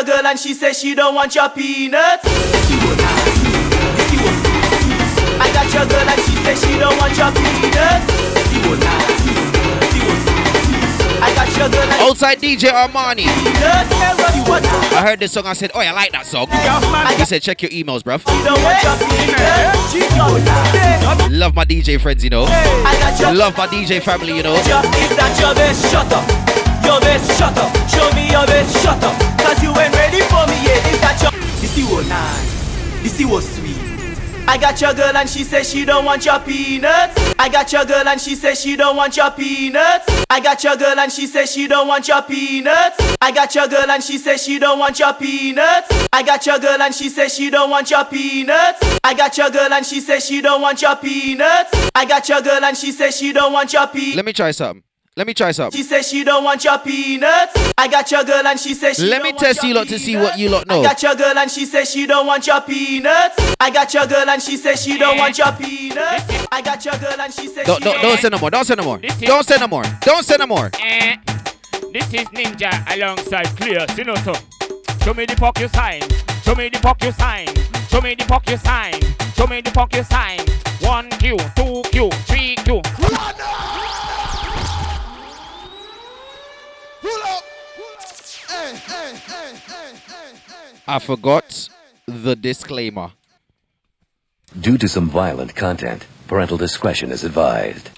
[0.07, 2.25] Your girl and she says she don't want your peanuts.
[5.39, 8.07] I got your girl and she says she don't want your peanuts.
[11.23, 13.27] I got your girl and Outside DJ Armani.
[13.27, 13.95] peanuts.
[13.95, 14.65] Carrots, what?
[14.67, 15.47] I heard this song.
[15.47, 16.49] I said, "Oh, I like that song."
[17.17, 19.93] He said, "Check your emails, bruv." She don't want your peanuts.
[19.93, 20.33] She don't
[21.19, 22.45] want Love my DJ friends, you know.
[22.49, 24.55] I got your Love my DJ family, you know.
[24.55, 25.91] Is that your best?
[25.93, 26.53] Shut up.
[26.85, 27.71] Your best, shut up.
[27.89, 29.22] Show me your best, shut up.
[29.63, 30.83] You ain't ready for me yet.
[30.93, 31.33] Is that your.
[31.61, 33.03] This is what nice.
[33.03, 33.93] This is what sweet.
[34.49, 37.15] I got your girl and she says she don't want your peanuts.
[37.39, 40.05] I got your girl and she says she don't want your peanuts.
[40.29, 42.97] I got your girl and she says she don't want your peanuts.
[43.23, 45.89] I got your girl and she says she don't want your peanuts.
[46.13, 48.99] I got your girl and she says she don't want your peanuts.
[49.05, 51.71] I got your girl and she says she don't want your peanuts.
[51.95, 54.17] I got your girl and she says she don't want your peanuts.
[54.17, 54.83] Let me try something.
[55.15, 55.77] Let me try something.
[55.77, 57.53] She says she don't want your peanuts.
[57.77, 59.99] I got your girl and she says she Let don't me test you lot to
[59.99, 60.83] see what you lot I know.
[60.83, 63.37] got your girl and she says she don't want your peanuts.
[63.61, 66.47] I got your girl and she says she don't want your peanuts.
[66.51, 68.51] I got your girl and she says Don't, she don't, don't say no more.
[68.51, 68.99] Don't say no more.
[68.99, 69.83] Don't say no more.
[70.01, 70.71] Don't say no more.
[70.81, 71.17] Eh,
[71.93, 74.33] this is Ninja alongside Clear, you know so.
[75.05, 76.01] Show me the fuck you sign.
[76.43, 77.49] Show me the fuck you sign.
[77.91, 78.95] Show me the fuck you sign.
[79.37, 80.41] Show me the fuck you sign.
[80.81, 82.81] One Q, two Q, three Q.
[90.87, 91.69] I forgot
[92.07, 93.13] the disclaimer.
[94.61, 97.89] Due to some violent content, parental discretion is advised.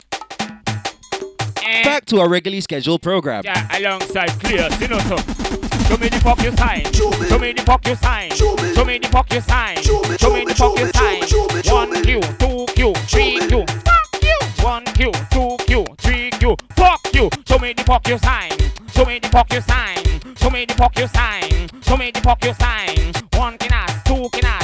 [1.64, 1.82] Eh.
[1.82, 3.42] Back to our regularly scheduled program.
[3.44, 5.16] Yeah, alongside Clear, you know so.
[5.16, 6.84] Show me the fuck you sign.
[6.92, 8.30] Show me the fuck you sign.
[8.30, 9.82] Show me the fuck you sign.
[9.82, 11.22] Show me the fuck you sign.
[11.74, 13.64] One Q, two Q, three Q.
[13.66, 14.64] Fuck you.
[14.64, 16.56] One Q, two Q, three Q.
[16.76, 17.28] Fuck you.
[17.48, 18.50] Show me the fuck you sign.
[18.94, 20.36] Show me the fuck you sign.
[20.36, 21.68] Show me the fuck you sign.
[21.82, 23.12] Show me the fuck you sign.
[23.34, 24.63] One kinas, two kinas, three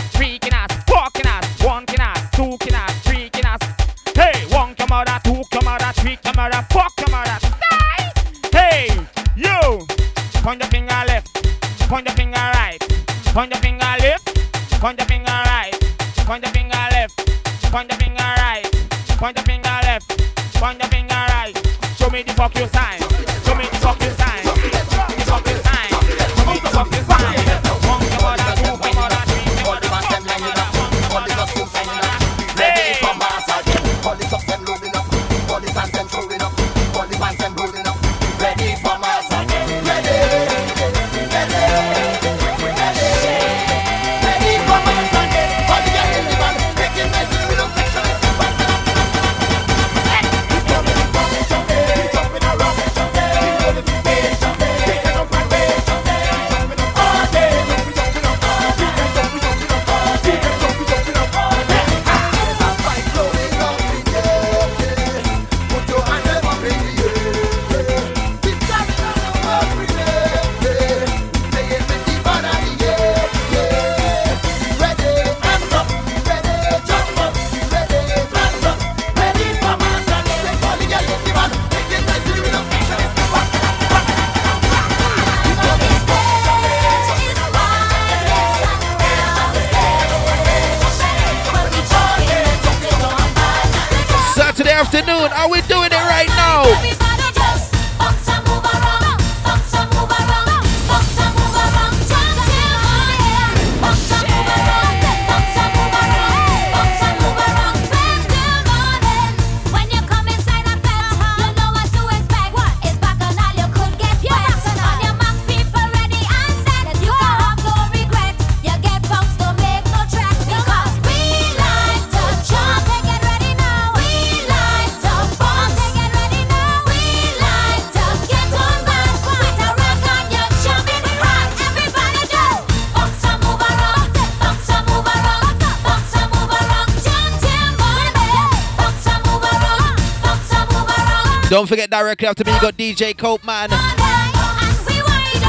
[141.61, 143.69] Don't forget directly after me, you got DJ Cope Man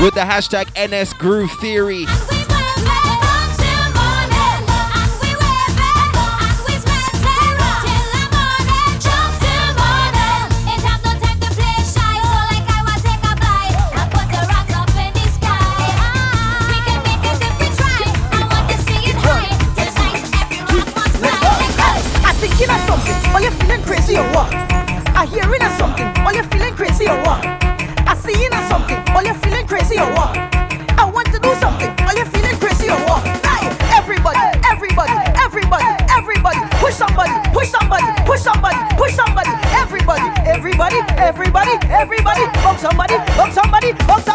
[0.03, 2.05] with the hashtag NS Groove Theory.
[27.11, 27.39] or what?
[28.07, 30.31] I see you in something, all you're feeling crazy or what?
[30.95, 33.23] I want to do something, all you're feeling crazy or what?
[33.43, 33.59] Now,
[33.99, 34.39] everybody,
[34.71, 42.43] everybody, everybody, everybody, push somebody, push somebody, push somebody, push somebody, everybody, everybody, everybody, everybody,
[42.63, 44.30] bump somebody, bump somebody, bump somebody.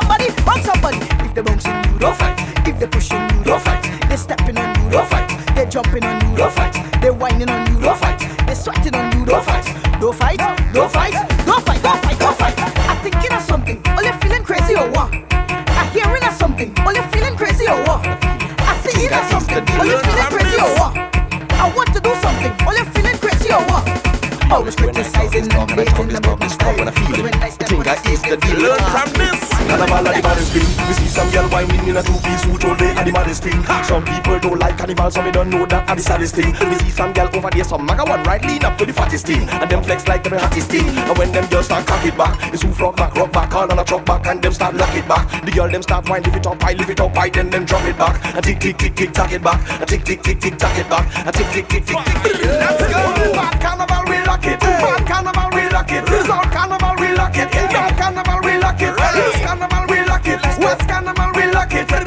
[31.96, 35.14] in a two-piece suit all day and the maddest thing Some people don't like animals
[35.14, 37.64] so me don't know that and the saddest thing Me see some girl over there
[37.64, 40.38] some maga one right lean up to the fattest thing And them flex like them
[40.38, 43.32] hottest thing And when them girls start cock it back It's who frog back, rock
[43.32, 45.82] back, all on a truck back And them start knock it back The girl them
[45.82, 48.20] start wind, lift it up high, lift it up high Then them drop it back
[48.36, 50.88] And tick, tick, tick, tick, tack it back And tick, tick, tick, tick, tack it
[50.90, 53.32] back And tick, tick, tick, tick, tick, tick Let's go!
[53.32, 57.48] Bad carnival, we rock it Bad carnival, we rock it Resort carnival, we rock it
[57.72, 61.25] Young carnival, we rock it East carnival, we rock it West carnival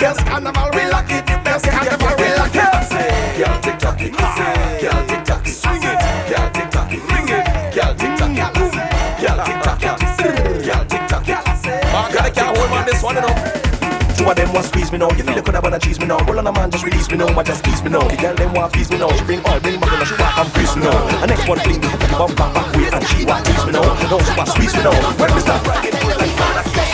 [0.09, 1.21] Yes, carnival we lock it.
[1.29, 2.65] Yes, carnival we lock it.
[3.37, 4.09] Girl tick tock it.
[4.17, 5.53] Girl tick tock it.
[5.53, 6.01] Swing it.
[6.25, 6.97] Girl tick tock it.
[6.97, 7.13] Mm-hmm.
[7.13, 7.45] Ring it.
[7.77, 8.49] Girl tick tock it.
[9.21, 10.65] Girl tick tock it.
[10.65, 11.37] Girl tick tock it.
[11.93, 13.37] My God, I can't hold on this one enough.
[14.17, 15.13] Two of them want squeeze me now.
[15.13, 16.17] You feel the coulda wanna cheese me now.
[16.25, 17.29] Roll on a man, just release me now.
[17.29, 18.01] I just squeeze me now.
[18.01, 19.13] The girl them want please me now.
[19.13, 21.21] She bring all bring back and she back and crease me now.
[21.21, 23.85] The next one bring me, bump back back way and she want please me now.
[24.09, 24.97] Now she want squeeze me now.
[25.21, 26.88] When we start rocking, like fire.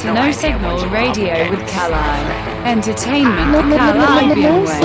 [0.00, 1.96] to No Signal Radio with Kali.
[2.64, 4.80] Entertainment the Caribbean way.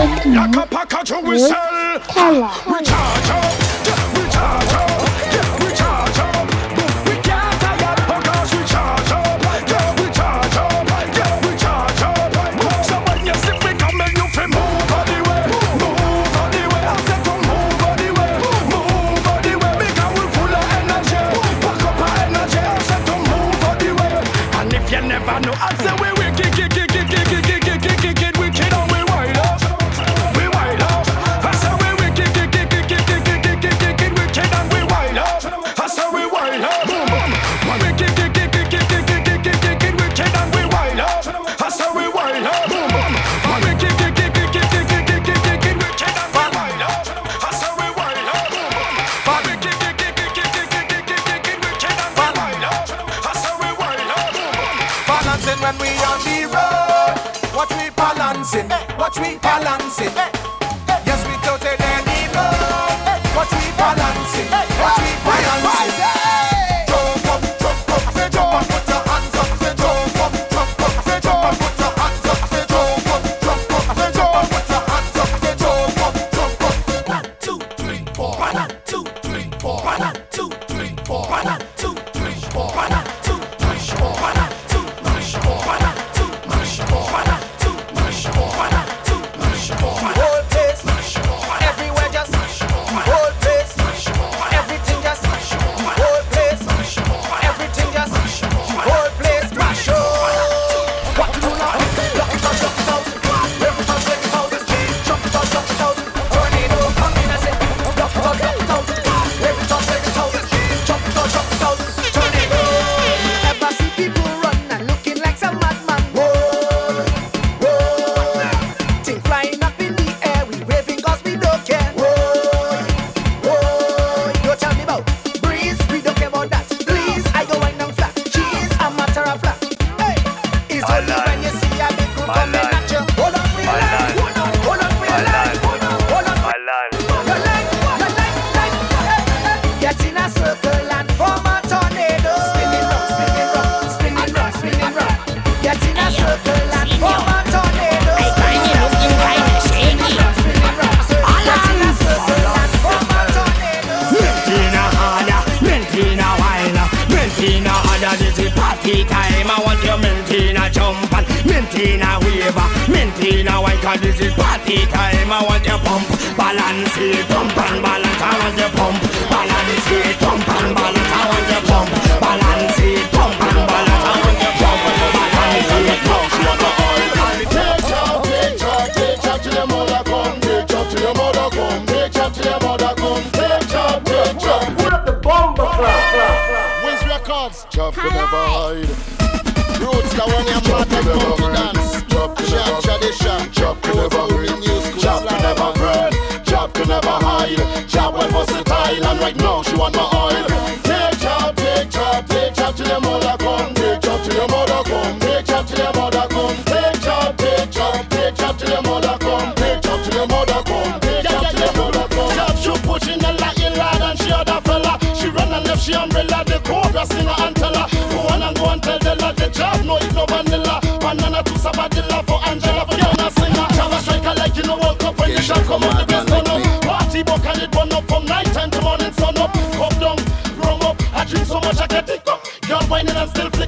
[2.07, 2.49] Kala.
[4.31, 4.92] Kala.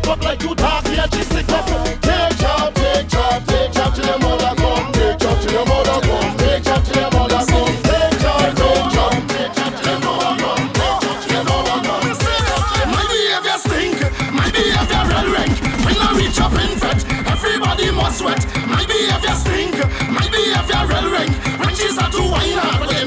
[0.06, 1.98] fuck like you talk, sick of you.
[2.02, 4.91] Take job, take job, take job your mother come.
[4.94, 6.38] Take job your mother come.
[6.38, 7.65] Take job your mother come.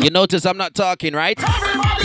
[0.08, 1.38] You notice I'm not talking, right?
[1.38, 1.87] Everybody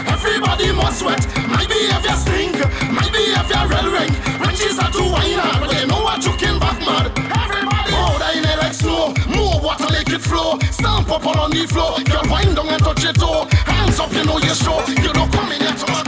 [0.06, 1.26] everybody must sweat.
[1.48, 2.58] My behavior stink,
[2.92, 4.12] my behavior real rank.
[4.44, 7.06] When she start to whine hard, but know what you back mad.
[7.16, 8.40] Everybody, oh, like.
[9.34, 10.58] More water, make it flow.
[10.70, 11.98] Stamp up on the floor.
[12.54, 13.46] Down and touch your toe.
[13.64, 14.82] Hands up, you know you're sure.
[14.88, 16.02] You don't come in here to my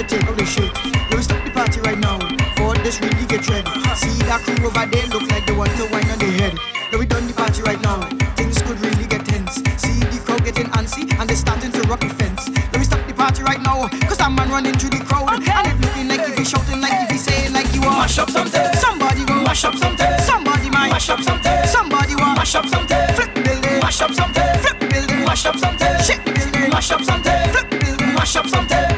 [0.00, 0.72] Want take out the shit.
[1.12, 2.16] We stop the party right now.
[2.56, 3.68] For this really get red.
[4.00, 6.56] See that crew over there look like they want to wine on their head.
[6.88, 8.08] Now we done the party right now.
[8.32, 9.60] Things could really get tense.
[9.76, 12.48] See the crowd getting antsy and they starting to rock the fence.
[12.48, 13.92] Now we stop the party right now.
[14.08, 15.36] Cause that man running through the crowd.
[15.36, 18.16] And it looking like if he shouting like if he saying like you want Mash
[18.16, 18.72] up something.
[18.80, 20.08] Somebody go Mash up something.
[20.24, 21.52] Somebody might Mash up something.
[21.68, 22.96] Somebody want Mash up something.
[23.20, 23.76] Flip the building.
[23.84, 24.48] Mash up something.
[24.64, 25.20] Flip the building.
[25.28, 25.92] Mash up something.
[26.00, 26.72] Shake the building.
[26.72, 27.36] Mash up something.
[27.52, 28.16] Flip the building.
[28.16, 28.89] Mash up something.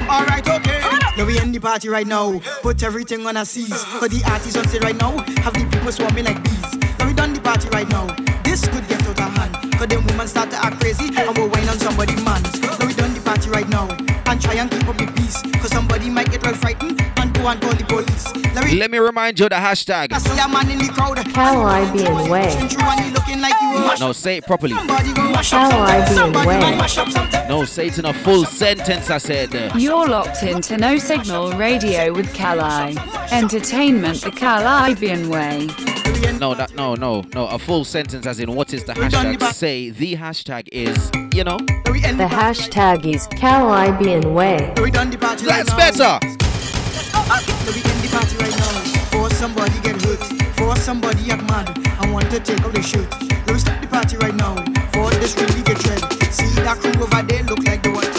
[1.33, 2.41] We in the party right now.
[2.61, 3.85] Put everything on a seize.
[3.85, 6.77] For the artists on stage right now, have the people swarming like bees.
[6.99, 8.07] Now we done the party right now.
[8.45, 9.73] This could get out of hand.
[9.73, 12.43] Cause them women start to act crazy and we're wine on somebody man.
[12.61, 13.89] Now we done the party right now.
[14.27, 15.41] And try and keep up the peace.
[15.63, 17.02] Cause somebody might get well frightened
[17.47, 18.33] and call the police.
[18.75, 20.13] Let me remind you the hashtag.
[20.13, 21.17] I see a man in the crowd.
[21.19, 22.51] Kalibbean Way.
[22.69, 23.95] True and he looking like you were.
[24.01, 24.75] No, say it properly.
[24.75, 25.87] Somebody go mash up something.
[25.87, 26.61] Kalibbean Somebody Way.
[26.61, 27.49] might mash up something.
[27.49, 29.53] No, say it in a full sentence, I said.
[29.77, 32.97] You're locked into No Signal Radio with Kali.
[33.31, 35.67] Entertainment the Caribbean way.
[36.39, 37.47] No, that no, no, no.
[37.49, 39.53] A full sentence as in what is the hashtag?
[39.53, 41.59] Say the hashtag is, you know.
[41.59, 44.73] The hashtag is Kalibbean Way.
[44.83, 46.19] We done the party That's better.
[47.13, 47.39] Now.
[47.67, 48.75] We in the party right now.
[49.11, 50.23] For somebody get hurt.
[50.57, 51.67] For somebody act mad.
[52.01, 53.11] I want to take out the shirt.
[53.47, 54.57] Let me stop the party right now.
[54.93, 56.01] For this really get red.
[56.33, 58.12] See that crew over there look like they want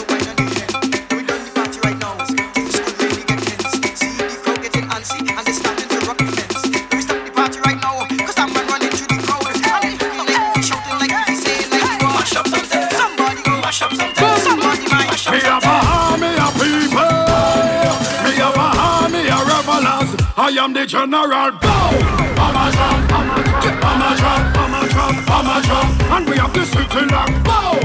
[20.94, 21.52] general.
[21.57, 21.90] Bow.
[26.14, 27.32] And we have the city lock.
[27.44, 27.80] Bow.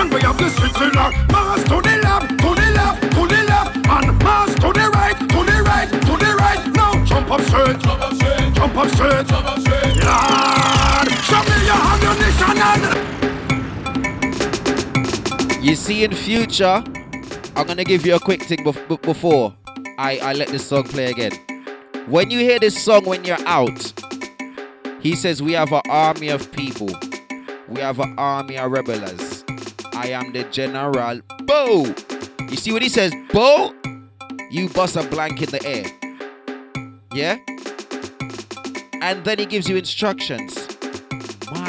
[0.00, 1.12] And we have the city lock.
[1.28, 2.28] Mass to the left.
[2.40, 3.02] To the left.
[3.02, 3.76] To the left.
[3.76, 5.18] And mass to the right.
[5.18, 5.90] To the right.
[5.90, 6.62] To the right.
[6.72, 7.78] Now jump up straight.
[7.78, 8.54] Jump up straight.
[8.54, 9.26] Jump up straight.
[9.26, 9.96] Jump up straight.
[10.08, 12.84] Lord, show me your ammunition and.
[15.62, 16.82] You see, in future,
[17.56, 19.54] I'm gonna give you a quick thing bef- before
[19.96, 21.32] I, I let this song play again.
[22.06, 23.94] When you hear this song when you're out,
[25.00, 26.90] he says, We have an army of people,
[27.66, 29.42] we have an army of rebels.
[29.94, 31.22] I am the general.
[31.44, 31.86] Bo!
[32.50, 33.14] You see what he says?
[33.32, 33.74] Bo!
[34.50, 35.86] You bust a blank in the air.
[37.14, 37.38] Yeah?
[39.00, 40.65] And then he gives you instructions.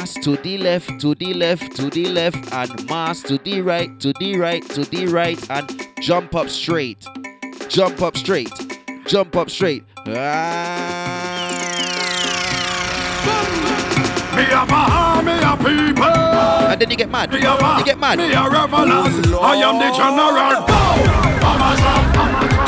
[0.08, 4.00] Mass to the left, to the left, to the left, and mass to the right,
[4.00, 7.06] to the right, to the right, and jump up straight.
[7.68, 8.50] Jump up straight.
[9.06, 9.84] Jump up straight.
[10.06, 10.14] Ah.
[14.34, 14.44] Me
[15.42, 16.04] a people.
[16.04, 17.30] And then you get mad.
[17.30, 18.16] Me have a, You get mad.
[18.16, 19.30] Me a revelers.
[19.34, 20.64] I am the general.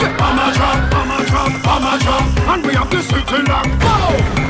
[0.02, 0.78] I'm a drum.
[0.92, 1.52] I'm a drum.
[1.64, 2.00] I'm a drum.
[2.00, 2.24] I'm a drum.
[2.40, 2.50] I'm a drum.
[2.50, 3.66] And we have the city lock.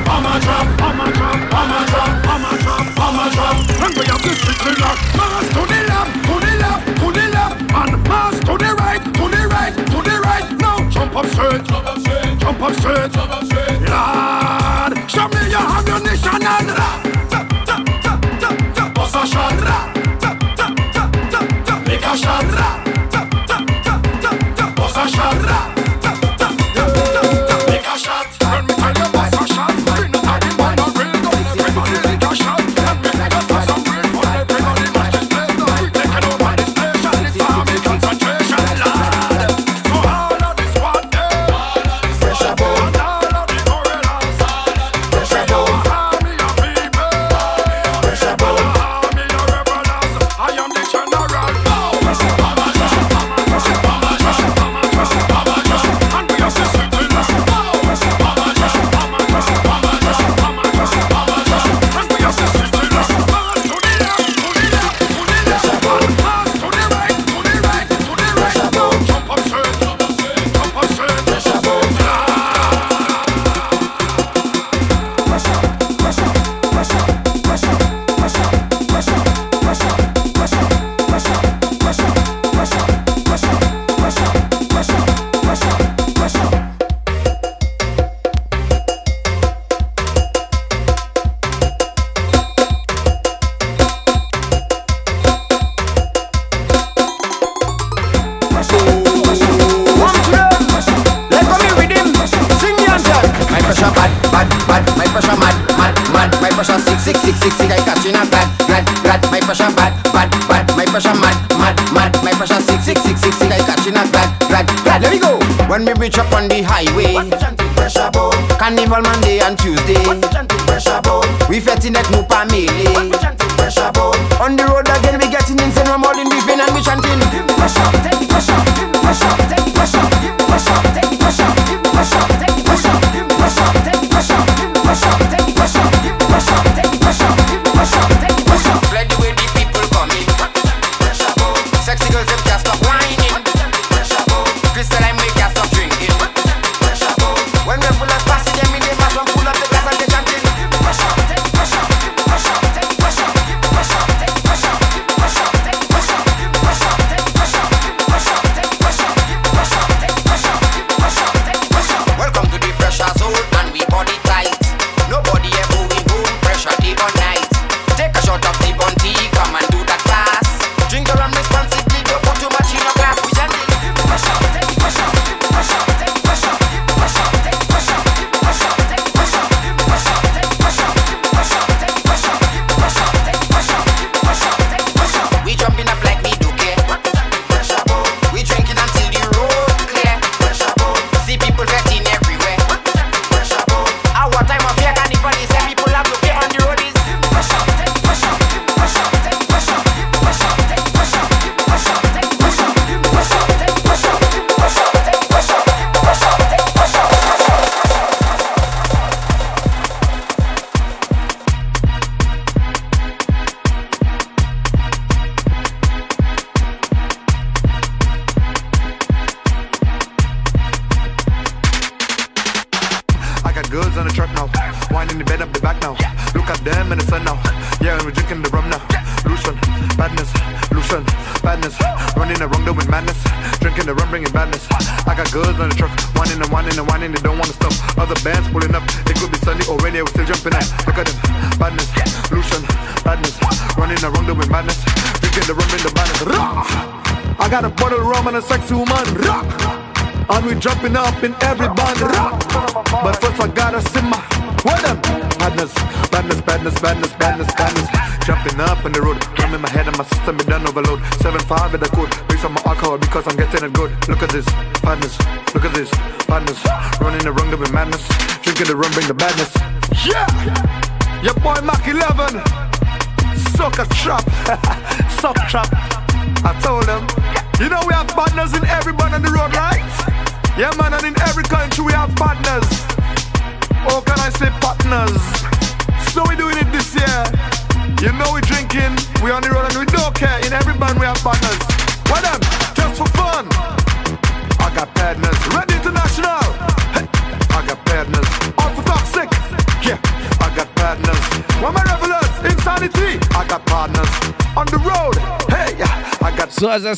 [0.07, 0.67] I'm a drum.
[0.79, 1.39] I'm a drum.
[1.51, 2.11] I'm a drum.
[2.31, 2.85] I'm a drum.
[2.97, 3.57] I'm a drum.
[3.83, 4.97] And we have the city lock.
[5.17, 6.13] Mass to the left.
[6.27, 6.85] To the left.
[6.99, 7.57] To the left.
[7.61, 9.03] And mass to the right.
[9.03, 9.75] To the right.
[9.75, 10.47] To the right.
[10.59, 11.63] Now jump up straight.
[11.65, 12.39] Jump up straight.
[12.39, 13.11] Jump up straight.
[13.11, 13.81] Jump up straight.
[13.91, 16.71] Lord, show me your ammunition and.
[18.95, 19.51] Bust a shot.
[22.01, 22.80] Bust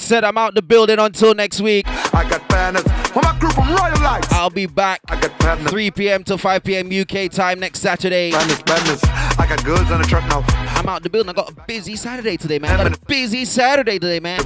[0.03, 1.87] said I'm out the building until next week.
[1.87, 4.31] I got banners from my group from Royal Lights.
[4.33, 5.01] I'll be back.
[5.07, 5.69] I got banners.
[5.71, 6.23] 3 p.m.
[6.25, 6.89] to 5 p.m.
[6.91, 8.31] UK time next Saturday.
[8.31, 9.01] Banners, banners.
[9.03, 10.43] I got goods on the truck now.
[10.77, 11.29] I'm out the building.
[11.29, 12.79] I got a busy Saturday today, man.
[12.79, 14.41] I got a busy Saturday today, man.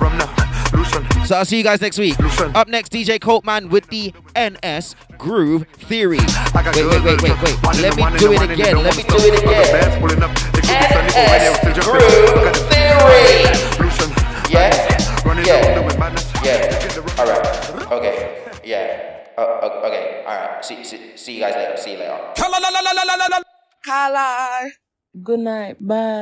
[1.25, 2.19] So I'll see you guys next week.
[2.55, 6.19] Up next, DJ Coltman with the NS Groove Theory.
[6.19, 7.81] Wait, wait, wait, wait, wait.
[7.81, 8.83] Let me do it again.
[8.83, 9.91] Let me do it again.
[11.17, 13.66] NS Groove Theory
[15.47, 15.79] yeah.
[16.43, 16.59] Yeah.
[17.19, 17.91] All right.
[17.91, 18.15] Okay.
[18.67, 19.23] Yeah.
[19.37, 20.23] Uh, uh okay.
[20.27, 20.65] All right.
[20.65, 21.77] See, see, see you guys later.
[21.77, 22.19] See you later.
[23.85, 24.69] Hello.
[25.23, 25.75] Good night.
[25.79, 26.16] Bye.